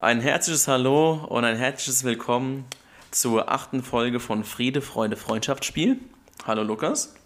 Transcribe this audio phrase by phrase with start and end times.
[0.00, 2.66] Ein herzliches Hallo und ein herzliches Willkommen
[3.10, 5.98] zur achten Folge von Friede, Freude, Freundschaftsspiel.
[6.46, 7.16] Hallo Lukas.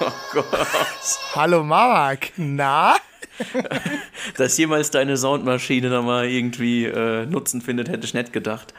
[0.00, 0.46] Oh Gott.
[1.34, 2.32] Hallo Mark.
[2.38, 2.96] Na?
[4.36, 8.74] Dass jemals deine Soundmaschine da mal irgendwie äh, Nutzen findet, hätte ich nicht gedacht.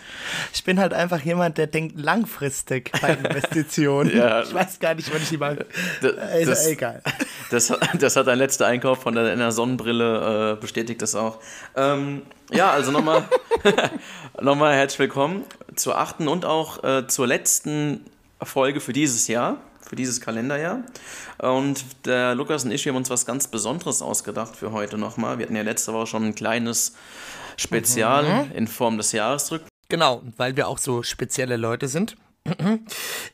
[0.54, 4.16] Ich bin halt einfach jemand, der denkt langfristig bei Investitionen.
[4.16, 4.44] ja.
[4.44, 5.66] Ich weiß gar nicht, wann ich die mal.
[6.02, 7.02] Das, ist das, egal.
[7.50, 11.40] Das, das, hat dein letzter Einkauf von deiner Sonnenbrille äh, bestätigt das auch.
[11.76, 13.26] Ähm, ja, also nochmal
[14.42, 15.44] nochmal herzlich willkommen
[15.76, 18.06] zur achten und auch äh, zur letzten
[18.42, 19.58] Folge für dieses Jahr
[19.92, 20.84] für dieses Kalenderjahr.
[21.38, 25.38] Und der Lukas und ich haben uns was ganz Besonderes ausgedacht für heute nochmal.
[25.38, 26.96] Wir hatten ja letzte Woche schon ein kleines
[27.58, 28.52] Spezial mhm.
[28.54, 29.70] in Form des Jahresrückblicks.
[29.90, 32.16] Genau, weil wir auch so spezielle Leute sind.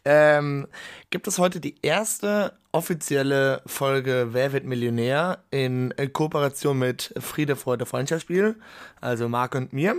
[0.03, 0.67] ähm,
[1.11, 7.85] gibt es heute die erste offizielle Folge Wer wird Millionär in Kooperation mit Friede, Freude,
[7.85, 8.55] Freundschaftsspiel,
[8.99, 9.95] also Marc und mir.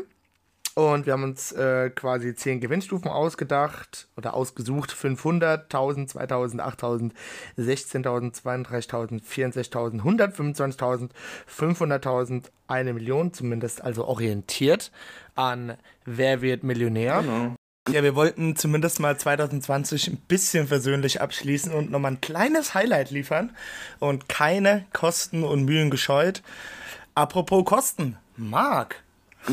[0.74, 4.92] Und wir haben uns äh, quasi zehn Gewinnstufen ausgedacht oder ausgesucht.
[4.92, 7.14] 500, 1000, 2000, 8000,
[7.58, 11.10] 16.000, 32.000, 64.000, 125.000,
[11.48, 14.92] 500.000, eine Million zumindest, also orientiert
[15.34, 17.22] an Wer wird Millionär.
[17.22, 17.54] Genau.
[17.90, 23.10] Ja, wir wollten zumindest mal 2020 ein bisschen versöhnlich abschließen und nochmal ein kleines Highlight
[23.10, 23.56] liefern
[23.98, 26.42] und keine Kosten und Mühen gescheut.
[27.14, 29.02] Apropos Kosten, Marc,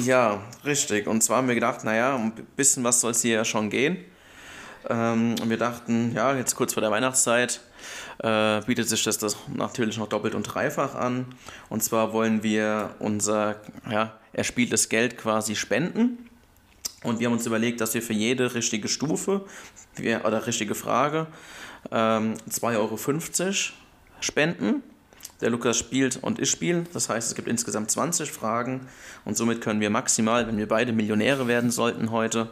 [0.03, 1.07] ja, richtig.
[1.07, 3.97] Und zwar haben wir gedacht, naja, ein bisschen was soll es hier ja schon gehen.
[4.89, 7.61] Ähm, und wir dachten, ja, jetzt kurz vor der Weihnachtszeit
[8.19, 11.25] äh, bietet sich das, das natürlich noch doppelt und dreifach an.
[11.69, 13.55] Und zwar wollen wir unser
[13.89, 16.29] ja, erspieltes Geld quasi spenden.
[17.03, 19.45] Und wir haben uns überlegt, dass wir für jede richtige Stufe
[19.95, 21.27] wir, oder richtige Frage
[21.91, 23.77] ähm, 2,50 Euro
[24.19, 24.83] spenden.
[25.41, 26.85] Der Lukas spielt und ich spiele.
[26.93, 28.87] Das heißt, es gibt insgesamt 20 Fragen
[29.25, 32.49] und somit können wir maximal, wenn wir beide Millionäre werden sollten heute,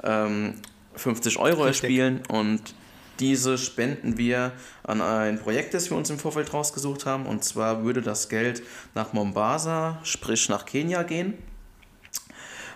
[0.00, 2.74] 50 ähm, Euro erspielen und
[3.20, 4.52] diese spenden wir
[4.82, 7.26] an ein Projekt, das wir uns im Vorfeld rausgesucht haben.
[7.26, 8.62] Und zwar würde das Geld
[8.94, 11.34] nach Mombasa, sprich nach Kenia gehen.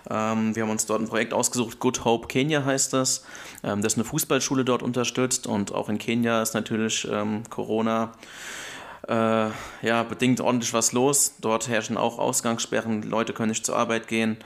[0.08, 3.24] Ähm, wir haben uns dort ein Projekt ausgesucht, Good Hope Kenya heißt das,
[3.64, 5.48] ähm, das eine Fußballschule dort unterstützt.
[5.48, 7.08] Und auch in Kenia ist natürlich
[7.50, 8.12] Corona
[9.06, 11.34] äh, ja, bedingt ordentlich was los.
[11.40, 14.36] Dort herrschen auch Ausgangssperren, Leute können nicht zur Arbeit gehen.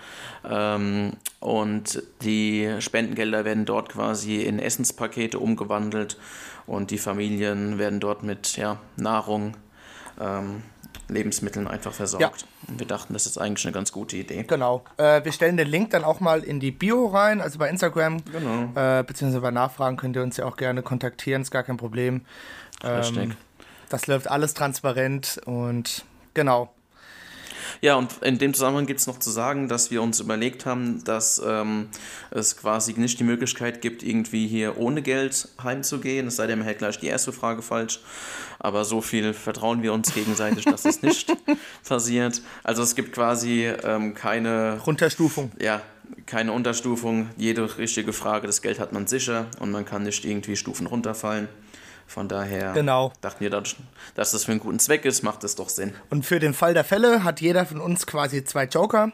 [0.48, 6.18] Ähm, und die Spendengelder werden dort quasi in Essenspakete umgewandelt
[6.66, 9.56] und die Familien werden dort mit ja, Nahrung,
[10.20, 10.62] ähm,
[11.08, 12.42] Lebensmitteln einfach versorgt.
[12.68, 12.78] Ja.
[12.78, 14.44] Wir dachten, das ist eigentlich eine ganz gute Idee.
[14.44, 14.84] Genau.
[14.96, 18.18] Äh, wir stellen den Link dann auch mal in die Bio rein, also bei Instagram.
[18.24, 18.70] Genau.
[18.74, 22.22] Äh, beziehungsweise bei Nachfragen könnt ihr uns ja auch gerne kontaktieren, ist gar kein Problem.
[22.84, 23.32] Richtig.
[23.92, 26.72] Das läuft alles transparent und genau.
[27.82, 31.04] Ja, und in dem Zusammenhang gibt es noch zu sagen, dass wir uns überlegt haben,
[31.04, 31.88] dass ähm,
[32.30, 36.28] es quasi nicht die Möglichkeit gibt, irgendwie hier ohne Geld heimzugehen.
[36.28, 38.00] Es sei denn, man hält gleich die erste Frage falsch.
[38.58, 41.30] Aber so viel vertrauen wir uns gegenseitig, dass es nicht
[41.86, 42.40] passiert.
[42.64, 45.52] Also es gibt quasi ähm, keine Runterstufung.
[45.60, 45.82] Ja,
[46.24, 47.28] keine Unterstufung.
[47.36, 51.48] Jede richtige Frage, das Geld hat man sicher und man kann nicht irgendwie Stufen runterfallen.
[52.12, 53.10] Von daher genau.
[53.22, 55.94] dachten wir, dass das für einen guten Zweck ist, macht es doch Sinn.
[56.10, 59.12] Und für den Fall der Fälle hat jeder von uns quasi zwei Joker.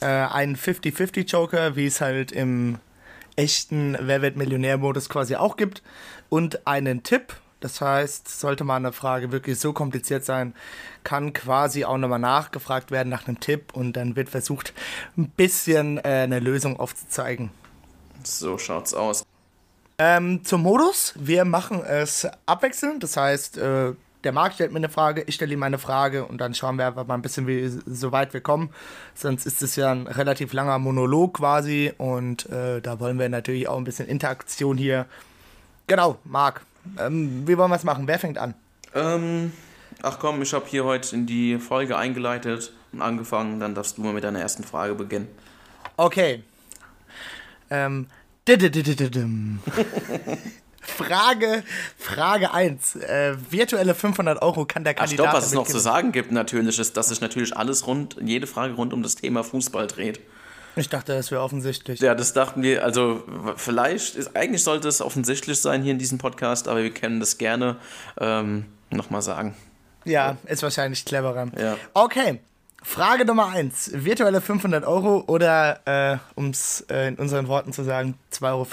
[0.00, 2.80] Äh, einen 50-50-Joker, wie es halt im
[3.36, 5.84] echten Wer wird Millionär-Modus quasi auch gibt.
[6.28, 7.34] Und einen Tipp.
[7.60, 10.54] Das heißt, sollte mal eine Frage wirklich so kompliziert sein,
[11.04, 14.72] kann quasi auch nochmal nachgefragt werden nach einem Tipp und dann wird versucht,
[15.16, 17.50] ein bisschen äh, eine Lösung aufzuzeigen.
[18.24, 19.24] So schaut's aus.
[20.02, 21.12] Ähm, zum Modus.
[21.14, 23.02] Wir machen es abwechselnd.
[23.02, 23.92] Das heißt, äh,
[24.24, 26.86] der Marc stellt mir eine Frage, ich stelle ihm eine Frage und dann schauen wir
[26.86, 28.70] einfach mal ein bisschen, wie so weit wir kommen.
[29.14, 33.68] Sonst ist es ja ein relativ langer Monolog quasi und äh, da wollen wir natürlich
[33.68, 35.04] auch ein bisschen Interaktion hier.
[35.86, 36.62] Genau, Marc,
[36.98, 38.06] ähm, wie wollen wir es machen?
[38.06, 38.54] Wer fängt an?
[38.94, 39.52] Ähm,
[40.00, 43.60] ach komm, ich habe hier heute in die Folge eingeleitet und angefangen.
[43.60, 45.28] Dann darfst du mal mit deiner ersten Frage beginnen.
[45.98, 46.42] Okay.
[47.68, 48.06] Ähm,
[50.80, 51.62] Frage,
[51.96, 52.96] Frage 1.
[52.96, 55.26] Äh, virtuelle 500 Euro kann der Kandidat.
[55.26, 58.16] Ach, stopp, was es noch zu sagen gibt, natürlich, ist, dass sich natürlich alles rund,
[58.22, 60.20] jede Frage rund um das Thema Fußball dreht.
[60.76, 62.00] Ich dachte, das wäre offensichtlich.
[62.00, 63.24] Ja, das dachten wir, also
[63.56, 67.38] vielleicht, ist, eigentlich sollte es offensichtlich sein hier in diesem Podcast, aber wir können das
[67.38, 67.76] gerne
[68.18, 69.54] ähm, nochmal sagen.
[70.04, 71.48] Ja, ist wahrscheinlich cleverer.
[71.58, 71.76] Ja.
[71.92, 72.40] Okay,
[72.82, 73.92] Frage Nummer 1.
[74.04, 78.66] Virtuelle 500 Euro oder, äh, um es äh, in unseren Worten zu sagen, 2,50 Euro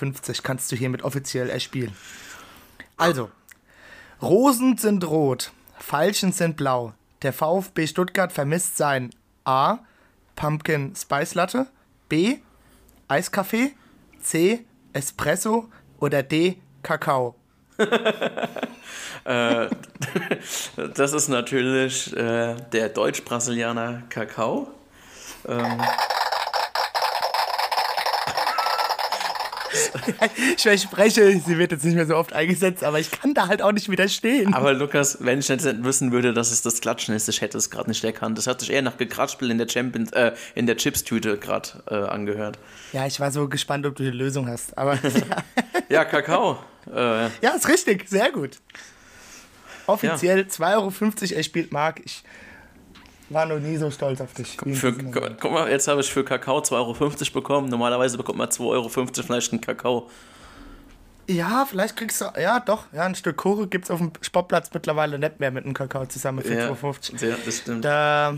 [0.43, 1.93] kannst du hiermit offiziell erspielen.
[2.95, 3.29] Also,
[4.21, 9.11] Rosen sind rot, Veilchen sind blau, Der VfB Stuttgart vermisst sein
[9.43, 9.79] A.
[10.35, 11.67] Pumpkin Spice Latte,
[12.09, 12.37] B.
[13.07, 13.73] Eiskaffee,
[14.21, 14.65] C.
[14.93, 15.69] Espresso
[15.99, 16.57] oder D.
[16.83, 17.35] Kakao.
[19.25, 19.67] Äh,
[20.95, 24.69] das ist natürlich äh, der Deutsch-Brasilianer Kakao.
[25.45, 25.81] Ähm,
[30.55, 33.61] Ich verspreche, sie wird jetzt nicht mehr so oft eingesetzt, aber ich kann da halt
[33.61, 34.53] auch nicht widerstehen.
[34.53, 37.57] aber Lukas, wenn ich jetzt nicht wissen würde, dass es das Klatschen ist, ich hätte
[37.57, 38.37] es gerade nicht erkannt.
[38.37, 41.95] Das hat sich eher nach Gekraspel in der Champions, äh, in der Chipstüte gerade äh,
[41.95, 42.59] angehört.
[42.93, 44.77] Ja, ich war so gespannt, ob du die Lösung hast.
[44.77, 44.97] Aber
[45.89, 46.59] Ja, Kakao.
[46.93, 48.57] Äh, ja, ist richtig, sehr gut.
[49.85, 52.01] Offiziell 2,50 Euro, er spielt Mark.
[52.03, 52.23] Ich
[53.29, 54.57] war noch nie so stolz auf dich.
[54.57, 56.93] für, guck mal, jetzt habe ich für Kakao 2,50 Euro
[57.33, 57.69] bekommen.
[57.69, 60.09] Normalerweise bekommt man 2,50 Euro vielleicht einen Kakao.
[61.29, 64.69] Ja, vielleicht kriegst du, ja doch, ja, ein Stück Kuchen gibt es auf dem Sportplatz
[64.73, 66.73] mittlerweile nicht mehr mit einem Kakao zusammen für Ja, 2,50
[67.21, 67.25] Euro.
[67.31, 67.83] ja, das stimmt.
[67.83, 68.37] Da,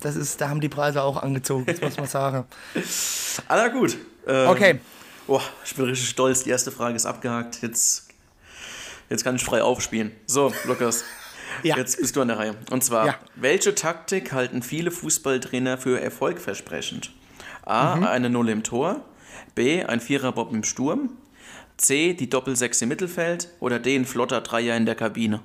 [0.00, 2.44] das ist, da haben die Preise auch angezogen, das muss man sagen.
[3.48, 3.96] Aber gut.
[4.26, 4.80] Ähm, Okay,
[5.26, 6.42] Boah, ich bin richtig stolz.
[6.42, 7.62] Die erste Frage ist abgehakt.
[7.62, 8.08] Jetzt,
[9.08, 10.12] jetzt kann ich frei aufspielen.
[10.26, 11.04] So, Lukas.
[11.62, 11.76] Ja.
[11.76, 12.54] Jetzt bist du an der Reihe.
[12.70, 13.14] Und zwar, Ja.
[13.36, 17.10] welche Taktik halten viele Fußballtrainer für erfolgversprechend?
[17.64, 17.96] A.
[17.96, 18.04] Mhm.
[18.04, 19.04] Eine Null im Tor.
[19.54, 19.84] B.
[19.84, 21.10] Ein Viererbob im Sturm.
[21.76, 22.14] C.
[22.14, 23.48] Die Doppelsechs im Mittelfeld.
[23.60, 23.94] Oder D.
[23.96, 25.40] Ein flotter Dreier in der Kabine.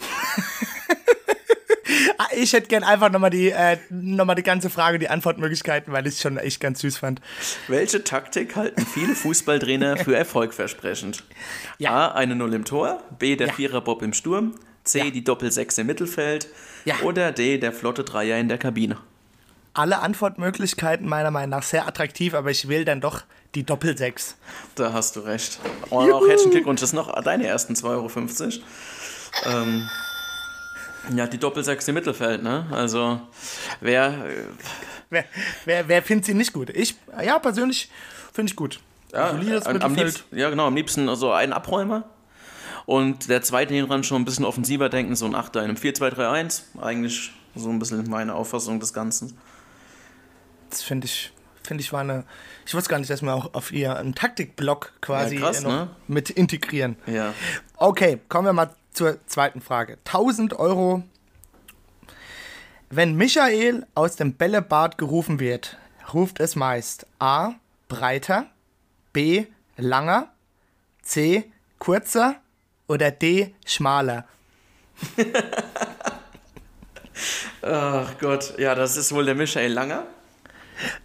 [2.18, 5.92] Ah, ich hätte gern einfach nochmal die, äh, noch mal die ganze Frage, die Antwortmöglichkeiten,
[5.92, 7.20] weil ich es schon echt ganz süß fand.
[7.66, 11.24] Welche Taktik halten viele Fußballtrainer für erfolgversprechend?
[11.78, 12.08] Ja.
[12.10, 12.12] A.
[12.12, 13.02] Eine Null im Tor.
[13.18, 13.36] B.
[13.36, 13.52] Der Ja.
[13.54, 14.54] Viererbob im Sturm.
[14.84, 14.98] C.
[14.98, 15.10] Ja.
[15.10, 16.48] Die Doppelsechs im Mittelfeld.
[16.84, 16.96] Ja.
[17.02, 17.58] Oder D.
[17.58, 18.96] Der flotte Dreier in der Kabine.
[19.74, 23.22] Alle Antwortmöglichkeiten meiner Meinung nach sehr attraktiv, aber ich wähle dann doch
[23.54, 24.36] die Doppelsechs.
[24.74, 25.60] Da hast du recht.
[25.90, 26.80] Und auch herzlichen Glückwunsch.
[26.80, 29.62] Das sind noch deine ersten 2,50 Euro.
[29.62, 29.88] Ähm,
[31.14, 32.66] ja, die Doppelsechs im Mittelfeld, ne?
[32.70, 33.20] Also,
[33.80, 34.06] wer.
[34.26, 34.44] äh,
[35.12, 35.24] Wer,
[35.64, 36.70] wer, wer findet sie nicht gut?
[36.70, 36.94] Ich,
[37.24, 37.90] ja, persönlich
[38.32, 38.78] finde ich gut.
[39.12, 42.04] Ja, Solides am, liebsten, ja, genau, am liebsten so einen Abräumer.
[42.86, 45.76] Und der zweite hinten dran schon ein bisschen offensiver denken, so ein Achter in einem
[45.76, 46.62] 4-2-3-1.
[46.80, 49.36] Eigentlich so ein bisschen meine Auffassung des Ganzen.
[50.70, 51.32] Das finde ich,
[51.62, 52.24] finde ich war eine.
[52.66, 55.68] Ich wusste gar nicht, dass wir auch auf ihr einen Taktikblock quasi Ja, krass, äh,
[55.68, 55.90] ne?
[56.06, 56.96] mit integrieren.
[57.06, 57.34] Ja.
[57.76, 59.98] Okay, kommen wir mal zur zweiten Frage.
[60.04, 61.02] 1000 Euro.
[62.88, 65.76] Wenn Michael aus dem Bällebad gerufen wird,
[66.12, 67.54] ruft es meist A.
[67.88, 68.46] Breiter,
[69.12, 69.46] B.
[69.76, 70.32] Langer,
[71.02, 71.50] C.
[71.78, 72.36] Kurzer
[72.90, 73.54] oder D.
[73.64, 74.24] Schmaler.
[77.62, 80.04] Ach Gott, ja, das ist wohl der Michael Langer.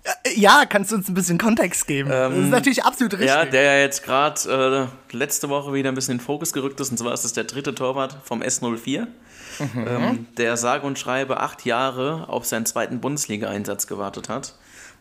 [0.04, 2.10] Äh, Ja, kannst du uns ein bisschen Kontext geben?
[2.10, 3.28] das ist natürlich absolut richtig.
[3.30, 6.80] Ja, der ja jetzt gerade äh, letzte Woche wieder ein bisschen in den Fokus gerückt
[6.80, 6.92] ist.
[6.92, 9.08] Und zwar ist das der dritte Torwart vom S04.
[9.60, 14.56] Ähm, der sage und schreibe acht Jahre auf seinen zweiten Bundesliga-Einsatz gewartet hat.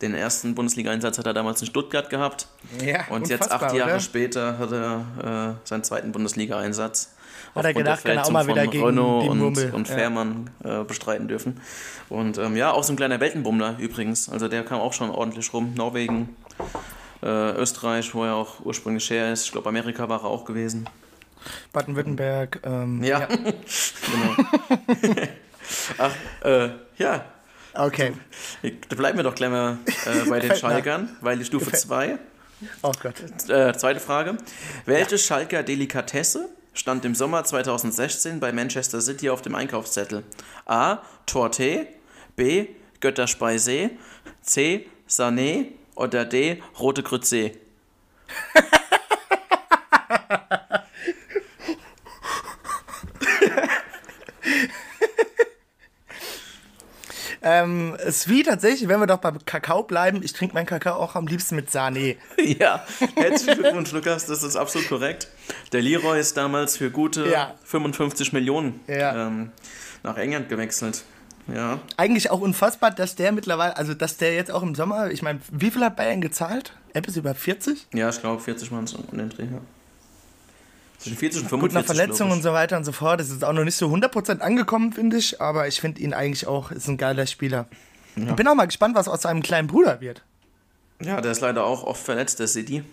[0.05, 2.47] Den ersten Bundesliga-Einsatz hat er damals in Stuttgart gehabt.
[2.85, 4.01] Ja, und jetzt acht Jahre oder?
[4.01, 7.15] später hat er äh, seinen zweiten Bundesliga-Einsatz.
[7.55, 9.95] Hat er gedacht, kann er auch mal wieder gegen Renault die und, Murmel, und ja.
[9.95, 11.59] Fährmann äh, bestreiten dürfen.
[12.11, 14.29] Und ähm, ja, auch so ein kleiner Weltenbummler übrigens.
[14.29, 15.73] Also der kam auch schon ordentlich rum.
[15.75, 16.37] Norwegen,
[17.23, 19.47] äh, Österreich, wo er auch ursprünglich her ist.
[19.47, 20.87] Ich glaube, Amerika war er auch gewesen.
[21.73, 22.61] Baden-Württemberg.
[22.65, 24.49] Ähm, Ja, genau.
[25.99, 26.13] Ach,
[26.45, 27.25] äh, ja,
[27.75, 28.13] Okay.
[28.89, 30.57] da bleiben wir doch gleich mal äh, bei den.
[30.57, 32.19] Schalkern, weil die Stufe Gefällt- 2
[32.83, 33.15] Oh Gott.
[33.51, 34.39] Äh, zweite Frage.
[34.87, 40.23] Welche Schalker Delikatesse stand im Sommer 2016 bei Manchester City auf dem Einkaufszettel?
[40.65, 40.99] A.
[41.27, 41.87] Torte,
[42.37, 42.69] B.
[43.01, 43.91] Götterspeise,
[44.41, 44.87] C.
[45.09, 46.63] Sané oder D.
[46.79, 47.51] Rote Grütze?
[57.45, 61.15] Ähm, es wie tatsächlich, wenn wir doch beim Kakao bleiben, ich trinke meinen Kakao auch
[61.15, 62.17] am liebsten mit Sahne.
[62.39, 62.85] Ja,
[63.17, 65.29] herzlichen Glückwunsch, Lukas, das ist absolut korrekt.
[65.73, 67.55] Der Leroy ist damals für gute Ja.
[67.65, 69.27] 55 Millionen Ja.
[69.27, 69.53] ähm,
[70.03, 71.05] nach England gewechselt.
[71.55, 75.21] Ja, Eigentlich auch unfassbar, dass der mittlerweile, also dass der jetzt auch im Sommer, ich
[75.21, 76.73] meine, wie viel hat Bayern gezahlt?
[76.95, 77.87] Etwas über 40?
[77.93, 79.43] ja ich glaube 40 Mann in den Dreh.
[79.45, 79.61] Ja.
[81.05, 81.75] Zwischen 40 und Gut, 45.
[81.75, 83.21] nach Verletzungen und so weiter und so fort.
[83.21, 85.39] Das ist auch noch nicht so 100% angekommen, finde ich.
[85.39, 87.67] Aber ich finde ihn eigentlich auch, ist ein geiler Spieler.
[88.17, 90.23] Ich bin auch mal gespannt, was aus seinem kleinen Bruder wird.
[91.03, 92.85] Ja, der ist leider auch oft verletzt, der City.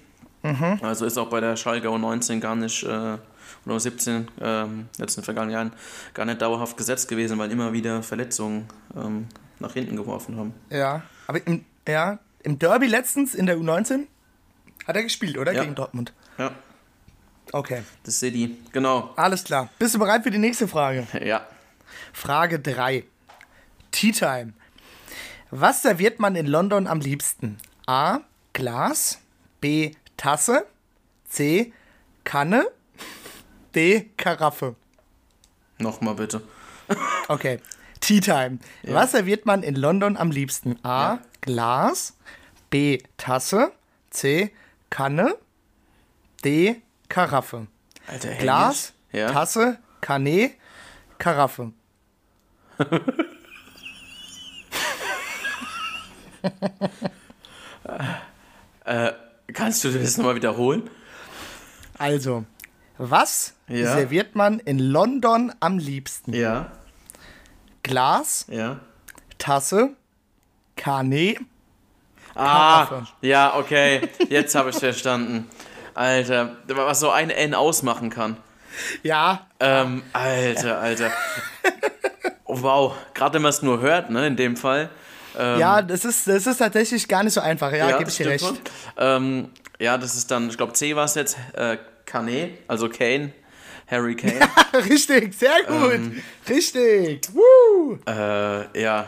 [0.44, 0.80] Mhm.
[0.82, 5.22] Also ist auch bei der Schalke U19 gar nicht, äh, oder U17, ähm, jetzt in
[5.22, 5.74] den vergangenen Jahren,
[6.14, 9.28] gar nicht dauerhaft gesetzt gewesen, weil immer wieder Verletzungen ähm,
[9.60, 10.54] nach hinten geworfen haben.
[10.70, 11.04] Ja.
[11.28, 14.08] Aber im, ja, im Derby letztens in der U19
[14.86, 15.54] hat er gespielt, oder?
[15.54, 15.62] Ja.
[15.62, 16.12] Gegen Dortmund.
[16.38, 16.52] Ja,
[17.54, 17.84] Okay.
[18.04, 19.14] das City, genau.
[19.16, 19.70] Alles klar.
[19.78, 21.08] Bist du bereit für die nächste Frage?
[21.26, 21.46] Ja.
[22.14, 23.04] Frage 3.
[23.92, 24.54] Tea Time.
[25.50, 27.58] Was serviert man in London am liebsten?
[27.88, 28.20] A.
[28.54, 29.20] Glas.
[29.60, 29.92] B.
[30.18, 30.66] Tasse.
[31.30, 31.74] C.
[32.24, 32.66] Kanne.
[33.76, 34.10] D.
[34.18, 34.76] Karaffe.
[35.78, 36.42] Nochmal bitte.
[37.30, 37.60] Okay.
[38.02, 38.60] Tea Time.
[38.84, 40.78] Was serviert man in London am liebsten?
[40.84, 41.14] A.
[41.14, 41.20] Ja.
[41.42, 42.18] Glas.
[42.70, 42.98] B.
[43.18, 43.72] Tasse.
[44.10, 44.52] C.
[44.90, 45.36] Kanne.
[46.44, 46.82] D.
[47.12, 47.68] Karaffe.
[48.08, 48.94] Alter, Glas?
[49.12, 49.32] Ja.
[49.32, 50.52] Tasse, Kanne,
[51.18, 51.74] Karaffe.
[59.54, 60.90] Kannst du das nochmal wiederholen?
[61.98, 62.46] Also,
[62.98, 63.94] was Ja.
[63.94, 66.34] serviert man in London am liebsten?
[66.34, 66.72] Ja.
[67.84, 68.80] Glas, Ja.
[69.38, 69.92] Tasse,
[70.76, 71.36] Kanne.
[72.36, 73.08] Ah, Karaffe.
[73.22, 74.08] ja, okay.
[74.30, 75.48] Jetzt habe ich verstanden.
[75.94, 78.38] Alter, was so ein N ausmachen kann.
[79.04, 81.12] Ja, Ähm, Alter, Alter.
[82.46, 84.90] Oh, wow, gerade wenn man es nur hört, ne, in dem Fall.
[85.38, 87.72] ja, das ist, das ist tatsächlich gar nicht so einfach.
[87.72, 88.62] Ja, gebe das ich dir recht.
[88.98, 93.32] Ähm, ja, das ist dann, ich glaube, C war es jetzt, äh, Kane, also Kane,
[93.90, 94.40] Harry Kane.
[94.90, 95.94] Richtig, sehr gut.
[95.94, 96.22] Ähm.
[96.50, 97.22] Richtig.
[97.34, 97.98] Woo.
[98.08, 99.06] äh, ja,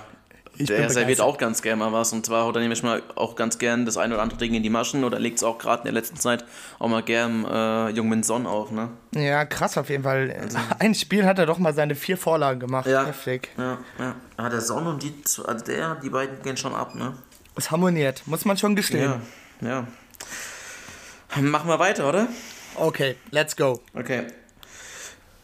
[0.55, 2.13] Ich der serviert auch ganz gerne mal was.
[2.13, 4.61] Und zwar haut er nämlich mal auch ganz gern das ein oder andere Ding in
[4.61, 6.45] die Maschen oder legt es auch gerade in der letzten Zeit
[6.79, 8.89] auch mal gern äh, Jungmin Son auf, ne?
[9.15, 10.35] Ja, krass auf jeden Fall.
[10.79, 12.85] Ein Spiel hat er doch mal seine vier Vorlagen gemacht.
[12.85, 13.05] Also Ja.
[13.05, 13.49] Heftig.
[13.57, 14.15] Ja, ja.
[14.37, 15.13] Ah, der Son und die,
[15.45, 17.13] also der, die beiden gehen schon ab, ne?
[17.55, 19.21] Es harmoniert, muss man schon gestehen.
[19.61, 21.41] Ja, ja.
[21.41, 22.27] Machen wir weiter, oder?
[22.75, 23.81] Okay, let's go.
[23.95, 24.27] Okay.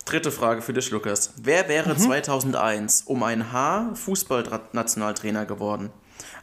[0.09, 1.33] Dritte Frage für dich, Lukas.
[1.37, 5.91] Wer wäre 2001 um ein Haar Fußballnationaltrainer geworden?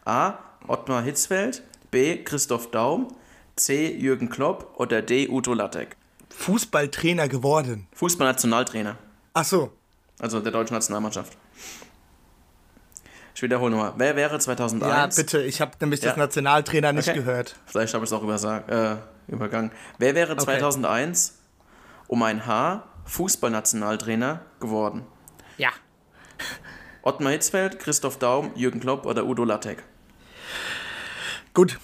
[0.04, 0.34] A.
[0.68, 2.22] Ottmar Hitzfeld, B.
[2.22, 3.08] Christoph Daum,
[3.56, 3.92] C.
[3.92, 5.28] Jürgen Klopp oder D.
[5.28, 5.96] Udo Lattek?
[6.30, 7.88] Fußballtrainer geworden.
[7.94, 8.98] Fußballnationaltrainer,
[9.34, 9.72] Ach so.
[10.20, 11.36] also der deutschen Nationalmannschaft.
[13.34, 13.94] Ich wiederhole nochmal.
[13.96, 15.16] Wer wäre 2001?
[15.16, 16.16] Ja, bitte, ich habe nämlich das Ja.
[16.18, 17.18] Nationaltrainer nicht Okay.
[17.18, 17.56] gehört.
[17.66, 18.96] Vielleicht habe ich es auch übersag, äh,
[19.26, 19.72] übergangen.
[19.98, 21.34] Wer wäre 2001
[22.06, 25.04] um ein Haar Fußballnationaltrainer geworden?
[25.58, 25.70] Ja.
[27.02, 29.82] Ottmar Hitzfeld, Christoph Daum, Jürgen Klopp oder Udo Lattek?
[31.54, 31.78] Gut.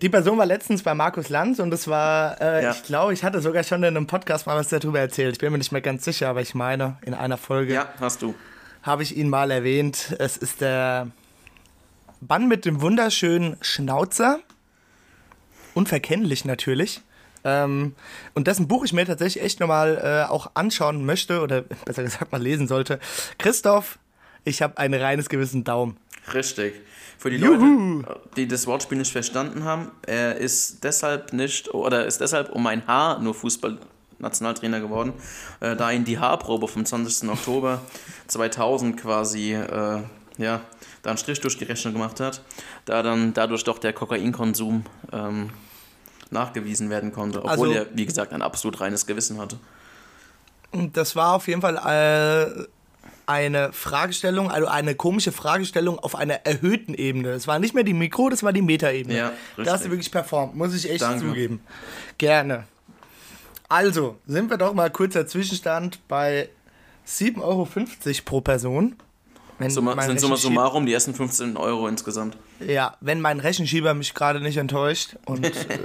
[0.00, 2.70] Die Person war letztens bei Markus Lanz und das war, äh, Ja.
[2.70, 5.34] ich glaube, ich hatte sogar schon in einem Podcast mal was darüber erzählt.
[5.34, 8.22] Ich bin mir nicht mehr ganz sicher, aber ich meine, in einer Folge Ja, hast
[8.22, 8.34] du.
[8.82, 10.16] habe ich ihn mal erwähnt.
[10.18, 11.08] Es ist der
[12.26, 14.38] Mann mit dem wunderschönen Schnauzer.
[15.74, 17.02] Unverkennlich natürlich.
[17.44, 17.94] Ähm,
[18.34, 22.32] und dessen Buch ich mir tatsächlich echt nochmal äh, auch anschauen möchte oder besser gesagt
[22.32, 22.98] mal lesen sollte.
[23.38, 23.98] Christoph,
[24.44, 25.96] ich habe ein reines Gewissen Daumen.
[26.32, 26.74] Richtig.
[27.18, 28.02] Für die Juhu.
[28.02, 32.66] Leute, die das Wortspiel nicht verstanden haben, er ist deshalb nicht oder ist deshalb um
[32.66, 35.12] ein Haar nur Fußballnationaltrainer geworden,
[35.60, 37.28] äh, da ihn die Haarprobe vom 20.
[37.30, 37.80] Oktober
[38.26, 40.00] 2000 quasi äh,
[40.38, 40.60] ja,
[41.02, 42.42] da einen Strich durch die Rechnung gemacht hat,
[42.86, 45.50] da dann dadurch doch der Kokainkonsum ähm,
[46.34, 49.56] nachgewiesen werden konnte, obwohl Also- er, wie gesagt, ein absolut reines Gewissen hatte.
[50.92, 52.66] Das war auf jeden Fall äh,
[53.26, 57.30] eine Fragestellung, also eine komische Fragestellung auf einer erhöhten Ebene.
[57.30, 59.16] Es war nicht mehr die Mikro, das war die Metaebene.
[59.16, 59.82] Ja, Da hast richtig.
[59.84, 61.20] du wirklich performt, muss ich echt Danke.
[61.26, 61.60] zugeben.
[62.18, 62.64] Gerne.
[63.68, 66.48] Also, sind wir doch mal kurzer Zwischenstand bei
[67.06, 67.68] 7,50 Euro
[68.24, 68.96] pro Person.
[69.58, 72.36] Wenn Summa, sind summa summarum die ersten 15 Euro insgesamt.
[72.66, 75.16] Ja, wenn mein Rechenschieber mich gerade nicht enttäuscht.
[75.26, 75.78] Und, äh,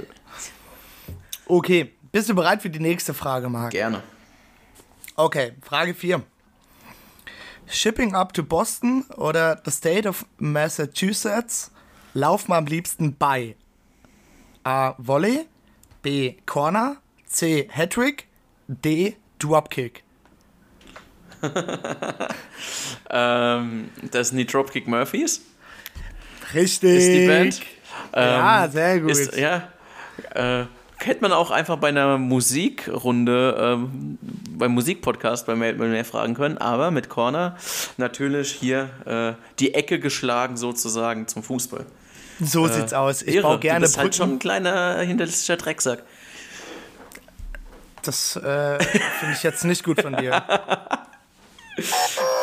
[1.46, 3.70] okay, bist du bereit für die nächste Frage, Marc?
[3.70, 4.02] Gerne.
[5.16, 6.22] Okay, Frage 4.
[7.68, 11.70] Shipping up to Boston oder the state of Massachusetts
[12.14, 13.54] laufen am liebsten bei
[14.64, 14.94] A.
[14.98, 15.46] Volley,
[16.02, 16.34] B.
[16.46, 16.96] Corner,
[17.26, 17.68] C.
[17.70, 18.26] Hattrick,
[18.66, 19.16] D.
[19.38, 20.02] Dropkick.
[23.12, 25.42] Ähm, das sind die Dropkick Murphys.
[26.54, 26.96] Richtig.
[26.98, 27.60] ist die Band.
[28.14, 29.10] Ja, Ähm, sehr gut.
[29.10, 29.68] Ist, ja,
[30.34, 30.64] äh,
[30.98, 34.18] hätte man auch einfach bei einer Musikrunde, ähm,
[34.50, 37.56] beim Musikpodcast bei Mail mehr fragen können, aber mit Corner
[37.96, 41.86] natürlich hier äh, die Ecke geschlagen sozusagen zum Fußball.
[42.40, 43.22] so sieht's aus.
[43.22, 44.16] Ich Äh, Irre, baue gerne du bist halt Brücken.
[44.16, 46.02] schon ein kleiner hinterlistischer Drecksack.
[48.02, 50.42] Das äh, finde ich jetzt nicht gut von dir.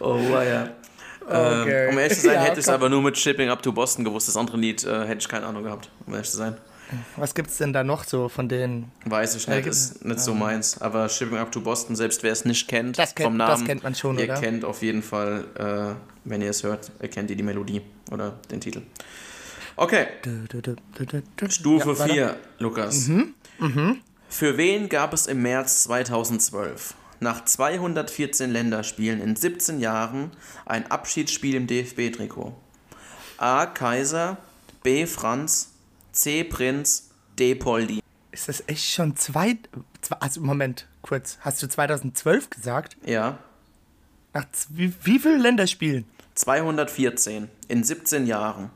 [0.00, 0.68] Oh, ja.
[1.26, 1.86] Okay.
[1.86, 3.72] Ähm, um ehrlich zu sein, Ja, hätte ich es aber nur mit Shipping Up to
[3.72, 4.28] Boston gewusst.
[4.28, 6.56] Das andere Lied äh, hätte ich keine Ahnung gehabt, um ehrlich zu sein.
[7.16, 8.92] Was gibt's denn da noch so von denen?
[9.06, 10.80] Weiß ich nicht, gibt- ist nicht so meins.
[10.82, 13.66] Aber Shipping Up to Boston, selbst wer es nicht kennt, Das kennt- vom das Namen,
[13.66, 14.34] kennt man schon, ihr oder?
[14.40, 15.94] kennt auf jeden Fall, äh,
[16.28, 17.80] wenn ihr es hört, erkennt ihr die Melodie
[18.10, 18.82] oder den Titel.
[19.76, 20.06] Okay,
[21.48, 22.12] Stufe Ja, weiter.
[22.14, 23.08] 4, Lukas.
[24.36, 30.32] Für wen gab es im März 2012 nach 214 Länderspielen in 17 Jahren
[30.66, 32.52] ein Abschiedsspiel im DFB-Trikot?
[33.36, 33.66] A.
[33.66, 34.38] Kaiser,
[34.82, 35.06] B.
[35.06, 35.70] Franz,
[36.10, 36.42] C.
[36.42, 37.54] Prinz, D.
[37.54, 38.00] Poldi.
[38.32, 39.56] Ist das echt schon zwei,
[40.00, 41.38] zwei also Moment, kurz.
[41.42, 42.96] Hast du 2012 gesagt?
[43.06, 43.38] Ja,
[44.32, 46.06] Nach wie, wie vielen Länderspielen?
[46.34, 48.72] 214 in 17 Jahren.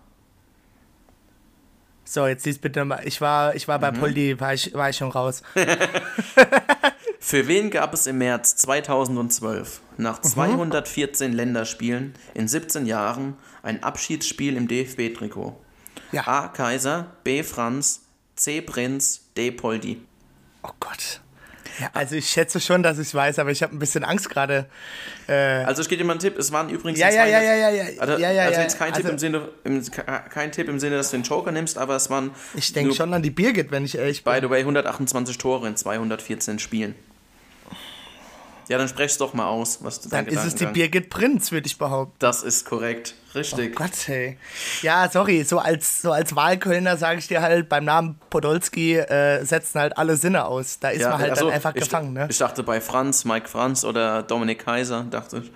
[2.10, 3.02] So, jetzt lies bitte nochmal.
[3.04, 5.42] Ich war, ich war bei Poldi, war ich, war ich schon raus.
[7.20, 14.56] Für wen gab es im März 2012 nach 214 Länderspielen in 17 Jahren ein Abschiedsspiel
[14.56, 15.54] im DFB-Trikot?
[16.12, 16.26] Ja.
[16.26, 16.48] A.
[16.48, 17.42] Kaiser, B.
[17.42, 18.62] Franz, C.
[18.62, 19.50] Prinz, D.
[19.50, 20.00] Poldi.
[20.62, 21.20] Oh Gott.
[21.92, 24.66] Also ich schätze schon, dass ich weiß, aber ich habe ein bisschen Angst gerade.
[25.28, 25.32] Äh,
[25.64, 27.70] Also ich gebe dir mal einen Tipp, es waren übrigens Ja, ja, ja, ja, ja,
[27.70, 27.84] ja.
[28.00, 29.82] Also, Ja, ja, also jetzt kein Tipp Also- im Sinne im,
[30.30, 33.12] kein Tipp im Sinne, dass du den Joker nimmst, aber es waren ich denke schon
[33.14, 34.32] an die Birgit, wenn ich ehrlich bin.
[34.32, 36.94] by the way 128 Tore in 214 Spielen.
[38.68, 41.52] Ja, dann sprech's doch mal aus, was du Dann dein ist es die Birgit Prinz,
[41.52, 42.14] würde ich behaupten.
[42.18, 43.74] Das ist korrekt, richtig.
[43.74, 44.36] Gott, hey.
[44.82, 49.42] Ja, sorry, so als, so als Wahlkölner sage ich dir halt, beim Namen Podolski äh,
[49.44, 50.78] setzen halt alle Sinne aus.
[50.80, 52.26] Da ist man halt also, dann einfach ich, gefangen, ne?
[52.28, 55.50] Ich dachte bei Franz, Mike Franz oder Dominik Kaiser, dachte ich.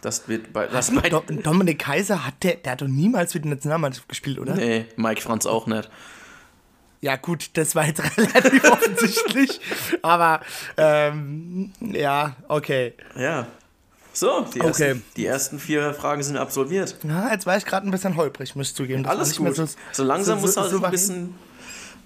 [0.00, 0.66] Das wird bei.
[0.66, 4.54] Das Do Dominik Kaiser, hat der, der hat doch niemals für die Nationalmannschaft gespielt, oder?
[4.54, 5.88] nee, Mike Franz auch nicht.
[7.00, 9.60] Ja, gut, das war jetzt relativ offensichtlich.
[10.02, 10.40] Aber,
[10.76, 12.94] ähm, ja, okay.
[13.16, 13.46] Ja.
[14.12, 14.68] So, die, Okay.
[14.88, 16.96] ersten, die ersten vier Fragen sind absolviert.
[17.02, 19.02] Ja, jetzt war ich gerade ein bisschen holprig, muss ich zugeben.
[19.02, 19.54] Das Alles gut.
[19.92, 20.90] So, langsam muss halt ein souverän.
[20.92, 21.34] bisschen.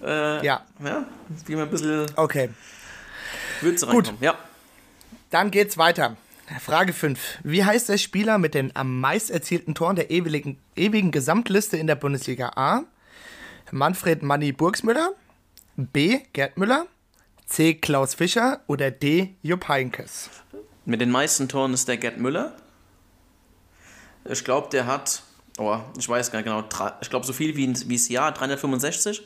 [0.03, 1.05] Äh, Ja, Ja,
[1.45, 2.49] wie man ein bisschen okay.
[3.61, 4.17] Würze reinkommen.
[4.21, 4.35] Ja.
[5.29, 6.17] Dann geht's weiter.
[6.59, 7.17] Frage 5.
[7.43, 11.87] Wie heißt der Spieler mit den am meist erzielten Toren der ewigen, ewigen Gesamtliste in
[11.87, 12.81] der Bundesliga A?
[13.71, 15.13] Manfred Manni Burgsmüller,
[15.75, 16.19] B.
[16.33, 16.85] Gerd Müller,
[17.45, 17.73] C.
[17.75, 19.35] Klaus Fischer oder D.
[19.41, 20.29] Jupp Heynckes?
[20.85, 22.53] Mit den meisten Toren ist der Gerd Müller.
[24.25, 25.23] Ich glaube, der hat.
[25.57, 26.63] Oh, ich weiß gar nicht genau.
[27.01, 29.21] Ich glaube, so viel wie wie das Jahr, 365.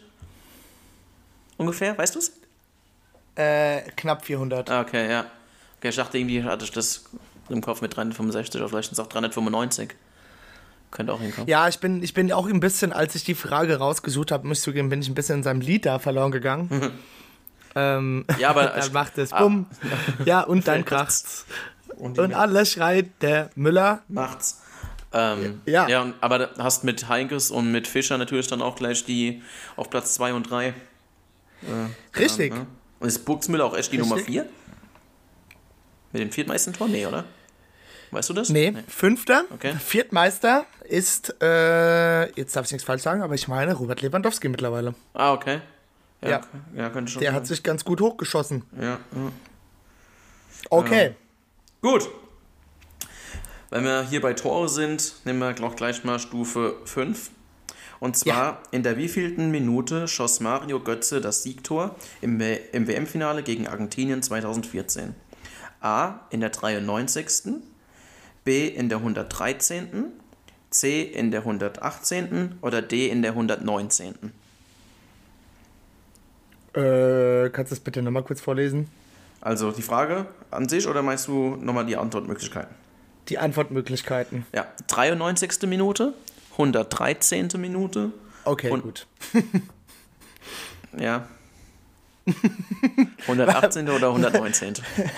[1.57, 2.33] Ungefähr, weißt du es?
[3.35, 4.69] Äh, knapp 400.
[4.69, 5.25] Ah, okay, ja.
[5.77, 7.05] Okay, ich dachte irgendwie, hatte ich das
[7.49, 9.95] im Kopf mit 365 oder vielleicht sind es auch 395.
[10.95, 11.47] Könnte auch hinkommen.
[11.49, 14.59] Ja, ich bin, ich bin auch ein bisschen, als ich die Frage rausgesucht habe, muss
[14.59, 16.91] ich zugeben, bin ich ein bisschen in seinem Lied da verloren gegangen.
[17.75, 19.41] ähm, Ja, aber ich- macht es ah.
[19.43, 19.65] bumm.
[20.23, 21.45] Ja, und dann kracht's.
[21.97, 24.03] Und, Und alles schreit der Müller.
[24.07, 24.61] macht's.
[25.13, 25.87] Ähm, Ja.
[25.87, 26.13] ja.
[26.21, 29.41] aber hast mit Heinkes und mit Fischer natürlich dann auch gleich die
[29.75, 30.73] auf Platz 2 und 3.
[32.17, 32.53] Richtig.
[32.53, 32.65] Ja.
[32.99, 34.09] Und ist Burgsmüller auch echt die Richtig.
[34.11, 34.45] Nummer 4?
[36.13, 36.91] Mit den viertmeisten Toren?
[36.91, 37.25] Nee, oder?
[38.15, 38.49] Weißt du das?
[38.49, 39.43] Nee, fünfter.
[39.53, 39.73] Okay.
[39.77, 44.95] Viertmeister ist, äh, jetzt darf ich nichts falsch sagen, aber ich meine Robert Lewandowski mittlerweile.
[45.13, 45.59] Ah, okay.
[46.21, 46.41] Ja, Ja.
[46.75, 46.83] ja.
[46.83, 47.35] ja könnte schon Der sein.
[47.35, 48.63] hat sich ganz gut hochgeschossen.
[48.79, 48.99] Ja, ja.
[50.69, 51.15] Okay.
[51.81, 52.09] Gut.
[53.69, 57.31] Wenn wir hier bei Tore sind, nehmen wir auch gleich mal Stufe 5.
[57.99, 63.41] Und zwar in der wievielten Minute schoss Mario Götze das Siegtor im, W- im WM-Finale
[63.43, 65.15] gegen Argentinien 2014?
[65.81, 66.21] A.
[66.29, 67.25] in der 93.
[68.45, 68.67] B.
[68.67, 70.05] in der 113.
[70.69, 71.01] C.
[71.03, 72.57] in der 118.
[72.61, 73.09] oder D.
[73.09, 74.15] in der 119.
[76.73, 78.89] Äh, kannst du das bitte nochmal kurz vorlesen?
[79.41, 82.73] Also die Frage an sich oder meinst du nochmal die Antwortmöglichkeiten?
[83.29, 84.45] Die Antwortmöglichkeiten.
[84.53, 85.63] Ja, 93.
[85.67, 86.13] Minute,
[86.53, 87.49] 113.
[87.57, 88.11] Minute,
[88.43, 89.07] Okay, Und- gut.
[90.99, 91.27] ja.
[93.27, 93.89] 118.
[93.89, 94.73] oder 119.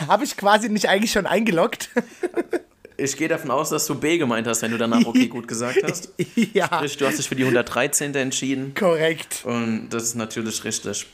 [0.08, 1.90] Habe ich quasi nicht eigentlich schon eingeloggt?
[3.00, 5.78] Ich gehe davon aus, dass du B gemeint hast, wenn du danach okay gut gesagt
[5.84, 6.10] hast.
[6.54, 8.14] ja, Sprich, du hast dich für die 113.
[8.16, 9.44] entschieden korrekt.
[9.46, 11.06] und das ist natürlich richtig.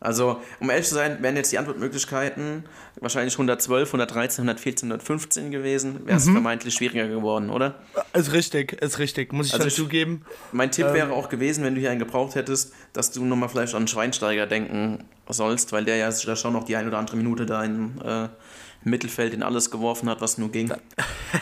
[0.00, 2.64] Also, um ehrlich zu sein, wären jetzt die Antwortmöglichkeiten
[3.00, 7.76] wahrscheinlich 112, 113, 114, 115 gewesen, wäre es vermeintlich schwieriger geworden, oder?
[8.12, 9.32] Ist richtig, ist richtig.
[9.32, 10.24] Muss ich Also ich- zugeben.
[10.52, 10.94] Mein Tipp Ähm.
[10.94, 14.46] wäre auch gewesen, wenn du hier einen gebraucht hättest, dass du nochmal vielleicht an Schweinsteiger
[14.46, 17.94] denken sollst, weil der ja da schon noch die ein oder andere Minute da im
[18.04, 18.28] äh,
[18.84, 20.72] Mittelfeld in alles geworfen hat, was nur ging.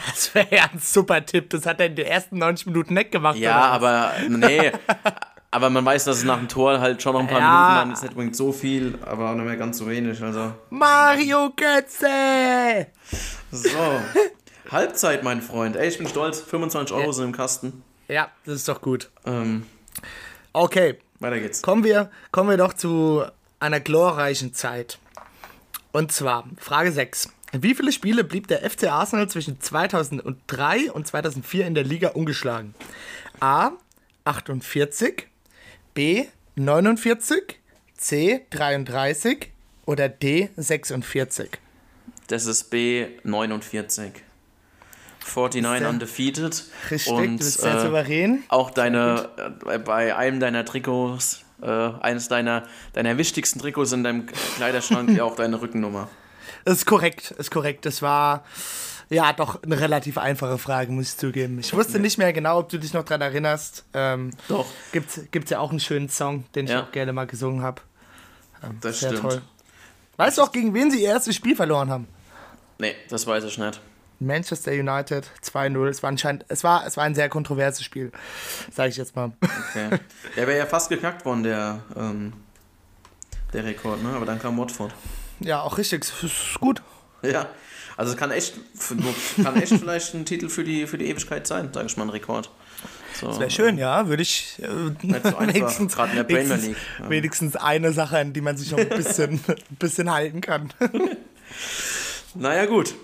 [0.08, 1.50] Das wäre ja ein super Tipp.
[1.50, 3.36] Das hat er in den ersten 90 Minuten nicht gemacht.
[3.36, 4.72] Ja, aber nee.
[5.50, 7.50] aber man weiß, dass es nach dem Tor halt schon noch ein paar Ja.
[7.68, 10.22] Minuten dann ist nicht unbedingt so viel, aber auch nicht mehr ganz so wenig.
[10.22, 12.86] Also Mario Götze!
[13.50, 13.68] so.
[14.70, 15.76] Halbzeit, mein Freund.
[15.76, 16.40] Ey, ich bin stolz.
[16.40, 17.82] 25 Euro sind im Kasten.
[18.08, 19.10] Ja, das ist doch gut.
[19.26, 19.66] Ähm,
[20.54, 21.62] Okay, weiter geht's.
[21.62, 23.24] kommen wir, kommen wir doch zu
[23.60, 24.98] einer glorreichen Zeit.
[25.92, 27.28] Und zwar, Frage 6.
[27.52, 32.74] Wie viele Spiele blieb der FC Arsenal zwischen 2003 und 2004 in der Liga ungeschlagen?
[33.40, 33.72] A.
[34.24, 35.26] 48,
[35.94, 36.26] B.
[36.54, 37.58] 49,
[37.96, 39.50] C 33
[39.84, 41.50] oder D 46?
[42.28, 44.12] Das ist B 49.
[45.24, 46.64] 49 Sehr- undefeated.
[46.90, 48.42] Richtig, und, du bist sehr äh, souverän.
[48.48, 49.28] Auch deine,
[49.66, 51.66] äh, bei einem deiner Trikots, äh,
[52.00, 56.08] eines deiner, deiner wichtigsten Trikots in deinem Kleiderschrank, ja auch deine Rückennummer.
[56.64, 57.86] Ist korrekt, ist korrekt.
[57.86, 58.44] Das war
[59.10, 61.58] ja doch eine relativ einfache Frage, muss ich zugeben.
[61.58, 63.84] Ich wusste nicht mehr genau, ob du dich noch dran erinnerst.
[63.94, 64.66] Ähm, Doch.
[64.92, 66.82] gibt's, gibt's ja auch einen schönen Song, den ich Ja.
[66.84, 67.82] auch gerne mal gesungen habe.
[68.80, 69.22] Das Sehr stimmt.
[69.22, 69.42] toll.
[70.16, 72.06] Weißt du auch, gegen wen sie ihr erstes Spiel verloren haben?
[72.78, 73.80] Nee, das weiß ich nicht.
[74.26, 75.88] Manchester United 2-0.
[75.88, 78.12] Es war anscheinend, es war, es war ein sehr kontroverses Spiel,
[78.74, 79.32] sage ich jetzt mal.
[79.40, 79.98] Okay.
[80.36, 82.32] Der wäre ja fast geknackt worden, der, ähm,
[83.52, 84.10] der Rekord, ne?
[84.10, 84.94] Aber dann kam Watford.
[85.40, 86.82] Ja, auch richtig, es ist gut.
[87.22, 87.48] Ja.
[87.96, 88.54] Also es kann echt,
[89.42, 92.10] kann echt vielleicht ein Titel für die, für die Ewigkeit sein, sage ich mal, ein
[92.10, 92.50] Rekord.
[93.14, 96.76] So, Wäre schön, ja, würde ich äh, so gerade in der Premier wenigstens, League.
[96.98, 97.10] Ja.
[97.10, 100.72] wenigstens eine Sache, an die man sich noch ein bisschen, ein bisschen halten kann.
[102.34, 102.94] Naja, gut.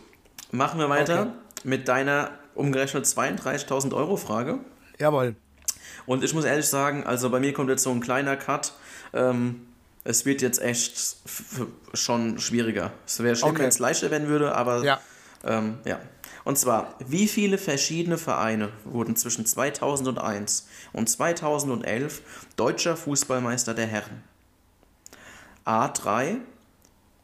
[0.50, 1.30] Machen wir weiter Okay.
[1.64, 4.58] mit deiner umgerechnet 32.000 Euro Frage.
[4.98, 5.36] Jawohl.
[6.06, 8.72] Und ich muss ehrlich sagen, also bei mir kommt jetzt so ein kleiner Cut.
[9.12, 9.66] Ähm,
[10.04, 11.16] es wird jetzt echt
[11.94, 12.92] schon schwieriger.
[13.06, 13.60] Es wäre schlimm, Okay.
[13.62, 15.00] wenn es leichter werden würde, aber Ja.
[15.44, 16.00] Ähm, ja.
[16.44, 22.22] Und zwar, wie viele verschiedene Vereine wurden zwischen 2001 und 2011
[22.56, 24.22] deutscher Fußballmeister der Herren?
[25.66, 26.38] A3,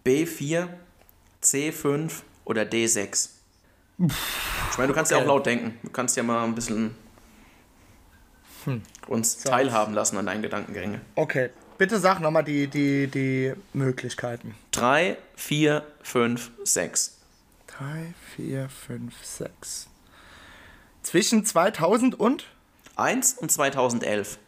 [0.04, 0.68] B4,
[1.42, 2.12] C5
[2.44, 3.30] oder D6?
[3.98, 5.28] Ich meine, du kannst ja auch okay.
[5.28, 5.78] laut denken.
[5.82, 6.94] Du kannst ja mal ein bisschen
[9.06, 11.00] uns teilhaben lassen an deinen Gedankengänge.
[11.14, 11.50] Okay.
[11.76, 14.54] Bitte sag nochmal die, die, die Möglichkeiten.
[14.70, 17.18] 3, 4, 5, 6.
[17.66, 19.88] 3, 4, 5, 6.
[21.02, 22.46] Zwischen 2000 und
[22.96, 24.38] 1 und 2011.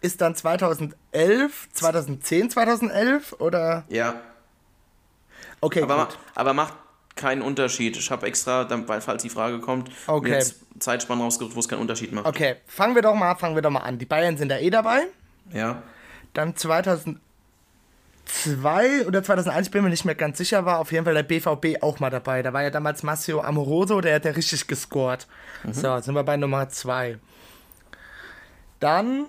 [0.00, 3.84] ist dann 2011, 2010, 2011 oder?
[3.88, 4.22] Ja,
[5.60, 6.18] Okay, Aber, gut.
[6.34, 6.74] aber macht
[7.16, 7.96] keinen Unterschied.
[7.96, 8.66] Ich habe extra,
[9.00, 10.30] falls die Frage kommt, Okay.
[10.30, 12.26] jetzt Zeitspannen rausgesucht, wo es keinen Unterschied macht.
[12.26, 13.98] Okay, fangen wir doch mal, fangen wir doch mal an.
[13.98, 15.02] Die Bayern sind da eh dabei.
[15.52, 15.82] Ja.
[16.32, 17.18] Dann 2002
[19.06, 21.82] oder 2001, ich bin mir nicht mehr ganz sicher, war auf jeden Fall der BVB
[21.82, 22.42] auch mal dabei.
[22.42, 25.26] Da war ja damals Massimo Amoroso, der hat ja richtig gescored.
[25.72, 27.18] So, jetzt sind wir bei Nummer 2.
[28.78, 29.26] Dann,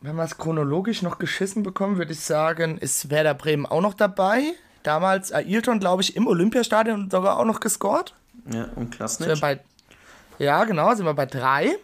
[0.00, 3.94] wenn wir es chronologisch noch geschissen bekommen, würde ich sagen, ist Werder Bremen auch noch
[3.94, 4.54] dabei.
[4.82, 8.14] Damals Ailton, glaube ich, im Olympiastadion sogar auch noch gescored.
[8.52, 9.40] Ja, und wir Klasnitsch.
[9.40, 9.60] bei,
[10.38, 11.76] ja, genau, sind wir bei drei.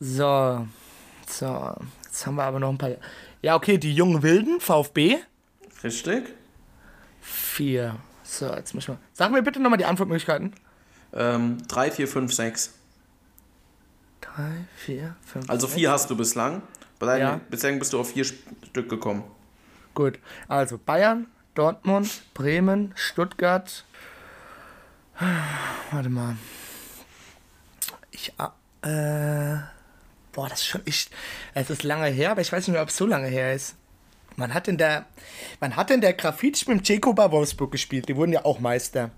[0.00, 0.66] So,
[1.28, 2.90] so, jetzt haben wir aber noch ein paar.
[3.40, 5.18] Ja, okay, die jungen Wilden, VfB,
[5.82, 6.34] Richtig.
[7.20, 7.96] vier.
[8.24, 8.98] So, jetzt ich mal.
[9.12, 10.54] Sag mir bitte nochmal die Antwortmöglichkeiten.
[11.12, 12.74] Ähm, 3, 4, 5, 6.
[14.22, 15.50] Drei, vier, fünf.
[15.50, 15.74] Also sechs.
[15.78, 16.62] vier hast du bislang.
[16.98, 17.40] Bislang, Ja.
[17.50, 19.24] bislang bist du auf vier Stück gekommen.
[19.94, 23.84] Gut, also Bayern, Dortmund, Bremen, Stuttgart.
[25.90, 26.36] Warte mal.
[28.10, 28.32] Ich,
[28.82, 29.56] äh,
[30.32, 31.10] boah, das ist schon echt,
[31.54, 33.76] es ist lange her, aber ich weiß nicht mehr, ob es so lange her ist.
[34.36, 35.04] Man hat in der,
[35.60, 38.60] man hat in der Grafit mit dem Ceco bei Wolfsburg gespielt, die wurden ja auch
[38.60, 39.10] Meister.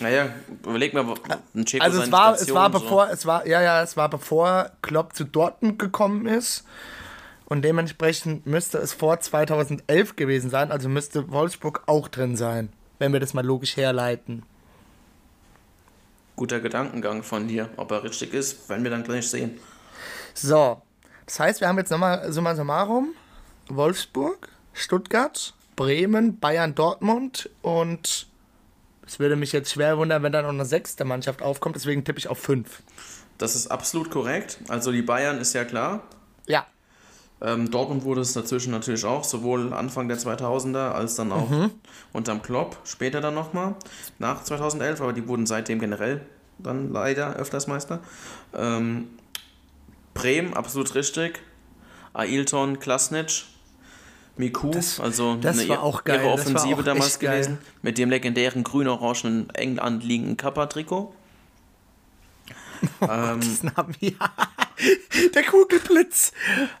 [0.00, 0.30] Naja,
[0.62, 1.14] überleg mal,
[1.54, 2.78] ein Checo Also es war, es war so.
[2.78, 6.64] bevor, es war, ja, ja, es war bevor Klopp zu Dortmund gekommen ist.
[7.46, 13.12] Und dementsprechend müsste es vor 2011 gewesen sein, also müsste Wolfsburg auch drin sein, wenn
[13.12, 14.44] wir das mal logisch herleiten.
[16.36, 17.68] Guter Gedankengang von dir.
[17.76, 19.58] Ob er richtig ist, werden wir dann gleich sehen.
[20.32, 20.82] So,
[21.26, 23.14] das heißt, wir haben jetzt nochmal summa summarum
[23.68, 28.26] Wolfsburg, Stuttgart, Bremen, Bayern, Dortmund und
[29.06, 32.18] es würde mich jetzt schwer wundern, wenn da noch eine sechste Mannschaft aufkommt, deswegen tippe
[32.18, 32.82] ich auf fünf.
[33.38, 34.58] Das ist absolut korrekt.
[34.68, 36.02] Also die Bayern ist ja klar.
[36.46, 36.66] Ja,
[37.44, 41.70] Ähm, Dortmund wurde es dazwischen natürlich auch, sowohl Anfang der 2000er als dann auch Mhm.
[42.14, 43.74] unterm Klopp, später dann nochmal,
[44.18, 46.22] nach 2011, aber die wurden seitdem generell
[46.58, 48.00] dann leider öfters Meister.
[48.56, 49.08] Ähm,
[50.14, 51.42] Bremen, absolut richtig.
[52.14, 53.44] Ailton, Klasnitsch,
[54.36, 54.70] Miku,
[55.02, 57.32] also das eine war auch geil, ihre das war Offensive auch damals echt geil.
[57.42, 61.12] gewesen, mit dem legendären grün-orangenen England liegenden Kappa-Trikot.
[63.02, 64.12] ähm, Das Namen, ja.
[65.34, 66.32] Der Kugelblitz.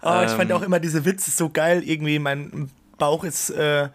[0.02, 0.56] Oh, ich fand Ähm.
[0.56, 1.82] auch immer diese Witze so geil.
[1.84, 3.88] Irgendwie mein Bauch ist äh,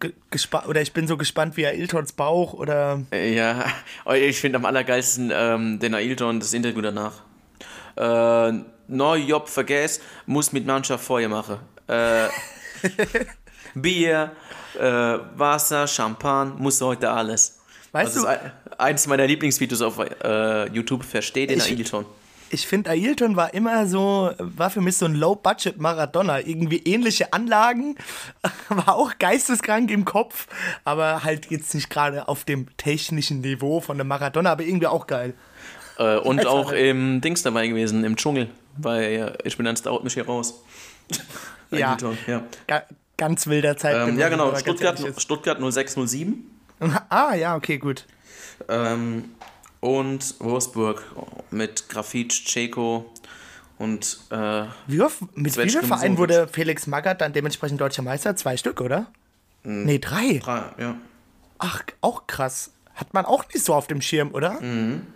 [0.00, 3.02] ge- gespannt, oder ich bin so gespannt wie Ailtons Bauch oder.
[3.12, 3.66] Ja,
[4.04, 7.22] oh, ich finde am allergeilsten ähm, den Ailton, das Interview danach.
[7.96, 8.52] Äh,
[8.88, 11.58] no Job vergess, muss mit Mannschaft Feuer machen.
[11.88, 12.28] Äh,
[13.74, 14.32] Bier,
[14.78, 14.82] äh,
[15.36, 17.58] Wasser, Champagner, muss heute alles.
[17.92, 22.04] Weißt das du, eins meiner Lieblingsvideos auf äh, YouTube, versteht den Ailton.
[22.50, 26.40] Ich finde, Ailton war immer so, war für mich so ein Low-Budget-Maradona.
[26.40, 27.96] Irgendwie ähnliche Anlagen,
[28.68, 30.46] war auch geisteskrank im Kopf,
[30.84, 35.06] aber halt jetzt nicht gerade auf dem technischen Niveau von einem Maradona, aber irgendwie auch
[35.06, 35.34] geil.
[35.98, 40.04] Äh, und Weiß auch im Dings dabei gewesen, im Dschungel, weil ich bin dann dauert
[40.04, 40.62] mich hier raus.
[41.70, 42.42] ja, ja.
[42.66, 42.82] Ga
[43.16, 44.08] ganz wilder Zeit.
[44.08, 46.50] Ähm, ja, genau, Stuttgart, Stuttgart 0607.
[47.08, 48.04] ah, ja, okay, gut.
[48.68, 49.35] Ähm,
[49.86, 51.04] und Wolfsburg
[51.52, 53.08] mit Grafit, Ceko
[53.78, 58.34] und äh, wie oft, mit wie vielen Vereinen wurde Felix Magath dann dementsprechend deutscher Meister?
[58.34, 59.06] Zwei Stück, oder?
[59.62, 59.84] Mhm.
[59.84, 60.40] Nee, drei.
[60.42, 60.96] Drei, ja.
[61.58, 62.72] Ach, auch krass.
[62.94, 64.60] Hat man auch nicht so auf dem Schirm, oder?
[64.60, 65.06] Mhm.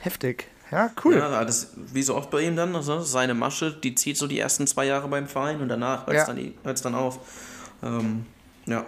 [0.00, 0.48] Heftig.
[0.72, 1.16] Ja, cool.
[1.16, 4.40] Ja, das, wie so oft bei ihm dann, also seine Masche, die zieht so die
[4.40, 6.34] ersten zwei Jahre beim Verein und danach hört es ja.
[6.64, 7.20] dann, dann auf.
[7.82, 8.26] Ähm,
[8.66, 8.84] ja.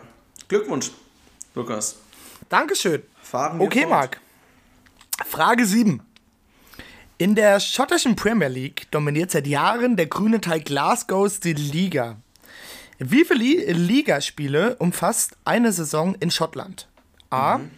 [0.48, 0.90] Glückwunsch,
[1.54, 1.96] Lukas.
[2.48, 3.02] Dankeschön.
[3.22, 3.90] Fahren wir okay, fort.
[3.90, 4.20] Marc.
[5.24, 6.02] Frage 7.
[7.18, 12.16] In der schottischen Premier League dominiert seit Jahren der grüne Teil Glasgows die Liga.
[12.98, 16.88] Wie viele Ligaspiele umfasst eine Saison in Schottland?
[17.30, 17.58] A.
[17.58, 17.70] Mhm.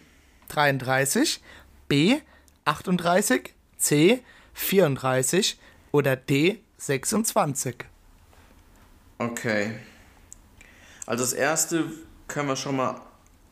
[0.49, 1.41] 33,
[1.87, 2.19] B.
[2.65, 4.21] 38, C.
[4.53, 5.57] 34
[5.91, 6.59] oder D.
[6.77, 7.75] 26?
[9.17, 9.75] Okay.
[11.05, 11.91] Also das erste
[12.27, 13.01] können wir schon mal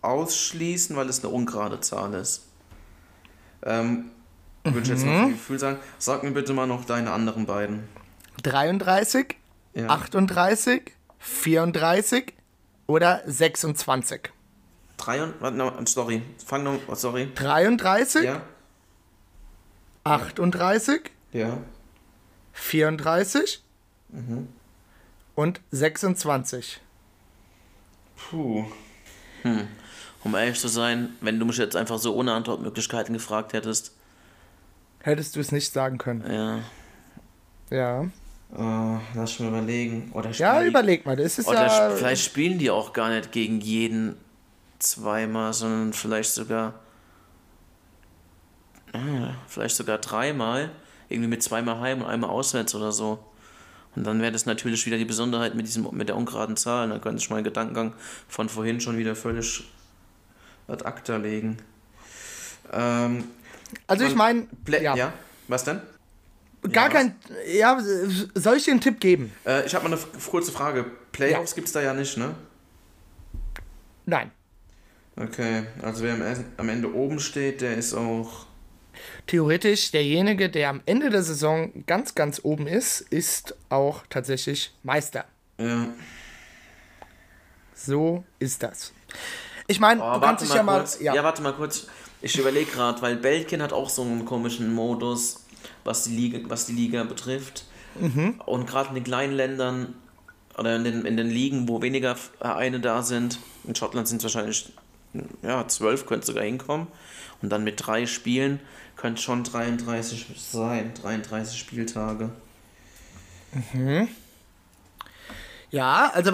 [0.02, 2.47] ausschließen, weil es eine ungerade Zahl ist.
[3.68, 4.12] Ähm,
[4.64, 5.80] würde ich jetzt noch ein Gefühl sagen.
[6.00, 7.84] Sag mir bitte mal noch deine anderen beiden.
[8.44, 9.36] 33,
[9.74, 9.88] ja.
[9.88, 12.34] 38, 34
[12.88, 14.32] oder 26?
[14.98, 17.30] 33, sorry, fang noch, oh, sorry.
[17.36, 18.42] 33, ja.
[20.04, 21.58] 38, ja.
[22.54, 23.64] 34
[24.10, 24.48] mhm.
[25.36, 26.82] und 26.
[28.16, 28.66] Puh.
[29.44, 29.68] Hm
[30.24, 33.94] um ehrlich zu sein, wenn du mich jetzt einfach so ohne Antwortmöglichkeiten gefragt hättest.
[35.00, 36.24] Hättest du es nicht sagen können.
[36.30, 36.60] Ja.
[37.70, 38.02] Ja.
[38.52, 40.12] Uh, lass mich mal überlegen.
[40.14, 41.16] Oder ja, überleg mal.
[41.16, 44.16] Das ist oder ja vielleicht spielen die auch gar nicht gegen jeden
[44.80, 46.74] zweimal, sondern vielleicht sogar.
[48.94, 50.72] Ah, vielleicht sogar dreimal.
[51.10, 53.20] Irgendwie mit zweimal heim und einmal auswärts oder so.
[53.96, 56.88] Und dann wäre das natürlich wieder die Besonderheit mit, diesem, mit der ungeraden Zahl.
[56.88, 57.94] Dann könnte ich meinen Gedankengang
[58.28, 59.64] von vorhin schon wieder völlig
[60.68, 61.58] ad acta legen.
[62.72, 63.26] Ähm,
[63.88, 64.48] also ich meine...
[64.68, 64.96] Ja.
[64.96, 65.14] ja.
[65.48, 65.82] Was denn?
[66.72, 67.16] Gar ja, kein...
[67.54, 67.80] Ja,
[68.36, 69.32] soll ich dir einen Tipp geben?
[69.46, 70.86] Äh, ich habe mal eine kurze Frage.
[71.12, 71.56] Playoffs ja.
[71.56, 72.36] gibt es da ja nicht, ne?
[74.06, 74.32] Nein.
[75.16, 76.16] Okay, also wer
[76.58, 78.46] am Ende oben steht, der ist auch...
[79.28, 85.26] Theoretisch, derjenige, der am Ende der Saison ganz, ganz oben ist, ist auch tatsächlich Meister.
[85.58, 85.88] Ja.
[87.74, 88.94] So ist das.
[89.68, 90.86] Ich meine, oh, du kannst dich ja mal.
[91.00, 91.14] Ja.
[91.14, 91.24] ja.
[91.24, 91.88] warte mal kurz.
[92.22, 95.46] Ich überlege gerade, weil Belgien hat auch so einen komischen Modus,
[95.84, 97.66] was die Liga, was die Liga betrifft.
[98.00, 98.42] Mhm.
[98.46, 99.96] Und gerade in den kleinen Ländern
[100.58, 104.24] oder in den, in den Ligen, wo weniger Vereine da sind, in Schottland sind es
[104.24, 104.74] wahrscheinlich
[105.42, 106.88] ja, zwölf, könnte sogar hinkommen.
[107.42, 108.60] Und dann mit drei Spielen
[108.96, 112.32] könnte schon 33 sein, 33 Spieltage.
[113.74, 114.08] Mhm.
[115.70, 116.32] Ja, also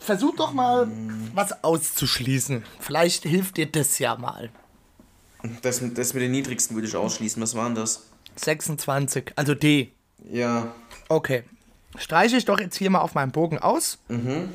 [0.00, 0.88] versuch doch mal
[1.34, 2.64] was auszuschließen.
[2.80, 4.50] Vielleicht hilft dir das ja mal.
[5.62, 7.40] Das, das mit den niedrigsten würde ich ausschließen.
[7.40, 8.06] Was waren das?
[8.36, 9.92] 26, also D.
[10.30, 10.74] Ja.
[11.08, 11.44] Okay.
[11.96, 13.98] Streiche ich doch jetzt hier mal auf meinem Bogen aus.
[14.08, 14.50] Mhm.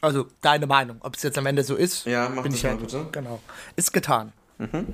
[0.00, 2.06] Also deine Meinung, ob es jetzt am Ende so ist.
[2.06, 3.06] Ja, mach bin das ich mal halt, bitte.
[3.12, 3.40] Genau.
[3.76, 4.32] Ist getan.
[4.58, 4.86] Mhm.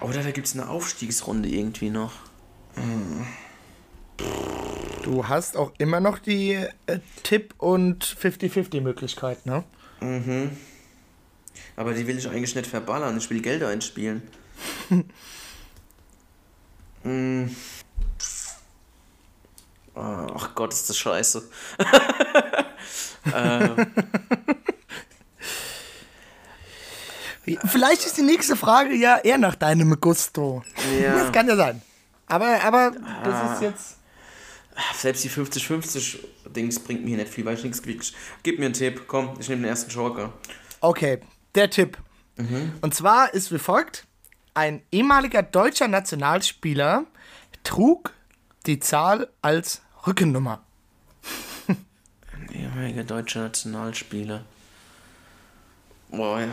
[0.00, 2.12] Oder da gibt es eine Aufstiegsrunde irgendwie noch.
[2.76, 3.26] Mhm.
[5.02, 9.64] Du hast auch immer noch die äh, Tipp- und 50-50-Möglichkeit, ne?
[10.00, 10.50] Mhm.
[11.76, 13.16] Aber die will ich eigentlich nicht verballern.
[13.16, 14.22] Ich will Gelder einspielen.
[17.04, 17.56] mhm.
[19.94, 21.42] Ach Gott, ist das scheiße.
[23.34, 23.86] ähm.
[27.66, 30.62] Vielleicht ist die nächste Frage ja eher nach deinem Gusto.
[31.00, 31.18] Ja.
[31.18, 31.82] Das kann ja sein.
[32.26, 32.92] Aber, aber
[33.24, 33.58] das ist ah.
[33.62, 33.97] jetzt
[34.94, 38.04] selbst die 50-50-Dings bringt mir nicht viel, weil ich nichts kriege.
[38.42, 40.32] Gib mir einen Tipp, komm, ich nehme den ersten Joker.
[40.80, 41.20] Okay,
[41.54, 41.98] der Tipp.
[42.36, 42.72] Mhm.
[42.80, 44.06] Und zwar ist wie folgt:
[44.54, 47.04] Ein ehemaliger deutscher Nationalspieler
[47.64, 48.12] trug
[48.66, 50.62] die Zahl als Rückennummer.
[51.66, 54.44] Ein ehemaliger deutscher Nationalspieler.
[56.10, 56.48] Boah, ja.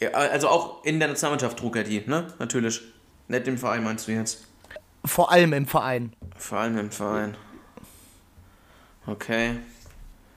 [0.00, 0.10] ja.
[0.10, 2.32] Also auch in der Nationalmannschaft trug er die, ne?
[2.38, 2.80] Natürlich.
[3.28, 4.49] Nicht im Verein meinst du jetzt?
[5.04, 6.14] Vor allem im Verein.
[6.36, 7.36] Vor allem im Verein.
[9.06, 9.56] Okay.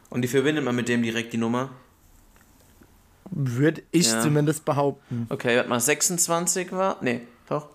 [0.10, 1.70] Und die verbindet man mit dem direkt die Nummer?
[3.30, 4.22] Würde ich ja.
[4.22, 5.26] zumindest behaupten.
[5.30, 6.98] Okay, warte mal, 26 war?
[7.02, 7.70] Nee, doch.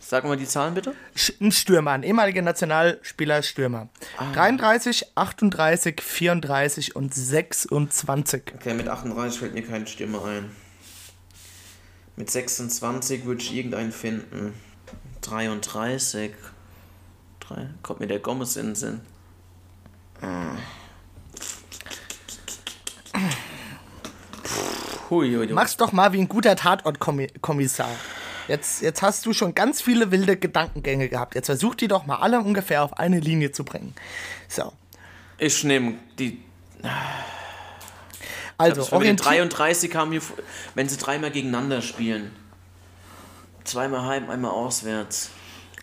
[0.00, 0.94] Sag mal die Zahlen bitte.
[1.40, 3.88] Ein Stürmer, ein ehemaliger Nationalspieler Stürmer.
[4.16, 4.32] Ah.
[4.32, 8.54] 33, 38, 34 und 26.
[8.54, 10.50] Okay, mit 38 fällt mir kein Stürmer ein.
[12.16, 14.54] Mit 26 würde ich irgendeinen finden.
[15.22, 16.32] 33.
[17.40, 19.00] Drei, kommt mir der Gomez in den Sinn.
[25.10, 25.52] Hui, hui, hui.
[25.52, 27.88] Mach's doch mal wie ein guter Tatortkommissar.
[28.48, 31.34] Jetzt, jetzt hast du schon ganz viele wilde Gedankengänge gehabt.
[31.34, 33.94] Jetzt versuch die doch mal alle ungefähr auf eine Linie zu bringen.
[34.48, 34.72] So.
[35.38, 36.42] Ich nehme die.
[38.56, 40.22] Also, glaub, wenn 33 haben hier,
[40.74, 42.32] wenn sie dreimal gegeneinander spielen.
[43.68, 45.30] Zweimal heim, einmal auswärts.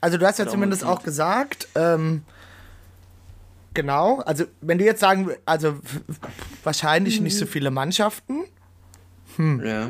[0.02, 2.24] Also, du hast ja zumindest auch gesagt, ähm,
[3.74, 5.80] genau, also, wenn du jetzt sagen, also
[6.64, 8.46] wahrscheinlich nicht so viele Mannschaften.
[9.36, 9.64] Hm.
[9.64, 9.90] Ja.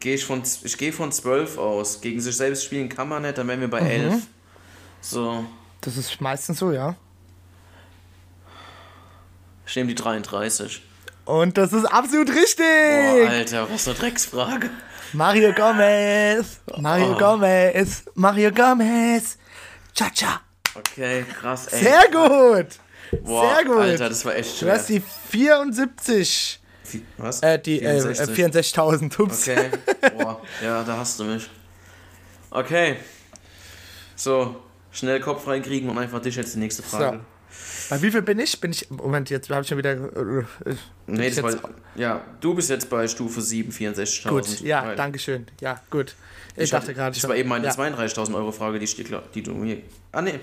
[0.00, 2.00] Gehe ich, von, ich gehe von 12 aus.
[2.00, 3.86] Gegen sich selbst spielen kann man nicht, dann wären wir bei mhm.
[3.86, 4.26] 11.
[5.00, 5.44] So.
[5.80, 6.94] Das ist meistens so, ja.
[9.66, 10.82] Ich nehme die 33.
[11.24, 12.64] Und das ist absolut richtig!
[12.64, 14.70] Boah, Alter, was eine Drecksfrage.
[15.12, 16.60] Mario Gomez!
[16.78, 17.18] Mario oh.
[17.18, 18.04] Gomez!
[18.14, 19.38] Mario Gomez!
[19.94, 20.40] Cha-cha!
[20.74, 21.82] Okay, krass, ey.
[21.82, 22.78] Sehr gut!
[23.22, 23.78] Boah, Sehr gut!
[23.78, 24.74] Alter, das war echt schwer.
[24.74, 26.60] Du hast die 74.
[27.18, 27.40] Was?
[27.40, 29.18] Äh, die 64.000.
[29.18, 29.48] Äh, Ups.
[29.48, 29.70] Okay.
[30.16, 31.48] Boah, ja, da hast du mich.
[32.50, 32.96] Okay.
[34.14, 34.56] So,
[34.92, 37.18] schnell Kopf reinkriegen und einfach dich jetzt die nächste Frage.
[37.18, 37.35] So.
[37.88, 38.60] Bei wie viel bin ich?
[38.60, 38.90] Bin ich.
[38.90, 39.92] Moment, jetzt habe ich schon wieder.
[39.92, 40.44] Äh,
[41.06, 44.28] nee, das war, ja, du bist jetzt bei Stufe 7, 64.000.
[44.28, 45.46] Gut, ja, danke schön.
[45.60, 46.14] Ja, gut.
[46.56, 47.22] Ich, ich dachte gerade schon.
[47.22, 47.72] Das war eben meine ja.
[47.72, 49.82] 32.000 Euro Frage, die, steht, die du mir.
[50.12, 50.40] Ah, nee.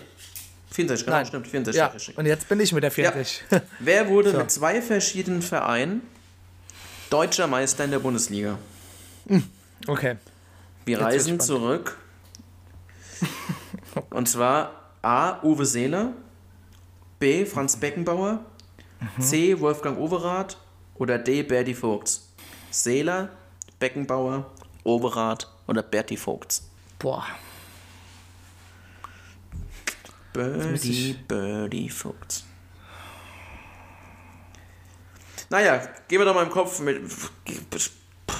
[0.72, 1.26] 64, genau, Nein.
[1.26, 1.48] stimmt.
[1.48, 2.08] 64.
[2.08, 3.44] Ja, und jetzt bin ich mit der 40.
[3.50, 3.62] Ja.
[3.80, 4.38] Wer wurde so.
[4.38, 6.02] mit zwei verschiedenen Vereinen
[7.10, 8.58] deutscher Meister in der Bundesliga.
[9.28, 9.44] Hm,
[9.88, 10.16] okay.
[10.86, 11.98] Wir Jetzt reisen zurück.
[14.10, 15.42] Und zwar A.
[15.44, 16.13] Uwe Seeler,
[17.24, 17.46] B.
[17.46, 18.44] Franz Beckenbauer,
[19.00, 19.22] mhm.
[19.22, 19.58] C.
[19.62, 20.58] Wolfgang Overath
[20.96, 21.42] oder D.
[21.44, 22.28] Berti Vogts.
[22.70, 23.30] Seeler,
[23.80, 24.52] Beckenbauer,
[24.84, 26.68] Overath oder Berti Vogts.
[27.00, 27.26] Boah.
[30.34, 32.44] Birdie, Birdie Vogts.
[35.50, 35.78] Naja,
[36.10, 37.02] gehen wir doch mal im Kopf mit.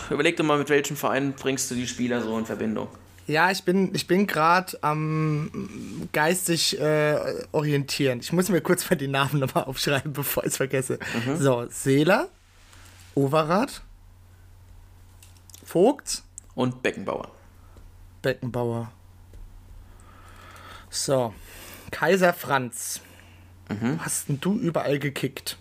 [0.10, 2.89] Überleg doch mal, mit welchem Verein bringst du die Spieler so in Verbindung?
[3.25, 8.19] Ja, ich bin, ich bin gerade am geistig äh, orientieren.
[8.19, 10.99] Ich muss mir kurz mal die Namen nochmal aufschreiben, bevor ich es vergesse.
[11.25, 11.38] Mhm.
[11.38, 12.27] So, Seeler,
[13.15, 13.81] Overath,
[15.63, 16.23] Vogt
[16.55, 17.31] und Beckenbauer.
[18.21, 18.91] Beckenbauer.
[20.89, 21.33] So,
[21.91, 23.01] Kaiser Franz.
[23.69, 23.99] Mhm.
[24.03, 25.57] Hast denn du überall gekickt?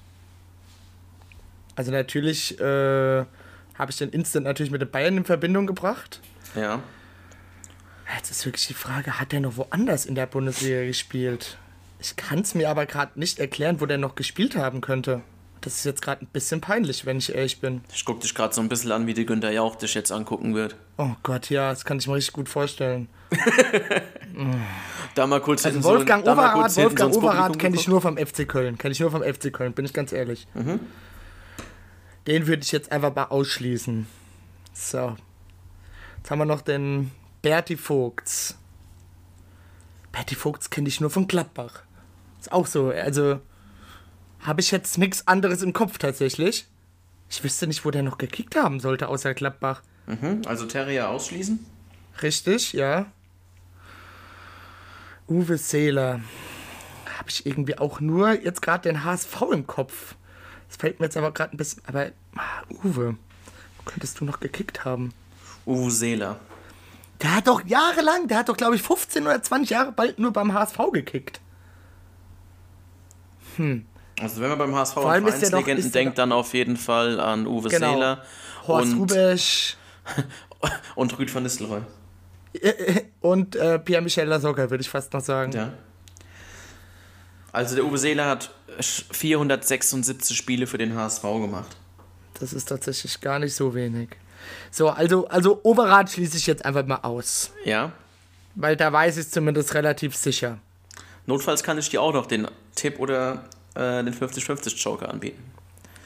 [1.77, 3.25] Also natürlich äh,
[3.75, 6.21] habe ich den Instant natürlich mit den Bayern in Verbindung gebracht.
[6.55, 6.83] Ja.
[8.17, 11.57] Jetzt ist wirklich die Frage, hat der noch woanders in der Bundesliga gespielt?
[12.01, 15.23] Ich kann es mir aber gerade nicht erklären, wo der noch gespielt haben könnte.
[15.61, 17.83] Das ist jetzt gerade ein bisschen peinlich, wenn ich ehrlich bin.
[17.95, 20.57] Ich gucke dich gerade so ein bisschen an, wie die Günther Jauch dich jetzt angucken
[20.57, 20.75] wird.
[20.99, 23.09] Oh Gott, ja, das kann ich mir richtig gut vorstellen.
[25.15, 28.77] da mal kurz also Wolfgang so, Overath, Wolfgang Overath kenne ich nur vom FC Köln.
[28.77, 30.49] Kenne ich nur vom FC Köln, bin ich ganz ehrlich.
[30.55, 30.81] Mhm.
[32.27, 34.09] Den würde ich jetzt einfach mal ausschließen.
[34.73, 35.17] So.
[36.19, 38.57] Jetzt haben wir noch den Berti Vogts.
[40.13, 41.83] Berti Vogts kenne ich nur von Gladbach.
[42.41, 42.91] Ist auch so.
[42.91, 43.41] Also
[44.41, 46.67] habe ich jetzt nichts anderes im Kopf tatsächlich.
[47.29, 49.83] Ich wüsste nicht, wo der noch gekickt haben sollte, außer Gladbach.
[50.07, 51.65] Mhm, also Terrier ausschließen?
[52.23, 53.07] Richtig, ja.
[55.29, 56.21] Uwe Seeler.
[57.19, 60.15] Habe ich irgendwie auch nur jetzt gerade den HSV im Kopf.
[60.69, 61.83] Das fällt mir jetzt aber gerade ein bisschen.
[61.87, 63.17] Aber ah, Uwe,
[63.79, 65.13] wo könntest du noch gekickt haben?
[65.67, 66.39] Uwe Seeler.
[67.23, 70.33] Der hat doch jahrelang, der hat doch, glaube ich, 15 oder 20 Jahre bald nur
[70.33, 71.41] beim HSV gekickt.
[73.57, 73.87] Hm.
[74.21, 77.69] Also wenn man beim HSV Vor an Vereinslegenden denkt, dann auf jeden Fall an Uwe
[77.69, 77.93] genau.
[77.93, 78.23] Seeler.
[78.67, 79.77] Horst Rubesch.
[80.95, 81.83] und Rüd van Nistelrooy.
[83.21, 85.53] Und äh, Pierre-Michel Lasogga, würde ich fast noch sagen.
[85.53, 85.73] Ja.
[87.51, 88.51] Also der Uwe Seeler hat
[88.81, 91.77] 476 Spiele für den HSV gemacht.
[92.41, 94.11] Das ist tatsächlich gar nicht so wenig.
[94.71, 97.51] So, also, also Overath schließe ich jetzt einfach mal aus.
[97.65, 97.93] Ja.
[98.55, 100.59] Weil da weiß ich zumindest relativ sicher.
[101.27, 105.43] Notfalls kann ich dir auch noch den Tipp oder äh, den 50-50 Joker anbieten.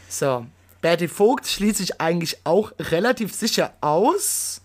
[0.09, 0.47] So,
[0.81, 4.61] Bertie Vogt schließe ich eigentlich auch relativ sicher aus.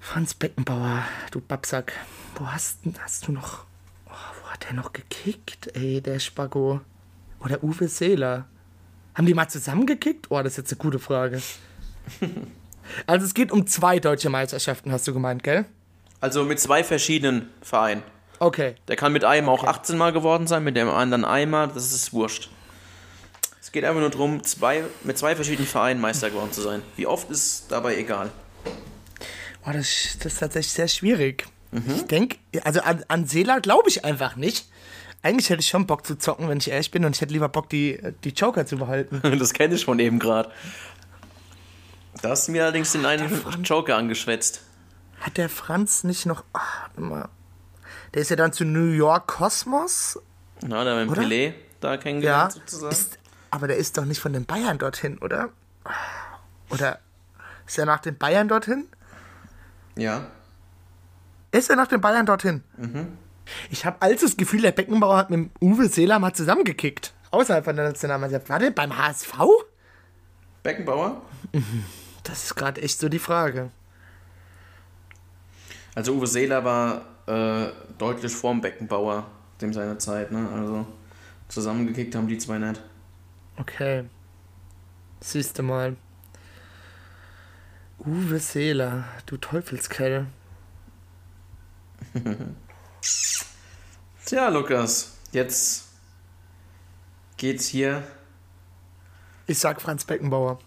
[0.00, 1.92] Franz Beckenbauer, du Babsack.
[2.36, 3.68] Wo hast, hast du noch
[4.58, 6.80] hat der noch gekickt, ey, der Spago?
[7.40, 8.46] Oder Uwe Seeler?
[9.14, 10.30] Haben die mal zusammengekickt?
[10.30, 11.42] Oh, das ist jetzt eine gute Frage.
[13.06, 15.66] Also es geht um zwei deutsche Meisterschaften, hast du gemeint, gell?
[16.20, 18.02] Also mit zwei verschiedenen Vereinen.
[18.38, 18.76] Okay.
[18.88, 22.12] Der kann mit einem auch 18 Mal geworden sein, mit dem anderen einmal, das ist
[22.12, 22.48] wurscht.
[23.60, 26.82] Es geht einfach nur darum, zwei, mit zwei verschiedenen Vereinen Meister geworden zu sein.
[26.96, 28.30] Wie oft ist dabei egal.
[29.62, 31.46] Boah, das, das ist tatsächlich sehr schwierig.
[31.70, 34.66] Ich denke, also an, an Seela glaube ich einfach nicht.
[35.22, 37.48] Eigentlich hätte ich schon Bock zu zocken, wenn ich ehrlich bin, und ich hätte lieber
[37.48, 39.20] Bock, die, die Joker zu behalten.
[39.38, 40.50] Das kenne ich von eben gerade.
[42.22, 44.62] Da hast du mir allerdings den einen Joker angeschwätzt.
[45.20, 46.44] Hat der Franz nicht noch.
[46.52, 47.28] Ach, warte mal.
[48.14, 50.18] Der ist ja dann zu New York Cosmos.
[50.62, 51.10] Na, da mit?
[51.16, 51.96] Pelé da Ja.
[51.96, 52.92] kennengelernt sozusagen.
[52.92, 53.18] Ist,
[53.50, 55.50] aber der ist doch nicht von den Bayern dorthin, oder?
[56.70, 56.98] Oder
[57.66, 58.86] ist er nach den Bayern dorthin?
[59.96, 60.26] ja.
[61.50, 62.62] Ist er nach den Bayern dorthin?
[63.70, 67.14] Ich habe als das Gefühl, der Beckenbauer hat mit Uwe Seeler mal zusammengekickt.
[67.30, 68.48] Außerhalb von der Nationalmannschaft.
[68.48, 69.34] War der beim HSV?
[70.62, 71.22] Beckenbauer?
[72.24, 73.70] Das ist gerade echt so die Frage.
[75.94, 79.26] Also Uwe Seeler war äh, deutlich vorm Beckenbauer,
[79.60, 80.48] dem seiner Zeit, ne?
[80.54, 80.86] Also
[81.48, 82.80] zusammengekickt haben die zwei nicht.
[83.56, 84.04] Okay.
[85.20, 85.96] Siehst du mal.
[87.98, 90.26] Uwe Seeler, du Teufelskerl.
[94.24, 95.84] Tja, Lukas, jetzt
[97.36, 98.02] geht's hier.
[99.46, 100.58] Ich sag Franz Beckenbauer.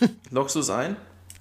[0.30, 0.96] Lockst du es ein?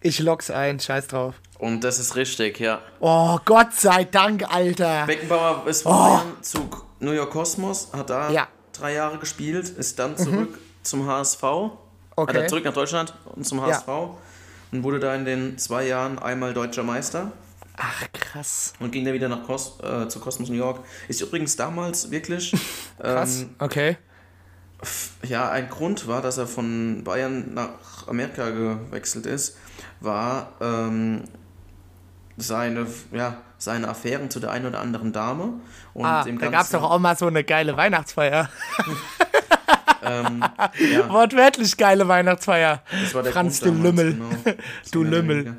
[0.06, 1.36] Ich lock's ein, scheiß drauf.
[1.60, 2.82] Und das ist richtig, ja.
[3.00, 5.06] Oh, Gott sei Dank, Alter.
[5.06, 8.48] Beckenbauer ist von Bayern zu New York Cosmos, hat da Ja.
[8.74, 11.44] drei Jahre gespielt, ist dann zurück zum HSV.
[11.44, 12.34] Okay.
[12.34, 13.88] Hat er zurück nach Deutschland und zum HSV
[14.72, 17.32] und wurde da in den zwei Jahren einmal deutscher Meister
[17.78, 18.74] Ach, krass.
[18.80, 20.86] und ging dann wieder nach Cos äh, zu Cosmos New York.
[21.08, 22.54] Ist übrigens damals wirklich
[23.00, 23.42] Krass.
[23.42, 23.98] ähm, okay.
[25.24, 29.58] ja ein Grund war, dass er von Bayern nach Amerika gewechselt ist,
[30.02, 31.24] war ähm,
[32.38, 35.54] seine ja seine Affären zu der einen oder anderen Dame
[35.94, 38.50] und Ah, da gab's doch auch mal so eine geile Weihnachtsfeier.
[40.04, 40.44] ähm,
[40.92, 42.82] ja, Wortwörtlich geile Weihnachtsfeier.
[43.04, 44.14] das war der Franz, Grund du damals, Lümmel.
[44.44, 44.58] genau.
[44.92, 45.46] Du Lümmel.
[45.46, 45.58] weniger.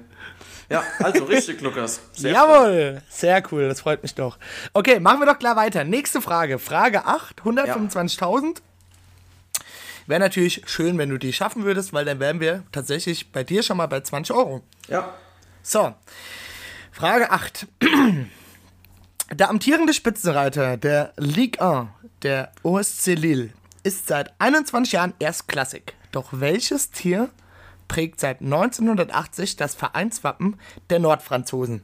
[0.70, 2.00] Ja, also richtig, Lukas.
[2.12, 4.38] Sehr Jawohl, sehr cool, das freut mich doch.
[4.72, 5.84] Okay, machen wir doch klar weiter.
[5.84, 6.58] Nächste Frage.
[6.58, 8.58] Frage 8, 125.000.
[10.06, 13.62] Wäre natürlich schön, wenn du die schaffen würdest, weil dann wären wir tatsächlich bei dir
[13.62, 14.62] schon mal bei 20 Euro.
[14.88, 15.14] Ja,
[15.62, 15.94] So,
[16.92, 17.66] Frage 8.
[19.32, 21.88] Der amtierende Spitzenreiter der Ligue 1,
[22.22, 23.50] der OSC Lille,
[23.82, 25.94] ist seit 21 Jahren erstklassig.
[26.12, 27.30] Doch welches Tier
[27.94, 30.56] prägt seit 1980 das Vereinswappen
[30.90, 31.82] der Nordfranzosen?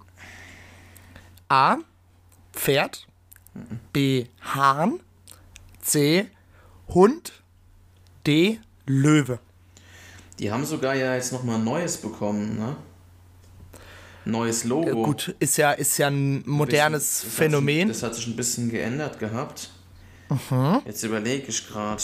[1.48, 1.76] A.
[2.52, 3.06] Pferd.
[3.92, 4.26] B.
[4.42, 4.98] Hahn.
[5.80, 6.26] C.
[6.88, 7.32] Hund.
[8.26, 8.58] D.
[8.86, 9.38] Löwe.
[10.40, 12.74] die haben sogar ja jetzt nochmal ein neues bekommen, ne?
[14.24, 15.04] Neues Logo.
[15.04, 17.88] Gut, ist ja, ist ja ein modernes Das hat Phänomen.
[17.88, 19.70] sich- Das hat sich ein bisschen geändert gehabt.
[20.84, 22.02] Jetzt überlege ich gerade.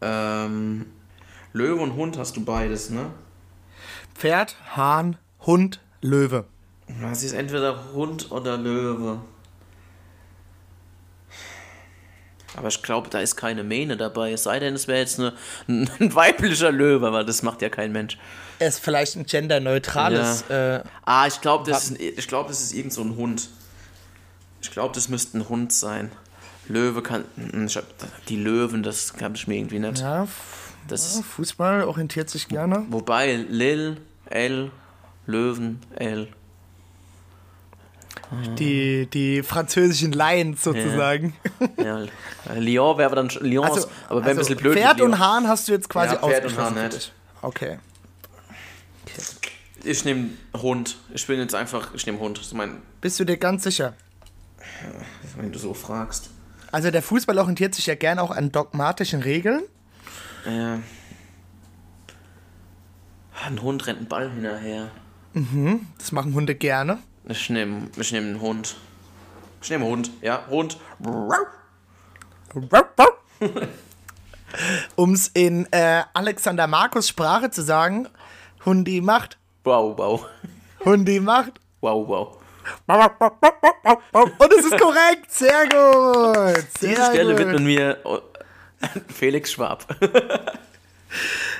[0.00, 0.86] Ähm,
[1.52, 3.10] Löwe und Hund hast du beides, ne?
[4.14, 6.44] Pferd, Hahn, Hund, Löwe.
[7.02, 9.20] Das ist entweder Hund oder Löwe.
[12.56, 14.32] Aber ich glaube, da ist keine Mähne dabei.
[14.32, 15.34] Es sei denn, es wäre jetzt eine,
[15.68, 18.18] ein weiblicher Löwe, weil das macht ja kein Mensch.
[18.58, 20.42] Er ist vielleicht ein genderneutrales.
[20.50, 23.48] Äh, Ah, ich glaube, das, ist ich glaub, das ist irgend so ein Hund.
[24.62, 26.10] Ich glaube, das müsste ein Hund sein.
[26.66, 27.24] Löwe kann.
[27.36, 27.84] hm, Ich hab,
[28.26, 30.00] die Löwen, das kann ich mir irgendwie nicht.
[30.00, 30.26] ja,
[30.88, 32.84] Das, Fußball orientiert sich gerne.
[32.90, 34.70] wobei, Lil, L,
[35.26, 36.28] Löwen, L.
[38.58, 41.34] Die, die französischen Lions sozusagen.
[41.82, 42.04] Ja,
[42.56, 44.74] Lyon wäre aber dann schon- Lyon, Also, aber wäre ein also bisschen blöd.
[44.74, 46.92] Pferd und Hahn hast du jetzt quasi Ja, Pferd und Hahn nicht.
[46.94, 47.12] dich.
[47.40, 47.78] Okay.
[49.84, 50.98] Ich nehme Hund.
[51.14, 52.38] Ich bin jetzt einfach, ich nehme Hund.
[52.42, 53.94] Ich mein, Bist du dir ganz sicher?
[55.36, 56.28] wenn du so fragst.
[56.70, 59.62] Also der Fußball orientiert sich ja gerne auch an dogmatischen Regeln.
[60.48, 60.78] Äh,
[63.46, 64.90] ein Hund rennt einen Ball hinterher.
[65.98, 66.98] Das machen Hunde gerne.
[67.28, 68.76] Ich nehme ich nehm einen Hund.
[69.62, 70.10] Ich nehme Hund.
[70.22, 70.78] Ja, Hund.
[74.96, 78.08] Um es in äh, Alexander Markus Sprache zu sagen,
[78.64, 80.26] Hundi macht, Wow, wow.
[80.84, 81.60] Hundi macht.
[81.82, 82.38] Wow, wow.
[84.12, 86.64] Und es ist korrekt, sehr gut.
[86.80, 87.46] Sehr Diese Stelle gut.
[87.46, 87.98] widmen wir
[89.14, 89.86] Felix Schwab.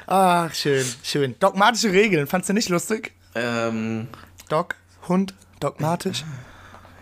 [0.06, 1.34] Ach, schön, schön.
[1.38, 3.12] Dogmatische Regeln, fandst du nicht lustig?
[3.34, 4.08] ähm,
[4.48, 4.74] Dog,
[5.08, 6.24] Hund, dogmatisch.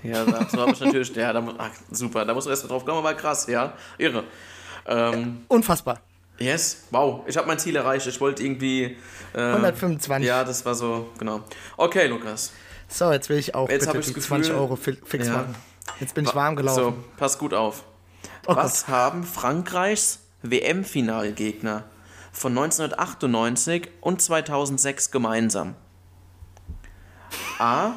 [0.02, 1.14] ja, dazu habe ich natürlich.
[1.14, 3.72] Ja, da, ach, super, da musst du erst mal drauf kommen, aber krass, ja.
[3.98, 4.24] Irre.
[4.86, 6.00] Ähm, Unfassbar.
[6.38, 8.06] Yes, wow, ich habe mein Ziel erreicht.
[8.06, 8.96] Ich wollte irgendwie.
[9.34, 10.26] Äh, 125.
[10.26, 11.40] Ja, das war so, genau.
[11.76, 12.52] Okay, Lukas.
[12.88, 15.26] So, jetzt will ich auch Jetzt bitte ich die das 20 Gefühl- Euro fi- fix
[15.28, 15.32] Ja.
[15.32, 15.54] machen.
[16.00, 16.78] Jetzt bin ich warm gelaufen.
[16.82, 17.84] So, pass gut auf.
[18.46, 21.84] Oh Was haben Frankreichs WM-Finalgegner
[22.32, 25.74] von 1998 und 2006 gemeinsam?
[27.58, 27.92] A.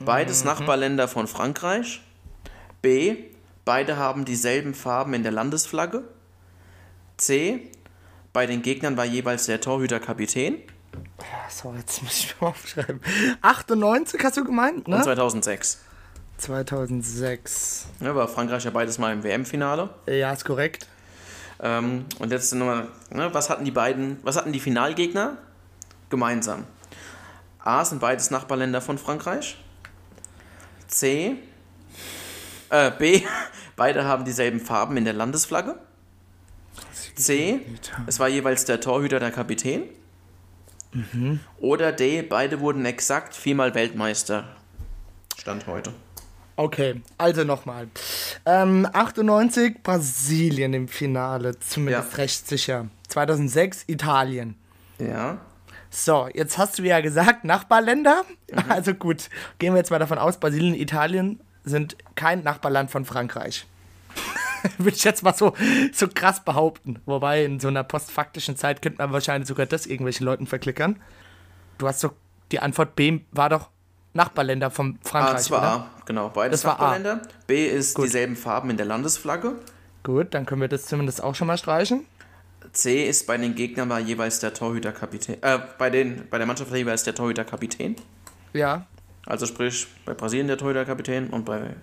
[0.00, 2.00] Beides Nachbarländer von Frankreich.
[2.82, 3.16] B.
[3.64, 6.04] Beide haben dieselben Farben in der Landesflagge.
[7.18, 7.70] C.
[8.32, 10.56] Bei den Gegnern war jeweils der Torhüter Kapitän.
[11.48, 13.00] So, jetzt muss ich mal aufschreiben.
[13.42, 15.02] 98 hast du gemeint, Und ne?
[15.02, 15.80] 2006.
[16.40, 17.86] 2006.
[18.00, 19.90] Ja, war Frankreich ja beides mal im WM-Finale.
[20.06, 20.86] Ja, ist korrekt.
[21.62, 25.36] Ähm, und jetzt nochmal, ne, was hatten die beiden, was hatten die Finalgegner
[26.08, 26.64] gemeinsam?
[27.58, 29.58] A sind beides Nachbarländer von Frankreich.
[30.88, 31.36] C,
[32.70, 33.22] äh, B,
[33.76, 35.78] beide haben dieselben Farben in der Landesflagge.
[37.14, 37.60] C,
[38.06, 39.82] es war jeweils der Torhüter der Kapitän.
[41.58, 44.44] Oder D, beide wurden exakt viermal Weltmeister.
[45.36, 45.92] Stand heute.
[46.60, 47.88] Okay, also nochmal.
[48.44, 52.16] Ähm, 98 Brasilien im Finale, zumindest Ja.
[52.18, 52.88] recht sicher.
[53.08, 54.56] 2006 Italien.
[54.98, 55.38] Ja.
[55.88, 58.24] So, jetzt hast du ja gesagt, Nachbarländer.
[58.52, 58.58] Mhm.
[58.68, 63.06] Also gut, gehen wir jetzt mal davon aus, Brasilien und Italien sind kein Nachbarland von
[63.06, 63.66] Frankreich.
[64.76, 65.54] Würde ich jetzt mal so,
[65.94, 67.00] so krass behaupten.
[67.06, 71.00] Wobei in so einer postfaktischen Zeit könnte man wahrscheinlich sogar das irgendwelchen Leuten verklickern.
[71.78, 72.12] Du hast doch,
[72.52, 73.70] die Antwort B war doch
[74.12, 75.62] Nachbarländer von Frankreich, das war?
[75.62, 76.28] A, genau.
[76.30, 76.70] Beides Das.
[76.72, 77.22] Nachbarländer.
[77.46, 79.54] B ist dieselben Farben in der Landesflagge.
[80.02, 82.04] Gut, dann können wir das zumindest auch schon mal streichen.
[82.72, 85.42] C ist bei den Gegnern war jeweils der Torhüter Kapitän.
[85.42, 87.96] Äh, bei, den, bei der Mannschaft war jeweils der Torhüter Kapitän.
[88.52, 88.86] Ja,
[89.26, 91.74] Also sprich bei Brasilien der Torhüter Kapitän und bei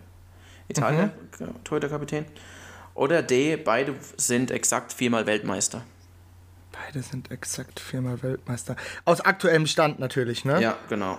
[0.68, 2.26] Italien der Torhüter Kapitän.
[2.94, 5.84] Oder D, beide sind exakt viermal Weltmeister.
[6.72, 8.76] beide sind exakt viermal Weltmeister.
[9.06, 10.62] Aus aktuellem Stand natürlich, ne?
[10.62, 11.18] Ja, genau.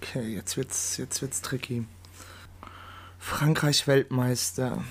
[0.00, 1.84] Okay, jetzt wird's, jetzt wird's tricky.
[3.18, 4.84] Frankreich Weltmeister.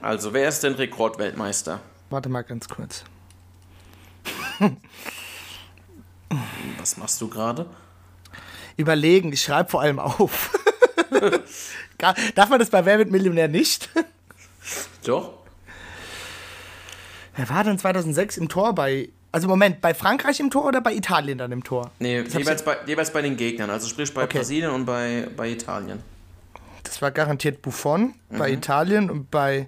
[0.00, 1.80] Also wer ist denn Rekordweltmeister?
[2.10, 3.04] Warte mal ganz kurz.
[6.78, 7.66] Was machst du gerade?
[8.76, 10.58] Überlegen, ich schreibe vor allem auf.
[12.34, 13.90] Darf man das bei Wer wird Millionär nicht?
[15.04, 15.34] Doch.
[17.36, 19.08] Wer war denn 2006 im Tor bei.
[19.32, 21.90] Also Moment, bei Frankreich im Tor oder bei Italien dann im Tor?
[21.98, 23.70] Nee, jeweils bei, jeweils bei den Gegnern.
[23.70, 24.38] Also sprich bei Okay.
[24.38, 26.00] Brasilien und bei, bei Italien.
[26.84, 29.66] Das war garantiert Buffon bei Italien und bei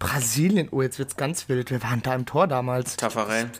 [0.00, 0.68] Brasilien.
[0.72, 1.70] Oh, jetzt wird's ganz wild.
[1.70, 2.96] Wir waren da im Tor damals.
[2.96, 3.50] Taffarel.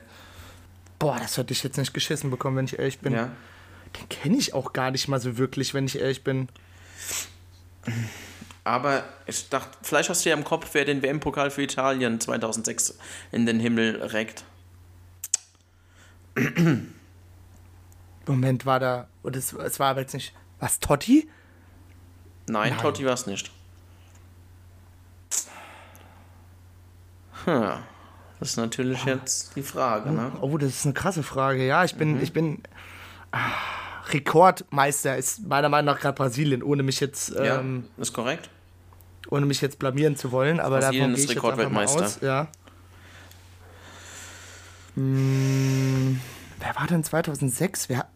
[0.99, 3.13] Boah, das hätte ich jetzt nicht geschissen bekommen, wenn ich ehrlich bin.
[3.13, 3.31] Ja.
[3.97, 6.49] Den kenne ich auch gar nicht mal so wirklich, wenn ich ehrlich bin.
[8.65, 12.99] Aber ich dachte, vielleicht hast du ja im Kopf, wer den WM-Pokal für Italien 2006
[13.31, 14.45] in den Himmel reckt.
[18.27, 19.09] Moment, war da.
[19.23, 20.35] Und es, es war aber jetzt nicht.
[20.61, 21.29] Was, Totti?
[22.49, 22.81] Nein, Nein.
[22.81, 23.51] Totti war es nicht.
[27.45, 27.71] Hm.
[28.41, 30.33] Das ist natürlich jetzt die Frage, ne?
[30.41, 31.67] Oh, das ist eine krasse Frage.
[31.67, 32.21] Ja, ich bin.
[32.23, 32.63] Ich bin
[33.33, 33.39] ah,
[34.11, 37.31] Rekordmeister ist meiner Meinung nach gerade Brasilien, ohne mich jetzt.
[37.31, 38.49] Ja, Ähm, ist korrekt.
[39.29, 42.27] ohne mich jetzt blamieren zu wollen, aber Brasilien davon gehe ist Rekordweltmeister.
[42.27, 42.49] Ja.
[44.99, 46.21] Hm,
[46.59, 47.89] wer war denn 2006?
[47.89, 48.09] Wer,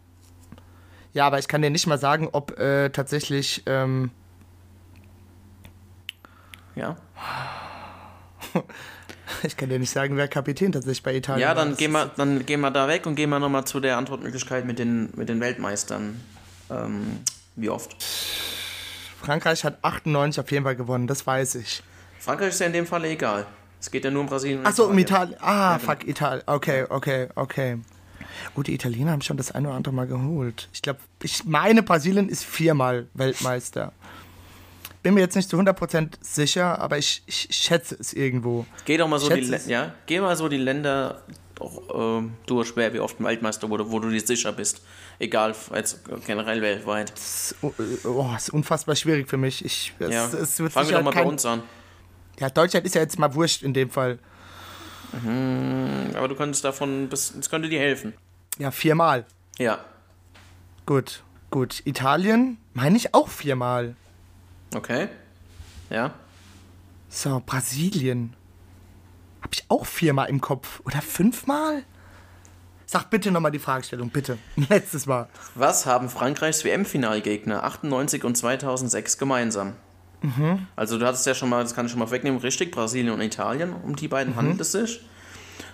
[1.12, 3.62] ja, aber ich kann dir nicht mal sagen, ob äh, tatsächlich.
[3.66, 4.10] Ähm,
[6.74, 6.96] Ja.
[9.44, 11.54] ich kann dir nicht sagen, wer Kapitän tatsächlich bei Italien Ja, war.
[11.64, 13.96] dann gehen, ist- wir, dann gehen wir da weg und gehen wir nochmal zu der
[13.98, 16.20] Antwortmöglichkeit mit den, mit den Weltmeistern.
[16.70, 17.20] Ähm,
[17.54, 17.94] wie oft?
[19.22, 21.82] Frankreich hat 98 auf jeden Fall gewonnen, das weiß ich.
[22.18, 23.46] Frankreich ist ja in dem Fall egal.
[23.82, 24.60] Es geht ja nur um Brasilien.
[24.60, 25.36] und Achso, um Italien.
[25.40, 25.90] Ah, genau.
[25.92, 26.44] fuck, Italien.
[26.46, 27.78] Okay, okay, okay.
[28.54, 30.68] Gut, die Italiener haben schon das eine oder andere Mal geholt.
[30.72, 33.92] Ich glaube, ich meine, Brasilien ist viermal Weltmeister.
[35.02, 38.66] Bin mir jetzt nicht zu 100% sicher, aber ich, ich schätze es irgendwo.
[38.84, 41.22] Geh doch mal so die, ja, geh mal so die Länder
[41.58, 44.80] auch, ähm, durch, wer wie oft ein Weltmeister wurde, wo du dir sicher bist.
[45.18, 47.12] Egal, jetzt generell weltweit.
[47.16, 47.72] Es, oh,
[48.04, 49.64] oh, es ist unfassbar schwierig für mich.
[49.64, 50.26] Ich, es, Ja.
[50.26, 51.62] es wird Fangen wir doch mal kein, bei uns an.
[52.40, 54.18] Ja, Deutschland ist ja jetzt mal wurscht in dem Fall.
[55.12, 58.14] Aber du könntest davon, bis, das könnte dir helfen.
[58.58, 59.26] Ja, viermal.
[59.58, 59.78] Ja,
[60.86, 61.82] Gut, gut.
[61.84, 63.94] Italien meine ich auch viermal.
[64.74, 65.08] okay.
[65.90, 66.12] Ja.
[67.08, 68.34] So, Brasilien.
[69.42, 70.80] Habe ich auch viermal im Kopf.
[70.84, 71.84] Oder fünfmal?
[72.86, 74.38] Sag bitte nochmal die Fragestellung, bitte.
[74.56, 75.28] Letztes Mal.
[75.54, 79.74] Was haben Frankreichs WM-Finalgegner 98 und 2006 gemeinsam?
[80.76, 83.20] Also du hattest ja schon mal, das kann ich schon mal wegnehmen, richtig, Brasilien und
[83.20, 85.00] Italien, um die beiden handelt es sich.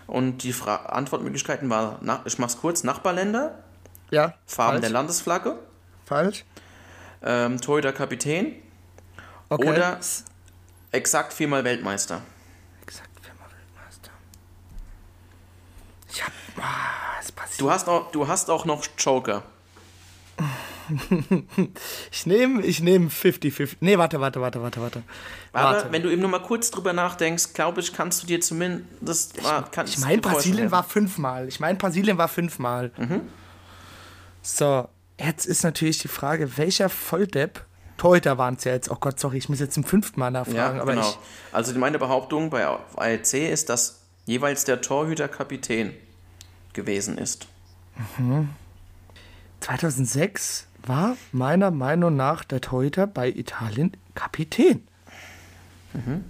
[0.06, 3.58] Und die Fra Antwortmöglichkeiten waren, ich mach's kurz, Nachbarländer,
[4.10, 4.34] Ja.
[4.46, 4.80] Farben falsch.
[4.80, 5.58] der Landesflagge,
[6.06, 6.44] Falsch.
[7.22, 8.54] ähm, Torhüter Kapitän
[9.50, 9.68] Okay.
[9.68, 9.98] oder
[10.92, 12.22] exakt viermal Weltmeister.
[12.82, 14.10] Exakt, viermal Weltmeister.
[16.10, 16.32] Ich hab.
[16.58, 17.60] Ah, es passiert.
[17.60, 19.42] Du hast auch, du hast auch noch Joker.
[22.10, 23.76] Ich nehme ich nehm 50-50.
[23.80, 25.02] Nee, warte, warte, warte, warte, warte.
[25.52, 25.92] Aber warte.
[25.92, 29.38] wenn du eben nur mal kurz drüber nachdenkst, glaube ich, kannst du dir zumindest.
[29.44, 30.20] ah, kannst Ich meine.
[30.20, 31.48] Brasilien war fünfmal.
[31.48, 32.90] Ich meine, Brasilien war fünfmal.
[32.96, 33.22] Mhm.
[34.42, 37.64] So, jetzt ist natürlich die Frage, welcher Volldepp,
[37.96, 40.78] Torhüter waren es ja jetzt, oh Gott, sorry, ich muss jetzt zum fünften Mal nachfragen,
[40.78, 41.00] Ja, genau.
[41.00, 41.18] ich,
[41.52, 45.92] Also meine Behauptung bei ALC ist, dass jeweils der Torhüter Kapitän
[46.72, 47.48] gewesen ist.
[49.60, 54.86] 2006 war meiner Meinung nach der Torhüter bei Italien Kapitän.
[55.92, 56.24] Mhm.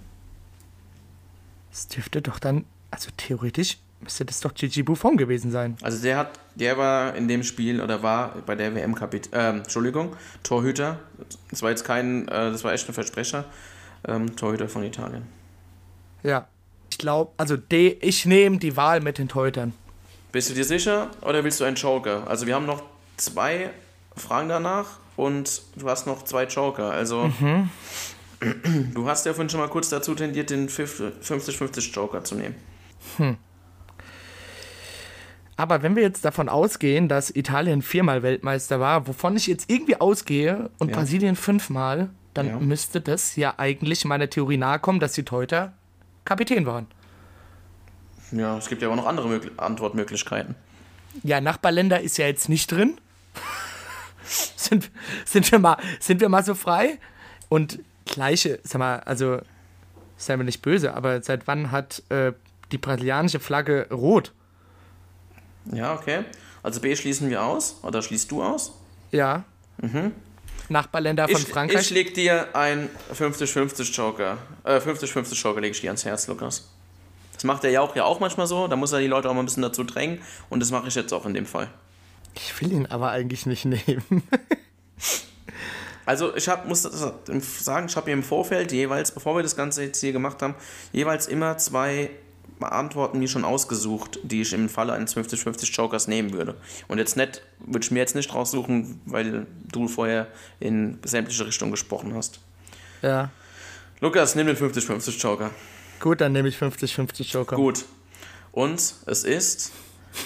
[1.71, 5.77] Das dürfte doch dann, also theoretisch müsste das doch Gigi Buffon gewesen sein.
[5.81, 9.49] Also der hat, der war in dem Spiel oder war bei der WM Kapitän, äh,
[9.49, 10.99] Entschuldigung, Torhüter.
[11.49, 13.45] Das war jetzt kein, äh, das war echt ein Versprecher.
[14.07, 15.23] Ähm, Torhüter von Italien.
[16.23, 16.47] Ja.
[16.91, 19.73] Ich glaube, also D, ich nehme die Wahl mit den Torhütern.
[20.31, 22.27] Bist du dir sicher oder willst du einen Joker?
[22.27, 22.83] Also wir haben noch
[23.17, 23.69] zwei
[24.19, 26.91] Fragen danach und du hast noch zwei Joker.
[26.91, 27.31] Also
[28.39, 32.55] du hast ja vorhin schon mal kurz dazu tendiert, den 50-50 Joker zu nehmen.
[35.57, 39.99] Aber wenn wir jetzt davon ausgehen, dass Italien viermal Weltmeister war, wovon ich jetzt irgendwie
[39.99, 40.95] ausgehe, und Ja.
[40.95, 42.59] Brasilien fünfmal, dann Ja.
[42.59, 45.73] müsste das ja eigentlich meiner Theorie nahe kommen, dass die Torhüter
[46.23, 46.87] Kapitän waren.
[48.31, 50.55] Ja, es gibt ja auch noch andere Möglich Antwortmöglichkeiten.
[51.23, 53.01] Ja, Nachbarländer ist ja jetzt nicht drin.
[54.55, 54.91] sind,
[55.25, 56.99] sind, wir mal, sind wir mal so frei?
[57.49, 59.39] Und gleiche, sag mal, also,
[60.17, 62.33] sei mir nicht böse, aber seit wann hat äh,
[62.71, 64.33] die brasilianische Flagge rot?
[65.71, 66.25] Ja, okay.
[66.61, 68.73] Also B schließen wir aus oder schließt du aus?
[69.11, 69.43] Ja.
[70.67, 71.81] Nachbarländer von Ich, Frankreich.
[71.81, 74.37] ich leg dir ein 50-50 Joker.
[74.63, 76.69] Äh, 50-50 Joker lege ich dir ans Herz, Lukas.
[77.33, 78.67] Das macht der Jauch ja auch manchmal so.
[78.67, 80.21] Da muss er die Leute auch mal ein bisschen dazu drängen.
[80.49, 81.69] Und das mache ich jetzt auch in dem Fall.
[82.35, 84.23] Ich will ihn aber eigentlich nicht nehmen.
[86.05, 89.83] Also ich hab, muss sagen, ich habe mir im Vorfeld jeweils, bevor wir das Ganze
[89.83, 90.55] jetzt hier gemacht haben,
[90.91, 92.09] jeweils immer zwei
[92.59, 96.55] Antworten mir schon ausgesucht, die ich im Falle eines 50-50 Jokers nehmen würde.
[96.87, 100.27] Und jetzt nicht, würde ich mir jetzt nicht raussuchen, weil du vorher
[100.59, 102.39] in sämtliche Richtungen gesprochen hast.
[103.03, 103.29] ja.
[104.01, 105.51] Lukas, nimm den 50-50 Joker.
[105.99, 107.57] Gut, dann nehme ich 50-50 Joker.
[107.57, 107.85] Gut.
[108.51, 109.73] Und es ist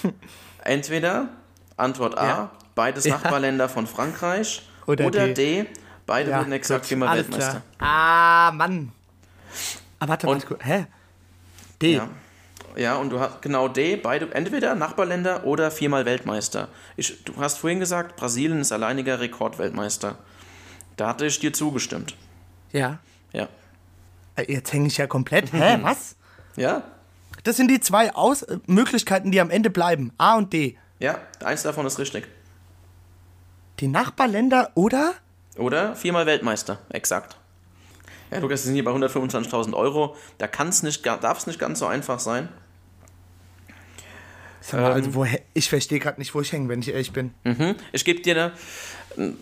[0.64, 1.30] entweder
[1.78, 2.52] Antwort A, Ja.
[2.76, 3.16] beides Ja.
[3.16, 5.64] Nachbarländer von Frankreich, Oder oder, D.
[5.64, 5.66] D,
[6.06, 7.62] beide Ja, würden exakt Alles Weltmeister.
[7.78, 7.90] klar.
[7.90, 8.92] Ah, Mann.
[10.00, 10.46] Ah, warte, gut.
[10.64, 10.86] Hä?
[11.82, 11.94] D.
[11.96, 12.10] Ja.
[12.76, 16.70] Ja, und du hast genau D, beide, entweder Nachbarländer oder viermal Weltmeister.
[16.98, 20.16] Ich, du hast vorhin gesagt, Brasilien ist alleiniger Rekordweltmeister.
[20.98, 22.16] Da hatte ich dir zugestimmt.
[22.72, 22.98] Ja.
[23.32, 23.48] Ja.
[24.36, 25.54] Äh, Jetzt hänge ich ja komplett.
[25.54, 26.16] Hä, was?
[26.56, 26.82] Ja?
[27.44, 30.12] Das sind die zwei Aus Möglichkeiten, die am Ende bleiben.
[30.18, 30.78] A und D.
[31.04, 32.28] Ja, eins davon ist richtig.
[33.82, 35.16] Die Nachbarländer oder?
[35.58, 37.36] Oder viermal Weltmeister, exakt.
[38.32, 40.16] Ja, Lukas, wir sind hier bei 125.000 Euro.
[40.38, 42.48] Da kann's nicht, darf es nicht ganz so einfach sein.
[44.62, 44.94] Sag mal, Ähm.
[44.94, 47.34] also wo, hä- ich verstehe gerade nicht, wo ich hänge, wenn ich ehrlich bin.
[47.44, 47.76] Mhm.
[47.92, 48.54] Ich gebe dir
[49.18, 49.34] ne,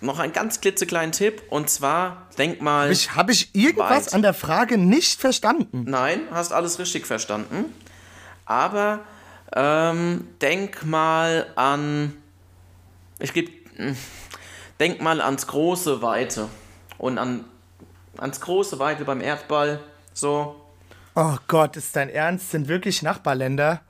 [0.00, 1.42] noch einen ganz klitzekleinen Tipp.
[1.50, 2.84] Und zwar, denk mal...
[2.84, 4.14] Habe ich, hab ich irgendwas Weit.
[4.14, 5.84] an der Frage nicht verstanden?
[5.86, 7.66] Nein, hast alles richtig verstanden.
[8.46, 9.00] Aber
[9.54, 12.16] ähm, denk mal an.
[13.18, 13.50] Ich gebe.
[14.80, 16.48] Denk mal ans große Weite.
[16.98, 17.44] Und an,
[18.18, 19.80] ans große Weite beim Erdball.
[20.12, 20.56] So.
[21.14, 22.50] Oh Gott, ist dein Ernst?
[22.50, 23.82] Sind wirklich Nachbarländer?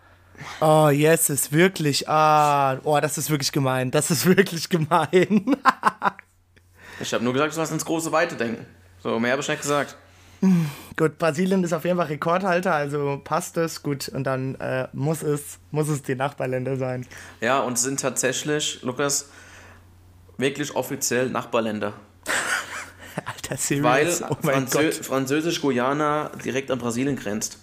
[0.61, 2.09] Oh, yes, ist wirklich.
[2.09, 3.91] Ah, oh, das ist wirklich gemein.
[3.91, 5.57] Das ist wirklich gemein.
[7.01, 8.65] Ich habe nur gesagt, du sollst ans große Weite denken.
[9.03, 9.97] So, mehr habe ich nicht gesagt.
[10.97, 13.83] Gut, Brasilien ist auf jeden Fall Rekordhalter, also passt es.
[13.83, 17.07] Gut, und dann äh, muss, es, muss es die Nachbarländer sein.
[17.41, 19.29] Ja, und sind tatsächlich, Lukas,
[20.39, 21.93] wirklich offiziell Nachbarländer.
[23.25, 24.23] Alter, serious.
[24.23, 24.91] Weil oh Franzö.
[24.91, 27.59] Französisch-Guyana direkt an Brasilien grenzt.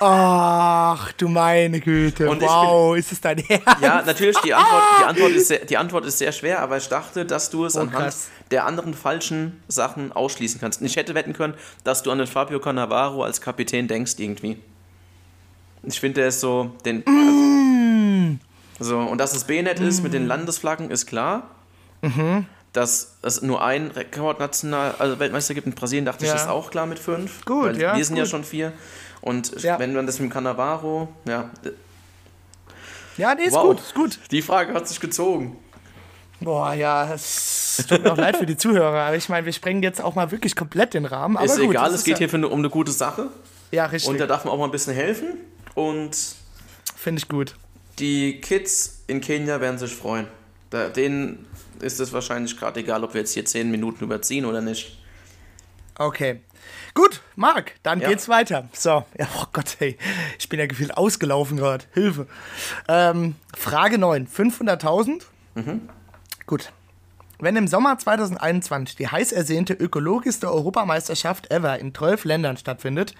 [0.00, 2.28] Ach, du meine Güte.
[2.30, 3.66] Und wow, ist es dein Ernst?
[3.82, 6.88] Ja, natürlich, die Antwort, die, Antwort ist sehr, die Antwort ist sehr schwer, aber ich
[6.88, 8.28] dachte, dass du es Oh, anhand krass.
[8.50, 10.80] der anderen falschen Sachen ausschließen kannst.
[10.80, 14.58] Und ich hätte wetten können, dass du an den Fabio Cannavaro als Kapitän denkst irgendwie.
[15.82, 16.98] Ich finde, der ist so den.
[17.06, 18.40] Mm.
[18.78, 21.42] So, und dass es B-Net ist mit den Landesflaggen, ist klar.
[22.02, 22.46] Mhm.
[22.72, 26.34] dass es nur ein Rekordnational, also Weltmeister gibt in Brasilien, dachte Ja.
[26.34, 27.44] ich, ist auch klar mit fünf.
[27.44, 28.30] Gut, ja, Wir sind ja gut.
[28.30, 28.72] schon vier.
[29.20, 29.78] Und Ja.
[29.78, 31.50] wenn man das mit dem Cannavaro, ja,
[33.16, 33.64] Ja, nee, ist wow.
[33.68, 34.18] gut, ist gut.
[34.30, 35.56] Die Frage hat sich gezogen.
[36.40, 39.82] Boah, ja, es tut mir auch leid für die Zuhörer, aber ich meine, wir sprengen
[39.82, 41.36] jetzt auch mal wirklich komplett den Rahmen.
[41.36, 43.28] Aber ist gut, egal, es geht ja, hier um eine gute Sache.
[43.72, 44.10] Ja, richtig.
[44.10, 45.34] Und da darf man auch mal ein bisschen helfen.
[45.74, 46.16] Und
[46.96, 47.54] Finde ich gut.
[47.98, 50.26] die Kids in Kenia werden sich freuen.
[50.70, 51.44] Da, denen
[51.80, 54.98] ist es wahrscheinlich gerade egal, ob wir jetzt hier zehn Minuten überziehen oder nicht.
[55.98, 56.40] Okay.
[56.94, 58.08] Gut, Marc, dann Ja.
[58.08, 58.68] geht's weiter.
[58.72, 59.96] So, ja, oh Gott, hey,
[60.38, 61.84] ich bin ja gefühlt ausgelaufen gerade.
[61.94, 62.26] Hilfe.
[62.88, 65.22] Ähm, Frage 9, 500.000?
[66.46, 66.72] Gut.
[67.38, 73.14] Wenn im Sommer 2021 die heiß ersehnte ökologischste Europameisterschaft ever in 12 Ländern stattfindet,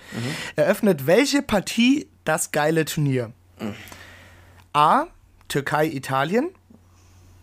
[0.57, 3.33] eröffnet welche Partie das geile Turnier?
[4.75, 5.07] A.
[5.49, 6.51] Türkei-Italien.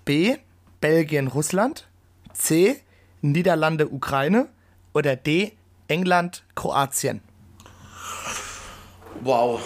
[0.05, 0.37] B.
[0.81, 1.87] Belgien-Russland.
[2.33, 2.79] C.
[3.21, 4.47] Niederlande-Ukraine.
[4.93, 5.53] Oder D.
[5.87, 7.21] England-Kroatien.
[9.21, 9.61] Wow.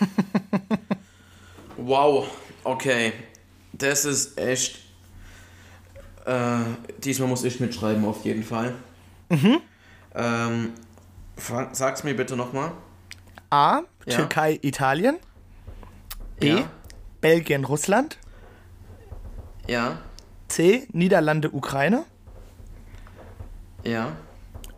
[1.76, 2.26] wow,
[2.64, 3.12] okay.
[3.72, 4.78] Das ist echt.
[6.26, 6.58] Äh,
[6.98, 8.74] diesmal muss ich mitschreiben, auf jeden Fall.
[10.14, 10.72] Ähm,
[11.36, 12.72] fang- sag's mir bitte nochmal.
[13.50, 13.80] A.
[14.06, 14.16] Ja.
[14.16, 15.16] Türkei-Italien.
[16.40, 16.48] B.
[16.48, 16.70] Ja.
[17.20, 18.18] Belgien-Russland.
[19.66, 19.98] Ja,
[20.48, 20.86] C.
[20.92, 22.04] Niederlande-Ukraine.
[23.84, 24.12] ja.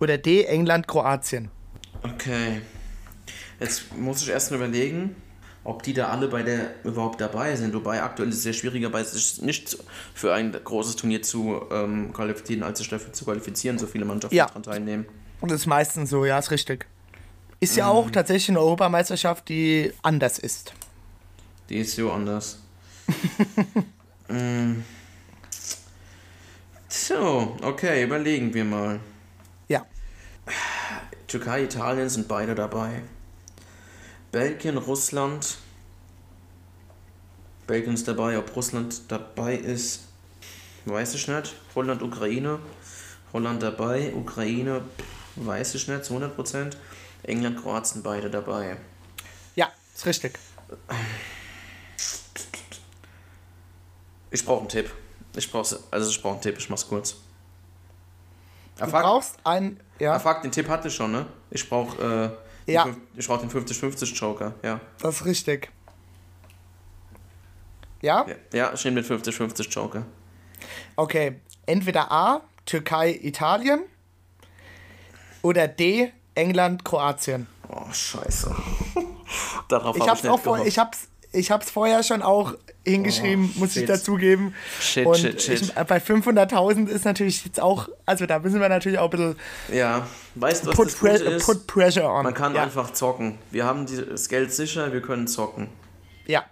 [0.01, 0.45] Oder D.
[0.45, 1.51] England-Kroatien.
[2.03, 2.63] Okay.
[3.59, 5.15] Jetzt muss ich erst mal überlegen,
[5.65, 7.75] ob die da alle bei der überhaupt dabei sind.
[7.75, 9.77] Wobei aktuell ist es sehr schwieriger, weil es sich nicht
[10.15, 14.35] für ein großes Turnier zu ähm, qualifizieren, als sich dafür zu qualifizieren, so viele Mannschaften
[14.35, 14.47] Ja.
[14.47, 15.07] daran teilnehmen.
[15.43, 16.87] Das ist meistens so, ja, ist richtig.
[17.61, 17.79] Ist Mhm.
[17.79, 20.73] ja auch tatsächlich eine Europameisterschaft, die anders ist.
[21.69, 22.59] Die ist so anders.
[24.33, 24.85] Mm.
[26.89, 29.01] So, okay, überlegen wir mal.
[31.27, 33.03] Türkei, Italien sind beide dabei.
[34.33, 35.59] Belgien, Russland.
[37.67, 40.09] Belgien ist dabei, ob Russland dabei ist,
[40.87, 41.55] weiß ich nicht.
[41.75, 42.59] Holland, Ukraine.
[43.33, 44.83] Holland dabei, Ukraine,
[45.37, 46.77] weiß ich nicht, zu 100%.
[47.23, 48.77] England, Kroatien, beide dabei.
[49.55, 50.39] Ja, ist richtig.
[54.31, 54.91] Ich brauche einen Tipp.
[55.37, 57.17] Ich brauche also ich brauche einen Tipp, ich mach's kurz.
[58.79, 59.37] Du brauchst
[60.01, 60.09] ein.
[60.09, 61.27] Ah, Ja, fuck, den Tipp hatte ich schon, ne?
[61.51, 62.37] Ich brauche
[62.67, 62.87] äh, Ja.
[63.17, 64.81] ich brauche den 50-50 Joker, ja.
[65.01, 65.71] das ist richtig.
[68.03, 68.27] Ja?
[68.27, 70.05] Ja, ja ich nehme den 50-50 Joker.
[70.97, 71.41] Okay.
[71.67, 72.41] Entweder A.
[72.67, 73.81] Türkei, Italien.
[75.43, 76.13] Oder D.
[76.35, 77.47] England, Kroatien.
[77.69, 78.55] Oh, scheiße.
[79.69, 82.55] Darauf Ich habe hab's ich nicht auch vor, ich hab's, ich hab's vorher schon auch
[82.85, 83.89] hingeschrieben, Oh, muss ich shit.
[83.89, 84.55] dazugeben.
[84.81, 85.63] Shit, Und shit, shit.
[85.63, 89.37] Ich, bei 500.000 ist natürlich jetzt auch, also da müssen wir natürlich auch ein bisschen
[89.73, 91.47] Ja, weißt du, was put, das Gute ist?
[91.47, 92.25] put pressure on.
[92.25, 92.63] Man kann ja.
[92.63, 93.39] einfach zocken.
[93.51, 95.69] Wir haben die, das Geld sicher, wir können zocken.
[96.27, 96.45] Ja,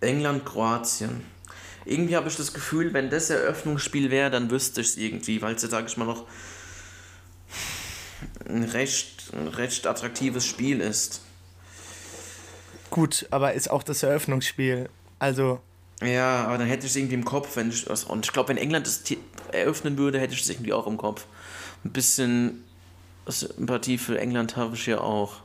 [0.00, 1.24] England, Kroatien.
[1.84, 5.54] Irgendwie habe ich das Gefühl, wenn das Eröffnungsspiel wäre, dann wüsste ich es irgendwie, weil
[5.54, 6.26] es ja, sage ich mal, noch
[8.48, 11.22] ein recht, ein recht attraktives Spiel ist.
[12.92, 14.88] Gut, aber ist auch das Eröffnungsspiel.
[15.18, 15.60] Also,
[16.00, 18.56] Ja, aber dann hätte ich es irgendwie im Kopf, wenn ich und ich glaube, wenn
[18.56, 19.02] England das
[19.50, 21.26] eröffnen würde, hätte ich es irgendwie auch im Kopf.
[21.84, 22.62] Ein bisschen
[23.26, 25.36] Sympathie für England habe ich ja auch.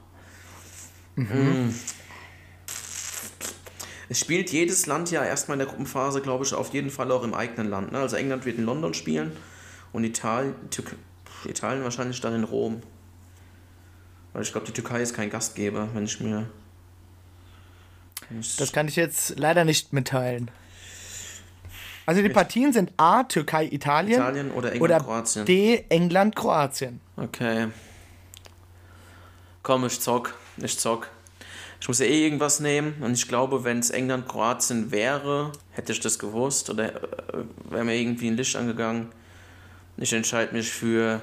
[1.15, 1.69] Mm.
[4.09, 7.23] Es spielt jedes Land ja erstmal in der Gruppenphase, glaube ich, auf jeden Fall auch
[7.23, 7.91] im eigenen Land.
[7.91, 7.99] Ne?
[7.99, 9.31] Also England wird in London spielen
[9.91, 10.95] und Italien, Türk
[11.45, 12.81] Italien wahrscheinlich dann in Rom.
[14.33, 16.47] Weil ich glaube, die Türkei ist kein Gastgeber, wenn ich mir.
[18.29, 20.49] Das kann ich jetzt leider nicht mitteilen.
[22.05, 25.45] Also die Partien sind A, Türkei, Italien, Italien oder England, oder Kroatien.
[25.45, 27.01] D, England, Kroatien.
[27.17, 27.67] Okay.
[29.61, 30.33] Komm, ich zock.
[30.57, 31.09] Ich zock.
[31.81, 35.91] Ich muss ja eh irgendwas nehmen und ich glaube, wenn es England, Kroatien wäre, hätte
[35.91, 39.09] ich das gewusst oder äh, wäre mir irgendwie ein Licht angegangen.
[39.97, 41.21] Ich entscheide mich für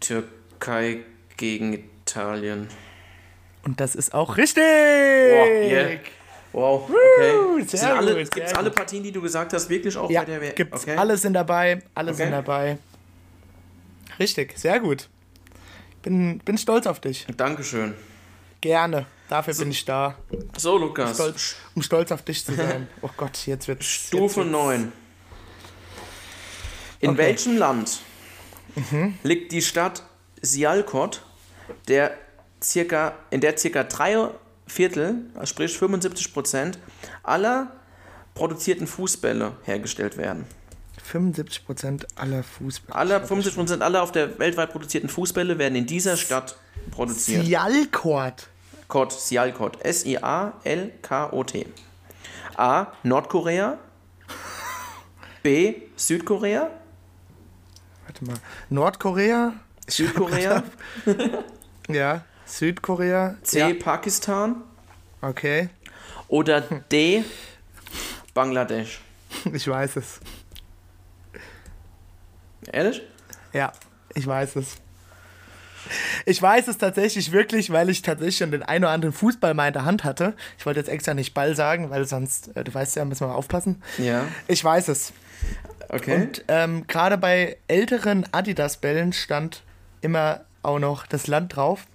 [0.00, 1.04] Türkei
[1.36, 2.68] gegen Italien.
[3.64, 4.62] Und das ist auch richtig.
[4.62, 5.98] yeah.
[6.52, 7.62] Wow, okay.
[7.64, 8.70] sehr Sind alle, gut, gibt's alle.
[8.70, 10.54] Partien, die du gesagt hast, wirklich auch Ja, bei der WM?
[10.56, 10.82] gibt's.
[10.82, 10.96] Okay.
[10.96, 12.36] Alle sind dabei, alle sind Okay.
[12.36, 12.78] dabei.
[14.18, 15.08] Richtig, sehr gut.
[16.02, 17.26] Bin, bin stolz auf dich.
[17.36, 17.94] Dankeschön.
[18.60, 19.06] Gerne.
[19.28, 20.16] Dafür bin ich da.
[20.58, 21.14] So, Lukas.
[21.14, 22.88] Stolz, um stolz auf dich zu sein.
[23.02, 23.86] Oh Gott, jetzt wird's.
[23.86, 24.92] Stufe jetzt wird's- 9.
[27.00, 27.18] In Okay.
[27.18, 28.00] welchem Land
[29.22, 30.02] liegt die Stadt
[30.42, 31.22] Sialkot,
[31.88, 32.16] der
[32.62, 34.28] circa, in der circa drei
[34.66, 36.78] Viertel, sprich 75 Prozent
[37.22, 37.72] aller
[38.34, 40.44] produzierten Fußbälle hergestellt werden?
[41.12, 42.96] 75% aller Fußbälle.
[42.96, 46.56] Alle 75% aller auf der weltweit produzierten Fußbälle werden in dieser Stadt
[46.92, 47.44] produziert.
[47.44, 48.48] Sialkort.
[48.86, 49.84] Kot, Sialkot.
[49.84, 51.66] S-I-A-L-K-O-T.
[52.56, 52.86] A.
[53.02, 53.78] Nordkorea.
[55.42, 55.82] B.
[55.96, 56.70] Südkorea.
[58.06, 58.36] Warte mal.
[58.68, 59.54] Nordkorea?
[59.88, 60.62] Südkorea.
[61.88, 62.24] Ja.
[62.50, 63.36] Südkorea?
[63.42, 63.58] C.
[63.60, 63.74] Ja.
[63.74, 64.62] Pakistan.
[65.22, 65.68] Okay.
[66.28, 67.24] Oder D.
[68.34, 69.00] Bangladesch.
[69.52, 70.18] Ich weiß es.
[72.72, 73.00] Ehrlich?
[73.52, 73.72] Ja,
[74.14, 74.76] ich weiß es.
[76.26, 79.68] Ich weiß es tatsächlich wirklich, weil ich tatsächlich schon den einen oder anderen Fußball mal
[79.68, 80.34] in der Hand hatte.
[80.58, 83.28] Ich wollte jetzt extra nicht Ball sagen, weil sonst, äh, du weißt ja, müssen wir
[83.28, 83.82] mal aufpassen.
[83.98, 84.24] Ja.
[84.48, 85.12] Ich weiß es.
[85.88, 86.14] Okay.
[86.16, 89.62] Und ähm, gerade bei älteren Adidas-Bällen stand
[90.00, 91.86] immer auch noch das Land drauf.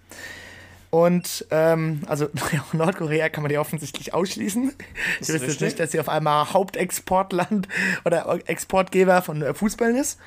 [0.96, 2.30] Und ähm, also
[2.72, 4.72] Nordkorea kann man ja offensichtlich ausschließen.
[5.20, 7.68] Ich wüsste jetzt nicht, dass sie auf einmal Hauptexportland
[8.06, 10.18] oder Exportgeber von äh, Fußballen ist.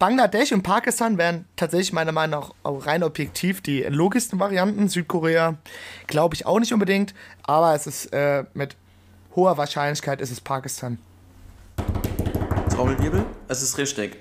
[0.00, 4.88] Bangladesch und Pakistan wären tatsächlich meiner Meinung nach auch rein objektiv die logischsten Varianten.
[4.88, 5.54] Südkorea
[6.08, 7.14] glaube ich auch nicht unbedingt,
[7.44, 8.74] aber es ist äh, mit
[9.36, 10.98] hoher Wahrscheinlichkeit ist es Pakistan.
[12.70, 13.24] Trommelwirbel.
[13.46, 14.16] Es ist richtig.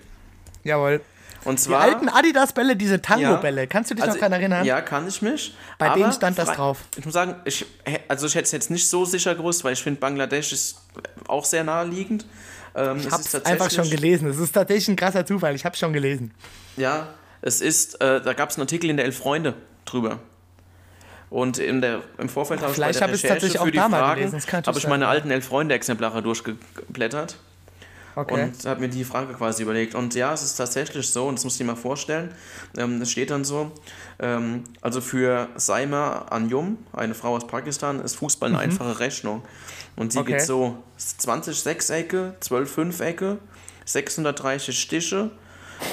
[0.63, 1.01] Jawohl.
[1.45, 1.81] Und Die zwar.
[1.81, 3.67] alten Adidas-Bälle, diese Tango-Bälle, Ja.
[3.67, 4.65] kannst du dich Also, noch daran erinnern?
[4.65, 5.55] Ja, kann ich mich.
[5.77, 6.79] Bei denen stand das drauf.
[6.97, 7.65] Ich muss sagen, ich,
[8.07, 10.81] also ich hätte es jetzt nicht so sicher gewusst, weil ich finde, Bangladesch ist
[11.27, 12.25] auch sehr naheliegend.
[12.75, 14.27] Ähm, Ich habe ist es einfach schon gelesen.
[14.29, 15.55] Es ist tatsächlich ein krasser Zufall.
[15.55, 16.33] Ich habe es schon gelesen.
[16.77, 17.07] Ja,
[17.41, 19.53] es ist, äh, da gab es einen Artikel in der Elf Freunde
[19.85, 20.19] drüber.
[21.29, 23.59] Und in der, im Vorfeld habe ich bei Vielleicht der habe ich es Recherche tatsächlich
[23.59, 27.37] auch für die Fragen, habe ich meine alten Elf Freunde Exemplare durchgeblättert
[28.15, 28.43] Okay.
[28.43, 29.93] und habe mir die Frage quasi überlegt.
[29.93, 32.33] Und ja, es ist tatsächlich so, und das muss ich dir mal vorstellen,
[32.77, 33.71] ähm, es steht dann so,
[34.19, 39.43] ähm, also für Saima Anjum, eine Frau aus Pakistan, ist Fußball eine einfache Rechnung.
[39.97, 40.23] Und sie Mhm.
[40.23, 40.31] Okay.
[40.37, 43.37] geht so 20 Sechsecke, 12 Fünfecke,
[43.85, 45.31] 630 Stiche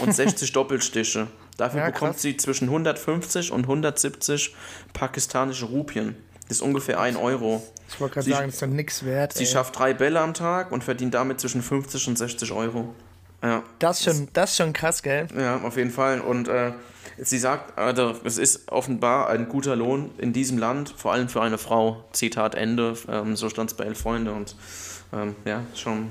[0.03, 1.27] und 60 Doppelstiche.
[1.57, 2.23] Dafür Ja, bekommt krass.
[2.23, 4.55] sie zwischen 150 und 170
[4.93, 6.16] pakistanische Rupien.
[6.49, 7.62] Das ist ungefähr 1 Euro.
[7.95, 9.32] Ich wollte gerade sagen, das ist doch nichts wert.
[9.34, 9.51] Sie ey.
[9.51, 12.95] schafft drei Bälle am Tag und verdient damit zwischen 50 und 60 Euro.
[13.43, 15.26] Ja, Das ist schon, das ist schon krass, gell?
[15.36, 16.20] ja auf jeden Fall.
[16.20, 16.72] Und äh,
[17.18, 21.43] sie sagt, also, es ist offenbar ein guter Lohn in diesem Land, vor allem für
[21.43, 22.05] eine Frau.
[22.12, 22.97] Zitat Ende.
[23.09, 24.32] Ähm, so stand es bei Elf Freunde.
[24.32, 24.55] Und
[25.12, 26.11] ähm, ja, schon,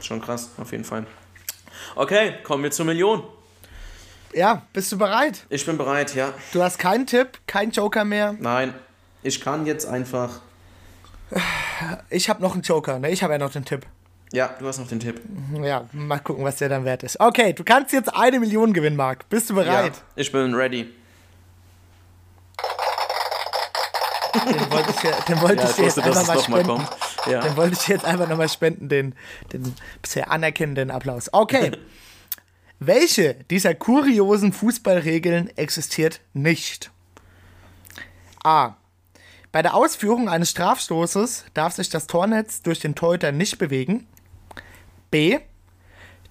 [0.00, 1.06] schon krass, auf jeden Fall.
[1.94, 3.22] Okay, kommen wir zur Million.
[4.34, 5.46] Ja, bist du bereit?
[5.48, 6.34] Ich bin bereit, ja.
[6.52, 8.34] Du hast keinen Tipp, keinen Joker mehr.
[8.38, 8.74] Nein,
[9.22, 10.40] ich kann jetzt einfach.
[12.10, 13.10] Ich habe noch einen Joker, ne?
[13.10, 13.86] Ich habe ja noch den Tipp.
[14.32, 15.20] Ja, du hast noch den Tipp.
[15.62, 17.20] Ja, mal gucken, was der dann wert ist.
[17.20, 19.28] Okay, du kannst jetzt eine Million gewinnen, Marc.
[19.28, 19.94] Bist du bereit?
[19.94, 20.92] Ja, ich bin ready.
[24.34, 26.86] Den wollte ich, den wollte Ja, ich ich jetzt wusste, dass einfach mal nochmal spenden.
[26.86, 27.26] kommt.
[27.32, 27.40] Ja.
[27.40, 29.14] Den wollte ich jetzt einfach nochmal spenden, den,
[29.52, 31.30] den bisher anerkennenden Applaus.
[31.32, 31.72] Okay.
[32.78, 36.90] Welche dieser kuriosen Fußballregeln existiert nicht?
[38.44, 38.74] A.
[39.56, 44.06] Bei der Ausführung eines Strafstoßes darf sich das Tornetz durch den Torhüter nicht bewegen.
[45.10, 45.38] B.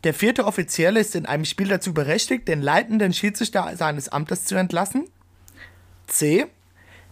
[0.04, 4.54] Der vierte Offizielle ist in einem Spiel dazu berechtigt, den leitenden Schiedsrichter seines Amtes zu
[4.54, 5.06] entlassen.
[6.06, 6.46] C.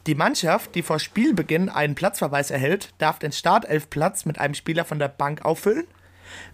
[0.06, 5.00] Die Mannschaft, die vor Spielbeginn einen Platzverweis erhält, darf den Startelfplatz mit einem Spieler von
[5.00, 5.88] der Bank auffüllen.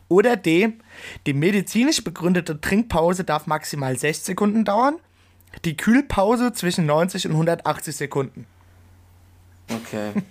[0.07, 0.71] Oder D.
[1.27, 4.99] Die medizinisch begründete Trinkpause darf maximal 6 Sekunden dauern.
[5.65, 8.47] Die Kühlpause zwischen 90 und 180 Sekunden.
[9.69, 10.11] Okay.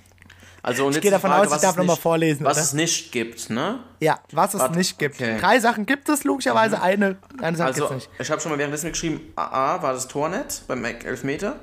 [0.60, 2.02] Also, und Ich jetzt gehe davon Frage, aus, ich was darf es noch mal nicht-
[2.02, 2.64] vorlesen, Was oder?
[2.64, 3.78] es nicht gibt, ne?
[4.00, 5.14] Ja, was es Warte, nicht gibt.
[5.14, 5.38] okay.
[5.40, 8.20] Drei Sachen gibt es logischerweise, eine, eine Sache Also, gibt es nicht.
[8.20, 11.60] ich habe schon mal währenddessen geschrieben, A war das Tornet beim Elfmeter,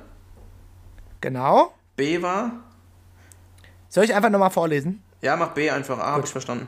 [1.20, 1.74] Genau.
[1.96, 2.52] B war,
[3.90, 5.02] Soll ich einfach nochmal vorlesen?
[5.20, 6.66] ja, mach B einfach, A habe ich verstanden.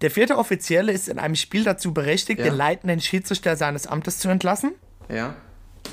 [0.00, 2.46] Der vierte Offizielle ist in einem Spiel dazu berechtigt, Ja.
[2.46, 4.72] den leitenden Schiedsrichter seines Amtes zu entlassen.
[5.08, 5.36] Ja,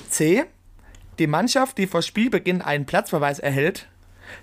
[0.09, 0.45] C.
[1.19, 3.87] Die Mannschaft, die vor Spielbeginn einen Platzverweis erhält,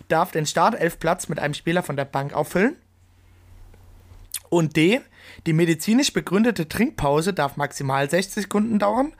[0.08, 2.76] darf den Startelfplatz mit einem Spieler von der Bank auffüllen.
[4.50, 5.00] Und D.
[5.46, 9.12] Die medizinisch begründete Trinkpause darf maximal 60 Sekunden dauern.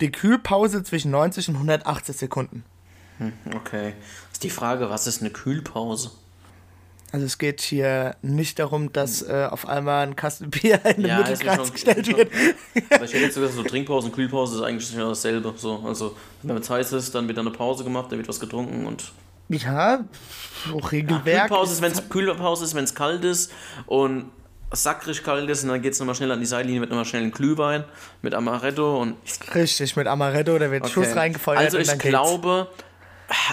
[0.00, 2.64] Die Kühlpause zwischen 90 und 180 Sekunden.
[3.54, 3.92] okay.
[4.32, 6.10] Ist die Frage, was ist eine Kühlpause?
[7.12, 11.06] Also es geht hier nicht darum, dass äh, auf einmal ein Kasten Bier in den
[11.06, 12.30] Ja, Mittelkreis schon- gestellt wird.
[12.90, 15.52] Aber ich hätte jetzt sogar so Trinkpause und Kühlpause ist eigentlich genau dasselbe.
[15.56, 18.86] So, also, wenn es heiß ist, dann wird eine Pause gemacht, dann wird was getrunken
[18.86, 19.12] und.
[19.50, 20.04] Ja,
[20.68, 21.48] so Regelwerk.
[21.48, 23.52] Kühlpause ist, wenn es Kühlpause ist, wenn es kalt ist
[23.86, 24.30] und
[24.72, 27.22] sackrig kalt ist und dann geht es nochmal schnell an die Seitenlinie mit nochmal schnell
[27.22, 27.84] einen Glühwein
[28.22, 29.16] mit Amaretto und
[29.52, 31.58] Richtig, mit Amaretto, da wird Schuss reingefeuert.
[31.58, 32.68] Also ich glaube,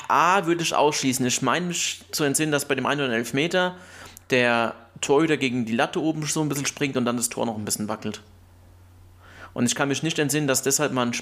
[0.07, 1.25] A würde ich ausschließen.
[1.25, 3.75] Ich meine mich zu entsinnen, dass bei dem einen oder anderen Elfmeter
[4.29, 7.57] der Torhüter gegen die Latte oben so ein bisschen springt und dann das Tor noch
[7.57, 8.21] ein bisschen wackelt.
[9.53, 11.13] Und ich kann mich nicht entsinnen, dass deshalb mal ein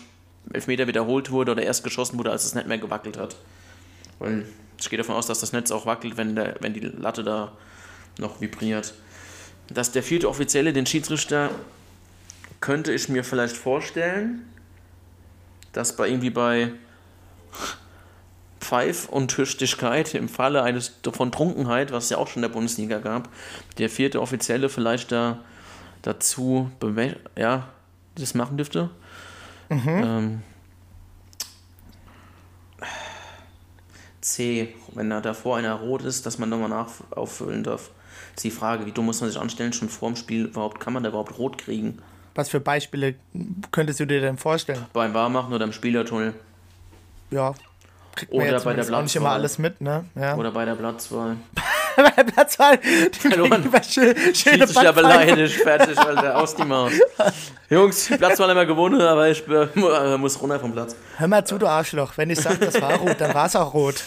[0.51, 3.35] Elfmeter wiederholt wurde oder erst geschossen wurde, als es nicht mehr gewackelt hat.
[4.19, 4.45] Weil
[4.79, 7.51] ich gehe davon aus, dass das Netz auch wackelt, wenn, der, wenn die Latte da
[8.17, 8.93] noch vibriert.
[9.67, 11.51] Dass der vierte Offizielle, den Schiedsrichter,
[12.61, 14.47] könnte ich mir vielleicht vorstellen,
[15.73, 16.71] dass bei irgendwie bei
[18.59, 22.53] Pfeif und Tüchtigkeit im Falle eines von Trunkenheit, was es ja auch schon in der
[22.53, 23.29] Bundesliga gab,
[23.77, 25.39] der vierte Offizielle vielleicht da
[26.01, 26.71] dazu
[27.35, 27.67] ja,
[28.15, 28.89] das machen dürfte.
[29.69, 29.87] Mhm.
[29.87, 30.41] Ähm,
[34.25, 37.91] C, wenn da davor einer rot ist, dass man nochmal nach auffüllen darf.
[38.33, 40.79] Das ist die Frage, wie dumm muss man sich anstellen, schon vor dem Spiel überhaupt,
[40.79, 41.99] kann man da überhaupt rot kriegen?
[42.33, 43.15] Was für Beispiele
[43.71, 44.85] könntest du dir denn vorstellen?
[44.93, 46.33] Beim Warmachen oder im Spielertunnel.
[47.29, 47.53] Ja.
[48.15, 49.03] Kriegt oder ja bei der Platzwahl.
[49.03, 50.05] nicht immer alles mit, ne?
[50.15, 50.35] Ja.
[50.35, 51.37] Oder bei der Platzwahl.
[51.95, 52.79] Bei der Platzwahl.
[53.11, 53.71] Verloren.
[53.87, 56.91] Schön, schöne sich ja beleidigt, fertig, Alter, aus die Maus.
[57.69, 60.95] Jungs, Platzwahl immer gewonnen, aber ich äh, muss runter vom Platz.
[61.17, 62.13] Hör mal zu, du Arschloch.
[62.17, 64.03] Wenn ich sage, das war rot, dann war es auch rot.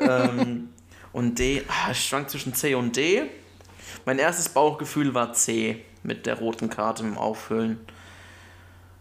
[0.00, 0.68] ähm,
[1.12, 3.22] und D, ah, ich schwank zwischen C und D.
[4.04, 7.80] Mein erstes Bauchgefühl war C mit der roten Karte im Auffüllen.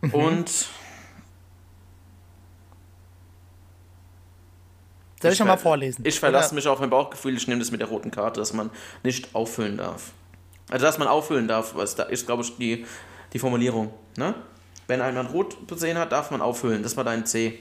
[0.01, 0.13] Mhm.
[0.13, 0.65] Und.
[5.21, 6.05] Soll ich, ich mal vorlesen?
[6.05, 8.69] Ich verlasse mich auf mein Bauchgefühl, ich nehme das mit der roten Karte, dass man
[9.03, 10.11] nicht auffüllen darf.
[10.69, 12.85] Also, dass man auffüllen darf, was da ist, glaube ich, die,
[13.33, 13.91] die Formulierung.
[14.15, 14.35] Ne?
[14.87, 16.83] Wenn einer rot gesehen hat, darf man auffüllen.
[16.83, 17.59] Das war dein C.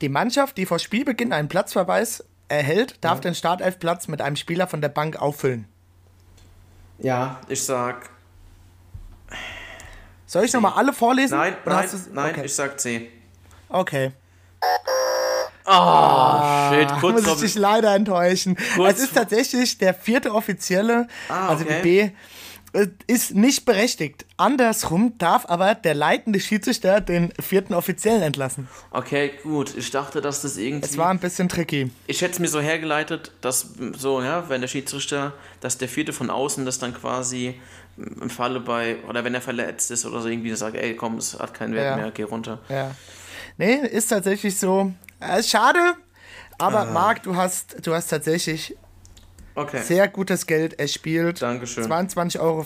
[0.00, 3.22] Die Mannschaft, die vor Spielbeginn einen Platzverweis erhält, darf ja.
[3.22, 5.66] den Startelfplatz mit einem Spieler von der Bank auffüllen.
[6.98, 8.10] Ja, ich sag
[10.34, 11.38] soll ich nochmal alle vorlesen?
[11.38, 12.44] Nein, nein, nein, okay.
[12.44, 13.08] ich sag C.
[13.68, 14.10] Okay.
[15.66, 18.56] Oh, ah, shit, kurz muss ich dich leider enttäuschen.
[18.76, 22.10] Kurz es ist tatsächlich der vierte Offizielle, ah, also die B,
[22.74, 24.26] äh, ist nicht berechtigt.
[24.36, 28.68] Andersrum darf aber der leitende Schiedsrichter den vierten Offiziellen entlassen.
[28.90, 29.74] Okay, gut.
[29.76, 30.84] Ich dachte, dass das irgendwie.
[30.84, 31.90] Es war ein bisschen tricky.
[32.08, 36.12] Ich hätte es mir so hergeleitet, dass so, ja, wenn der Schiedsrichter, dass der vierte
[36.12, 37.54] von außen das dann quasi
[37.96, 41.38] im Falle bei, oder wenn er verletzt ist oder so irgendwie sagt, ey komm, es
[41.38, 41.96] hat keinen Wert ja.
[41.96, 42.58] mehr, geh runter.
[42.68, 42.90] Ja.
[43.56, 44.92] Nee, ist tatsächlich so.
[45.20, 45.96] Äh, schade,
[46.58, 46.84] aber ah.
[46.92, 48.76] Marc, du hast, du hast tatsächlich
[49.54, 49.82] okay.
[49.82, 51.42] sehr gutes Geld erspielt.
[51.42, 51.84] Dankeschön.
[51.84, 52.64] 22,50 Euro,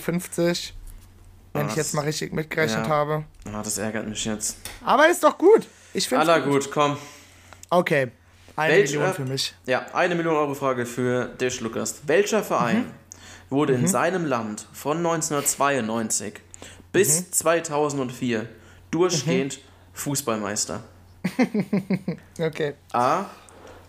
[1.52, 2.92] wenn ah, ich jetzt mal richtig mitgerechnet ja.
[2.92, 3.24] habe.
[3.52, 4.58] Ah, das ärgert mich jetzt.
[4.84, 5.66] Aber ist doch gut.
[5.94, 6.64] Ich finde Aller gut.
[6.64, 6.96] gut, komm.
[7.70, 8.12] Okay.
[8.56, 9.54] Eine Welche, Million für mich.
[9.66, 12.00] Ja, eine Million Euro Frage für dich, Lukas.
[12.06, 12.90] Welcher Verein mhm
[13.50, 13.80] wurde mhm.
[13.80, 16.34] in seinem Land von 1992
[16.92, 17.32] bis mhm.
[17.32, 18.48] 2004
[18.90, 19.62] durchgehend mhm.
[19.94, 20.82] Fußballmeister.
[22.40, 22.74] okay.
[22.92, 23.26] A.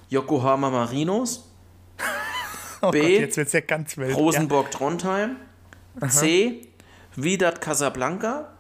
[0.09, 1.49] Yokohama Marinos.
[2.81, 2.99] oh B.
[2.99, 4.15] Gott, jetzt wird's ja ganz wild.
[4.15, 4.77] Rosenborg ja.
[4.77, 5.35] Trondheim.
[5.99, 6.09] Aha.
[6.09, 6.67] C.
[7.15, 8.51] Wydad Casablanca.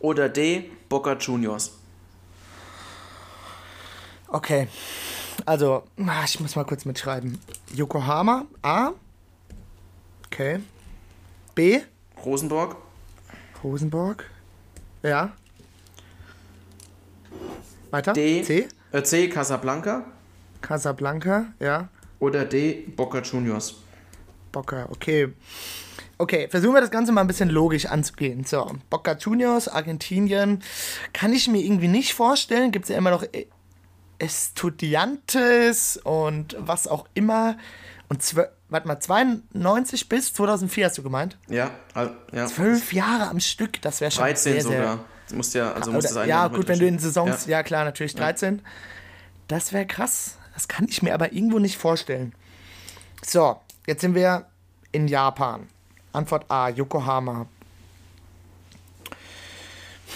[0.00, 0.70] Oder D.
[0.88, 1.72] Boca Juniors.
[4.28, 4.68] Okay.
[5.46, 7.38] Also, ah, ich muss mal kurz mitschreiben.
[7.74, 8.92] Yokohama, A.
[10.26, 10.60] Okay.
[11.54, 11.80] B.
[12.24, 12.76] Rosenborg.
[13.62, 14.28] Rosenborg.
[15.02, 15.32] Ja.
[17.94, 18.12] Weiter.
[18.12, 18.42] D.
[18.42, 18.68] C.
[18.90, 19.28] Äh, C.
[19.28, 20.04] Casablanca.
[20.60, 21.88] Casablanca, ja.
[22.18, 22.86] Oder D.
[22.96, 23.76] Boca Juniors.
[24.50, 25.32] Boca, okay.
[26.18, 28.44] Okay, versuchen wir das Ganze mal ein bisschen logisch anzugehen.
[28.44, 30.60] So, Boca Juniors, Argentinien,
[31.12, 32.72] kann ich mir irgendwie nicht vorstellen.
[32.72, 33.24] Gibt es ja immer noch
[34.18, 37.56] Estudiantes und was auch immer.
[38.08, 41.38] Und zwölf warte mal, 92 bis 2004 hast du gemeint?
[41.48, 41.70] Ja,
[42.32, 42.46] ja.
[42.46, 44.96] Zwölf Jahre am Stück, das wäre schon 13 sehr, sogar.
[44.96, 47.84] Sehr, musst ja, also musst Oder, ja, gut, wenn du in Saisons, ja, ja klar,
[47.84, 48.56] natürlich 13.
[48.56, 48.62] Ja.
[49.48, 50.38] Das wäre krass.
[50.54, 52.34] Das kann ich mir aber irgendwo nicht vorstellen.
[53.24, 54.46] So, jetzt sind wir
[54.92, 55.68] in Japan.
[56.12, 57.46] Antwort A, Yokohama.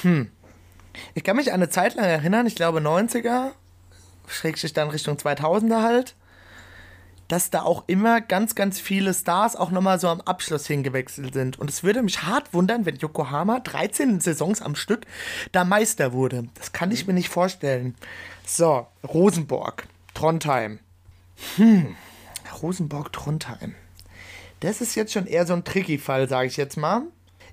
[0.03, 0.31] Hm.
[1.15, 3.53] Ich kann mich an eine Zeit lang erinnern, ich glaube 90er,
[4.27, 6.15] schrägstrich dann Richtung 2000er halt
[7.29, 11.59] dass da auch immer ganz, ganz viele Stars auch nochmal so am Abschluss hingewechselt sind.
[11.59, 15.07] Und es würde mich hart wundern, wenn Yokohama 13 Saisons am Stück
[15.53, 16.49] da Meister wurde.
[16.55, 17.95] Das kann ich mir nicht vorstellen.
[18.47, 20.81] So, Rosenborg, Trondheim.
[21.57, 21.95] Hm,
[22.63, 23.75] Rosenborg, Trondheim.
[24.61, 27.03] Das ist jetzt schon eher so ein tricky Fall, sage ich jetzt mal.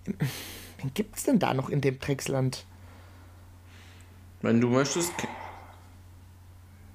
[0.06, 2.66] Wen gibt es denn da noch in dem Drecksland?
[4.42, 5.12] Wenn du möchtest.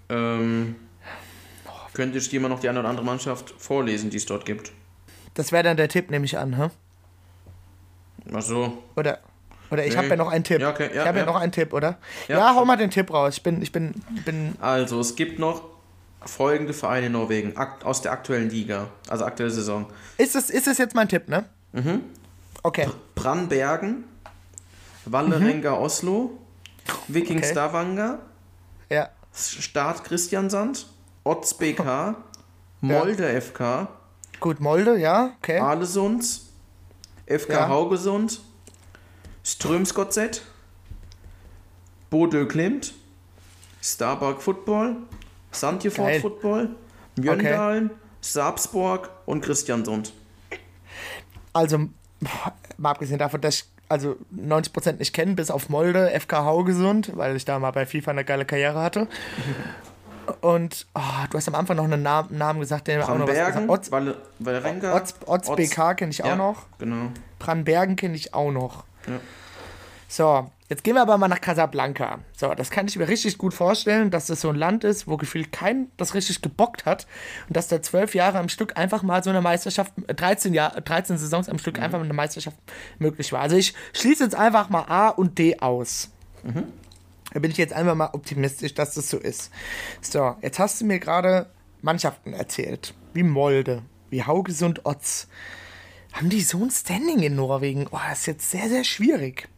[0.08, 0.76] Ähm
[1.92, 4.72] könnte ich dir mal noch die eine oder andere Mannschaft vorlesen, die es dort gibt.
[5.34, 6.70] Das wäre dann der Tipp, nehme ich an, hä?
[8.32, 8.82] Ach so.
[8.96, 9.18] Oder,
[9.70, 9.96] oder ich nee.
[9.96, 10.60] habe ja noch einen Tipp.
[10.60, 11.24] Ja, okay, ja, ich habe ja.
[11.24, 11.32] ja.
[11.32, 11.98] noch einen Tipp, oder?
[12.28, 12.38] Ja.
[12.38, 13.36] ja, hau mal den Tipp raus.
[13.36, 14.54] Ich bin, ich bin, bin.
[14.60, 15.62] Also, es gibt noch
[16.24, 19.86] folgende Vereine in Norwegen aus der aktuellen Liga, also aktuelle Saison.
[20.18, 21.44] Ist es, ist es jetzt mein Tipp, ne?
[22.62, 22.88] Okay.
[23.14, 24.04] Brannbergen,
[25.06, 26.38] Wallerenga Oslo,
[27.08, 27.50] Viking Okay.
[27.50, 28.18] Stavanger,
[28.90, 29.08] Ja.
[29.32, 30.86] Start Christiansand,
[31.30, 32.16] Otz BK,
[32.80, 33.86] Molde FK,
[34.40, 35.60] Gut, Molde, ja, okay.
[35.60, 36.24] Aalesund,
[37.26, 37.68] FK Ja.
[37.68, 38.40] Haugesund,
[39.44, 40.42] Strömsgodset,
[42.10, 42.94] Bodø Klimt,
[43.80, 44.96] Starbuck Football,
[45.52, 46.20] Sandefjord Geil.
[46.20, 46.68] Football,
[47.16, 50.12] Mjøndalen, Sarpsborg und Christiansund.
[51.52, 51.78] Also,
[52.76, 57.36] mal abgesehen davon, dass ich also 90% nicht kenne, bis auf Molde, FK Haugesund, weil
[57.36, 59.06] ich da mal bei FIFA eine geile Karriere hatte.
[60.40, 61.00] Und oh,
[61.30, 63.68] du hast am Anfang noch einen Namen, Namen gesagt, der auch noch was gesagt
[65.26, 66.66] Otz, BK kenne ich auch ja, noch.
[66.78, 67.10] Genau.
[67.38, 68.84] Brandbergen kenne ich auch noch.
[69.06, 69.20] Ja.
[70.08, 72.18] So, jetzt gehen wir aber mal nach Casablanca.
[72.36, 75.16] So, das kann ich mir richtig gut vorstellen, dass das so ein Land ist, wo
[75.16, 77.06] gefühlt kein das richtig gebockt hat
[77.46, 80.80] und dass da zwölf Jahre am Stück einfach mal so eine Meisterschaft, äh, 13, Jahr,
[80.80, 82.56] 13 Saisons am Stück einfach mal eine Meisterschaft
[82.98, 83.40] möglich war.
[83.40, 86.10] Also ich schließe jetzt einfach mal A und D aus.
[87.32, 89.50] Da bin ich jetzt einfach mal optimistisch, dass das so ist.
[90.00, 91.50] So, jetzt hast du mir gerade
[91.80, 95.28] Mannschaften erzählt, wie Molde, wie Haugesund Otz.
[96.12, 97.86] Haben die so ein Standing in Norwegen?
[97.90, 99.48] Oh, das ist jetzt sehr, sehr schwierig.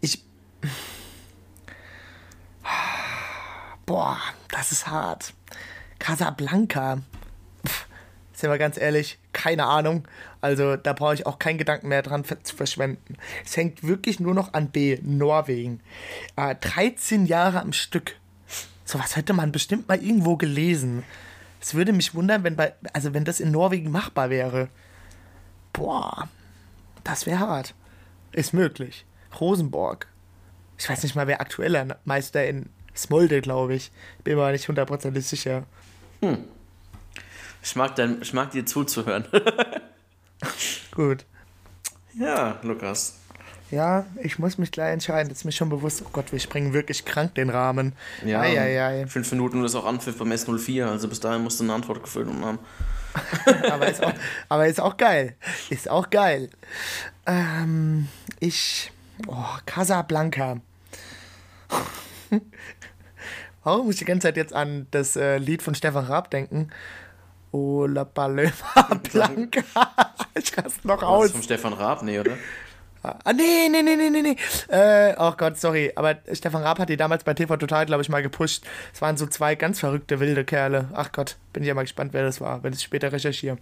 [0.00, 0.24] Ich.
[3.84, 4.18] Boah,
[4.48, 5.34] das ist hart.
[5.98, 7.02] Casablanca.
[7.66, 7.86] Pff,
[8.32, 10.06] sind wir ganz ehrlich, keine Ahnung.
[10.40, 13.16] Also da brauche ich auch keinen Gedanken mehr dran zu verschwenden.
[13.44, 15.80] Es hängt wirklich nur noch an B, Norwegen.
[16.36, 18.16] Äh, 13 Jahre am Stück.
[18.84, 21.04] Sowas hätte man bestimmt mal irgendwo gelesen.
[21.60, 24.68] Es würde mich wundern, wenn bei, also wenn das in Norwegen machbar wäre.
[25.72, 26.28] Boah,
[27.04, 27.74] das wäre hart.
[28.32, 29.04] Ist möglich.
[29.40, 30.06] Rosenborg.
[30.78, 33.92] Ich weiß nicht mal, wer aktueller Meister in Smolde, glaube ich.
[34.24, 35.64] Bin mir nicht hundertprozentig sicher.
[37.62, 39.24] Ich mag, dein, ich mag dir zuzuhören.
[40.92, 41.24] Gut.
[42.14, 43.16] ja, Lukas.
[43.70, 45.28] Ja, ich muss mich gleich entscheiden.
[45.28, 46.02] Das ist mir schon bewusst.
[46.04, 47.92] Oh Gott, wir sprengen wirklich krank den Rahmen.
[48.24, 49.06] Ja, Eieiei.
[49.06, 52.44] fünf Minuten ist auch Anpfiff beim S04, also bis dahin musst du eine Antwort gefunden
[52.44, 52.58] haben.
[53.70, 54.12] aber, ist auch,
[54.48, 55.36] aber ist auch geil.
[55.68, 56.50] Ist auch geil.
[57.26, 58.08] Ähm,
[58.40, 58.92] ich.
[59.26, 60.56] Oh, Casablanca.
[63.62, 66.70] Warum muss ich die ganze Zeit jetzt an das äh, Lied von Stefan Raab denken?
[67.52, 68.50] Oh, la Paloma
[69.12, 69.62] Blanca.
[70.34, 71.24] ich raste noch Das aus.
[71.26, 72.36] ist vom Stefan Raab, nee, oder?
[73.02, 74.36] Ah, nee, nee, nee, nee, nee, nee.
[74.68, 75.90] Äh, oh Gott, sorry.
[75.96, 78.62] Aber Stefan Raab hat die damals bei TV Total, glaube ich, mal gepusht.
[78.92, 80.88] Es waren so zwei ganz verrückte, wilde Kerle.
[80.92, 83.56] Ach Gott, bin ich ja mal gespannt, wer das war, wenn ich später recherchiere.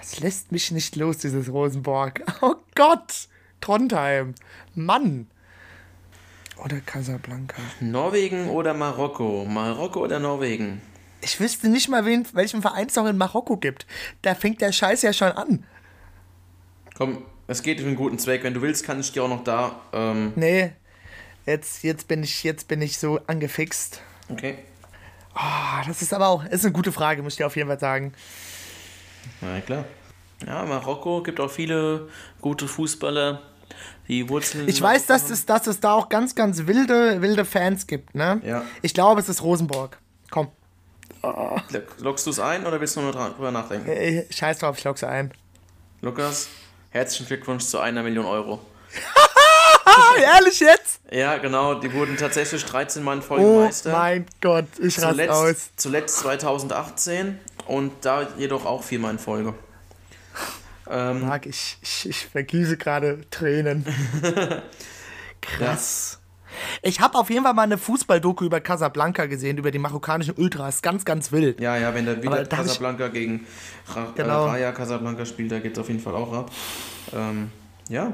[0.00, 2.22] Es lässt mich nicht los, dieses Rosenborg.
[2.40, 3.28] Oh Gott!
[3.60, 4.36] Trondheim.
[4.76, 5.26] Mann.
[6.64, 7.60] Oder Casablanca.
[7.80, 9.44] Norwegen oder Marokko?
[9.44, 10.80] Marokko oder Norwegen?
[11.20, 13.86] Ich wüsste nicht mal, wen, welchen Verein es noch in Marokko gibt.
[14.22, 15.64] Da fängt der Scheiß ja schon an.
[16.96, 18.44] Komm, es geht für einen guten Zweck.
[18.44, 19.80] Wenn du willst, kann ich dir auch noch da.
[19.92, 20.72] Ähm, Nee.
[21.46, 24.02] Jetzt, jetzt, bin ich, jetzt bin ich so angefixt.
[24.30, 24.58] okay.
[25.34, 27.78] Ah, das ist aber auch ist eine gute Frage, muss ich dir auf jeden Fall
[27.78, 28.12] sagen.
[29.40, 29.84] Na klar.
[30.44, 32.08] Ja, Marokko gibt auch viele
[32.40, 33.40] gute Fußballer.
[34.08, 34.66] Die Wurzeln.
[34.66, 38.40] Ich weiß, dass es, dass es da auch ganz, ganz wilde, wilde Fans gibt, ne?
[38.44, 38.64] Ja.
[38.82, 39.98] Ich glaube, es ist Rosenborg.
[40.30, 40.48] Komm,
[41.98, 44.24] Lockst du es ein oder willst du nur dran- drüber nachdenken?
[44.32, 45.32] scheiß drauf, ich log's ein.
[46.00, 46.48] Lukas,
[46.90, 48.60] herzlichen Glückwunsch zu einer Million Euro.
[50.22, 51.00] Ehrlich jetzt?
[51.10, 53.90] Ja, genau, die wurden tatsächlich 13 Mal in Folge Oh Meister.
[53.92, 55.44] mein Gott, ich raste aus.
[55.44, 59.54] Zuletzt, zuletzt 2018 und da jedoch auch viermal in Folge.
[60.90, 63.84] Ähm, Marc, ich, ich, ich vergieße gerade Tränen.
[65.40, 66.18] Krass.
[66.82, 70.82] Ich habe auf jeden Fall mal eine Fußballdoku über Casablanca gesehen, über die marokkanischen Ultras.
[70.82, 71.60] Ganz, ganz wild.
[71.60, 73.46] ja, ja, wenn der wieder hab ich- Casablanca gegen
[73.94, 74.46] Ra Genau.
[74.46, 76.50] äh, Raja Casablanca spielt, da geht es auf jeden Fall auch ab.
[77.14, 77.50] Ähm,
[77.88, 78.12] ja,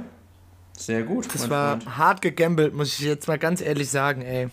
[0.76, 1.28] sehr gut.
[1.34, 1.96] Das war Freund.
[1.98, 4.48] hart gegambelt, muss ich jetzt mal ganz ehrlich sagen, ey.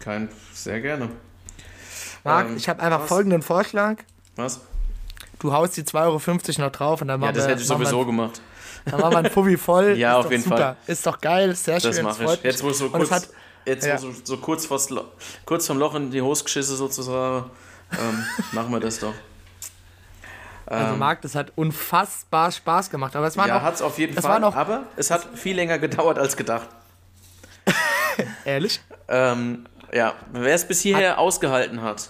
[0.00, 1.08] Kein, sehr gerne.
[2.24, 3.08] Marc, Ähm, ich habe einfach was?
[3.08, 3.96] folgenden Vorschlag.
[4.36, 4.60] Was?
[5.38, 7.66] Du haust die 2,50 Euro noch drauf und dann Ja, machen das wir, hätte ich
[7.68, 8.40] sowieso wir, gemacht.
[8.84, 9.96] Dann machen wir ein Fuffi voll.
[9.96, 10.56] Ja, Ist auf jeden super.
[10.56, 10.76] Fall.
[10.86, 11.90] Ist doch geil, sehr schön.
[11.92, 12.42] Das mache ich.
[12.42, 13.28] Jetzt, wo so kurz, hat,
[13.64, 13.98] jetzt, ja.
[13.98, 14.68] so, so kurz,
[15.44, 17.50] kurz vom Loch in die Hose geschissen sozusagen,
[17.92, 19.14] ähm, machen wir das doch.
[20.66, 23.14] also Marc, das hat unfassbar Spaß gemacht.
[23.16, 25.26] Aber es war Ja, noch, hat es auf jeden Fall, war noch, aber es hat
[25.34, 26.68] viel länger gedauert als gedacht.
[28.44, 32.08] ehrlich, Ähm, ja, wer es bis hierher ausgehalten hat,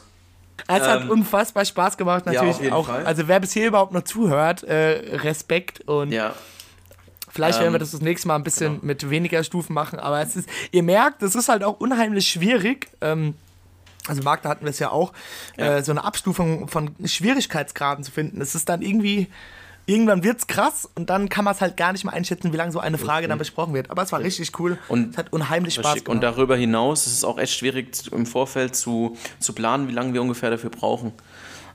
[0.69, 2.87] es hat Ähm, unfassbar Spaß gemacht, ja, natürlich jeden auch.
[2.87, 3.05] Fall.
[3.05, 6.35] Also wer bis hier überhaupt noch zuhört, äh, Respekt und ja,
[7.33, 10.21] Vielleicht werden wir Ähm, das das nächste Mal ein bisschen mit weniger Stufen machen, aber
[10.21, 12.89] es ist, ihr merkt, es ist halt auch unheimlich schwierig.
[13.01, 13.35] Ähm,
[14.07, 15.13] also Marc, da hatten wir es ja auch,
[15.57, 15.77] Ja.
[15.79, 18.41] äh, so eine Abstufung von Schwierigkeitsgraden zu finden.
[18.41, 19.29] Es ist dann irgendwie
[19.87, 22.71] irgendwann wird's krass und dann kann man es halt gar nicht mehr einschätzen, wie lange
[22.71, 23.91] so eine Frage dann besprochen wird.
[23.91, 24.79] Aber es war richtig cool.
[24.89, 26.09] Und- es hat unheimlich Spaß Richtig.
[26.09, 26.37] Und gemacht.
[26.37, 30.23] darüber hinaus ist es auch echt schwierig im Vorfeld zu, zu planen, wie lange wir
[30.23, 31.13] ungefähr dafür brauchen.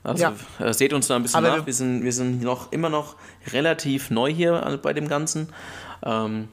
[0.04, 0.32] Also Ja.
[0.60, 1.66] äh, seht uns da ein bisschen Aber nach.
[1.66, 3.16] wir- sind, wir sind noch immer noch
[3.52, 5.48] relativ neu hier an- bei dem Ganzen.
[6.04, 6.48] Ähm,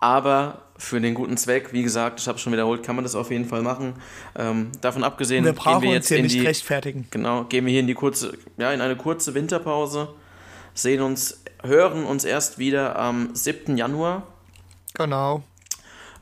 [0.00, 3.14] aber für den guten Zweck, wie gesagt, ich habe es schon wiederholt, kann man das
[3.16, 3.94] auf jeden Fall machen.
[4.36, 7.06] Ähm, davon abgesehen, wir brauchen gehen wir uns jetzt hier in nicht die, rechtfertigen.
[7.10, 10.08] Genau, gehen wir hier in die kurze, ja, in eine kurze Winterpause,
[10.74, 13.76] sehen uns, hören uns erst wieder am 7.
[13.76, 14.22] Januar.
[14.94, 15.42] Genau.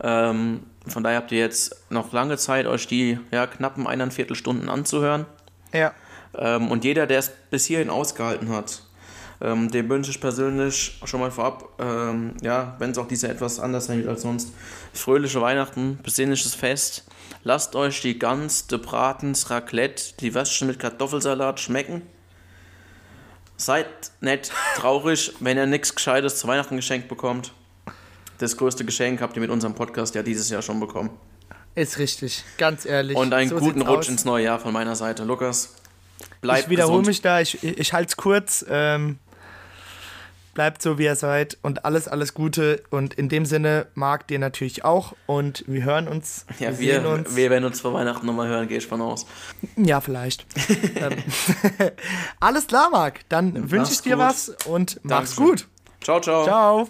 [0.02, 4.68] Ähm, von daher habt ihr jetzt noch lange Zeit, euch die ja, knappen eineinviertel Stunden
[4.70, 5.26] anzuhören.
[5.74, 5.92] Ja.
[6.38, 8.82] Ähm, und jeder, der es bis hierhin ausgehalten hat,
[9.40, 13.60] ähm, dem wünsche ich persönlich schon mal vorab, ähm, ja, wenn es auch diese etwas
[13.60, 14.52] anders sein wird als sonst,
[14.94, 17.04] fröhliche Weihnachten, besinnliches Fest.
[17.42, 22.02] Lasst euch die Gans, die Bratens, Raclette, die Würstchen mit Kartoffelsalat schmecken.
[23.58, 23.86] Seid
[24.20, 27.52] nicht traurig, wenn ihr nichts Gescheites zu Weihnachten geschenkt bekommt.
[28.38, 31.10] Das größte Geschenk habt ihr mit unserem Podcast ja dieses Jahr schon bekommen.
[31.74, 32.42] Ist richtig.
[32.58, 33.16] Ganz ehrlich.
[33.16, 34.08] Und einen So guten Rutsch aus.
[34.08, 35.24] ins neue Jahr von meiner Seite.
[35.24, 35.74] Lukas,
[36.46, 37.06] bleibt ich wiederhole gesund.
[37.08, 38.64] mich da, ich, ich halte es kurz.
[38.68, 39.18] Ähm,
[40.56, 42.82] bleibt so, wie ihr seid und alles, alles Gute.
[42.90, 45.14] Und in dem Sinne mag dir natürlich auch.
[45.26, 46.46] Und wir hören uns.
[46.58, 47.36] Ja, wir, wir, sehen uns.
[47.36, 49.26] wir werden uns vor Weihnachten nochmal hören, gehe ich von aus.
[49.76, 50.46] Ja, vielleicht.
[50.96, 51.22] ähm,
[52.40, 53.20] alles klar, Marc.
[53.28, 54.24] Dann wünsche ich dir gut.
[54.24, 55.44] was und mach's Dankeschön.
[55.44, 55.68] gut.
[56.02, 56.44] Ciao, ciao.
[56.44, 56.88] Ciao.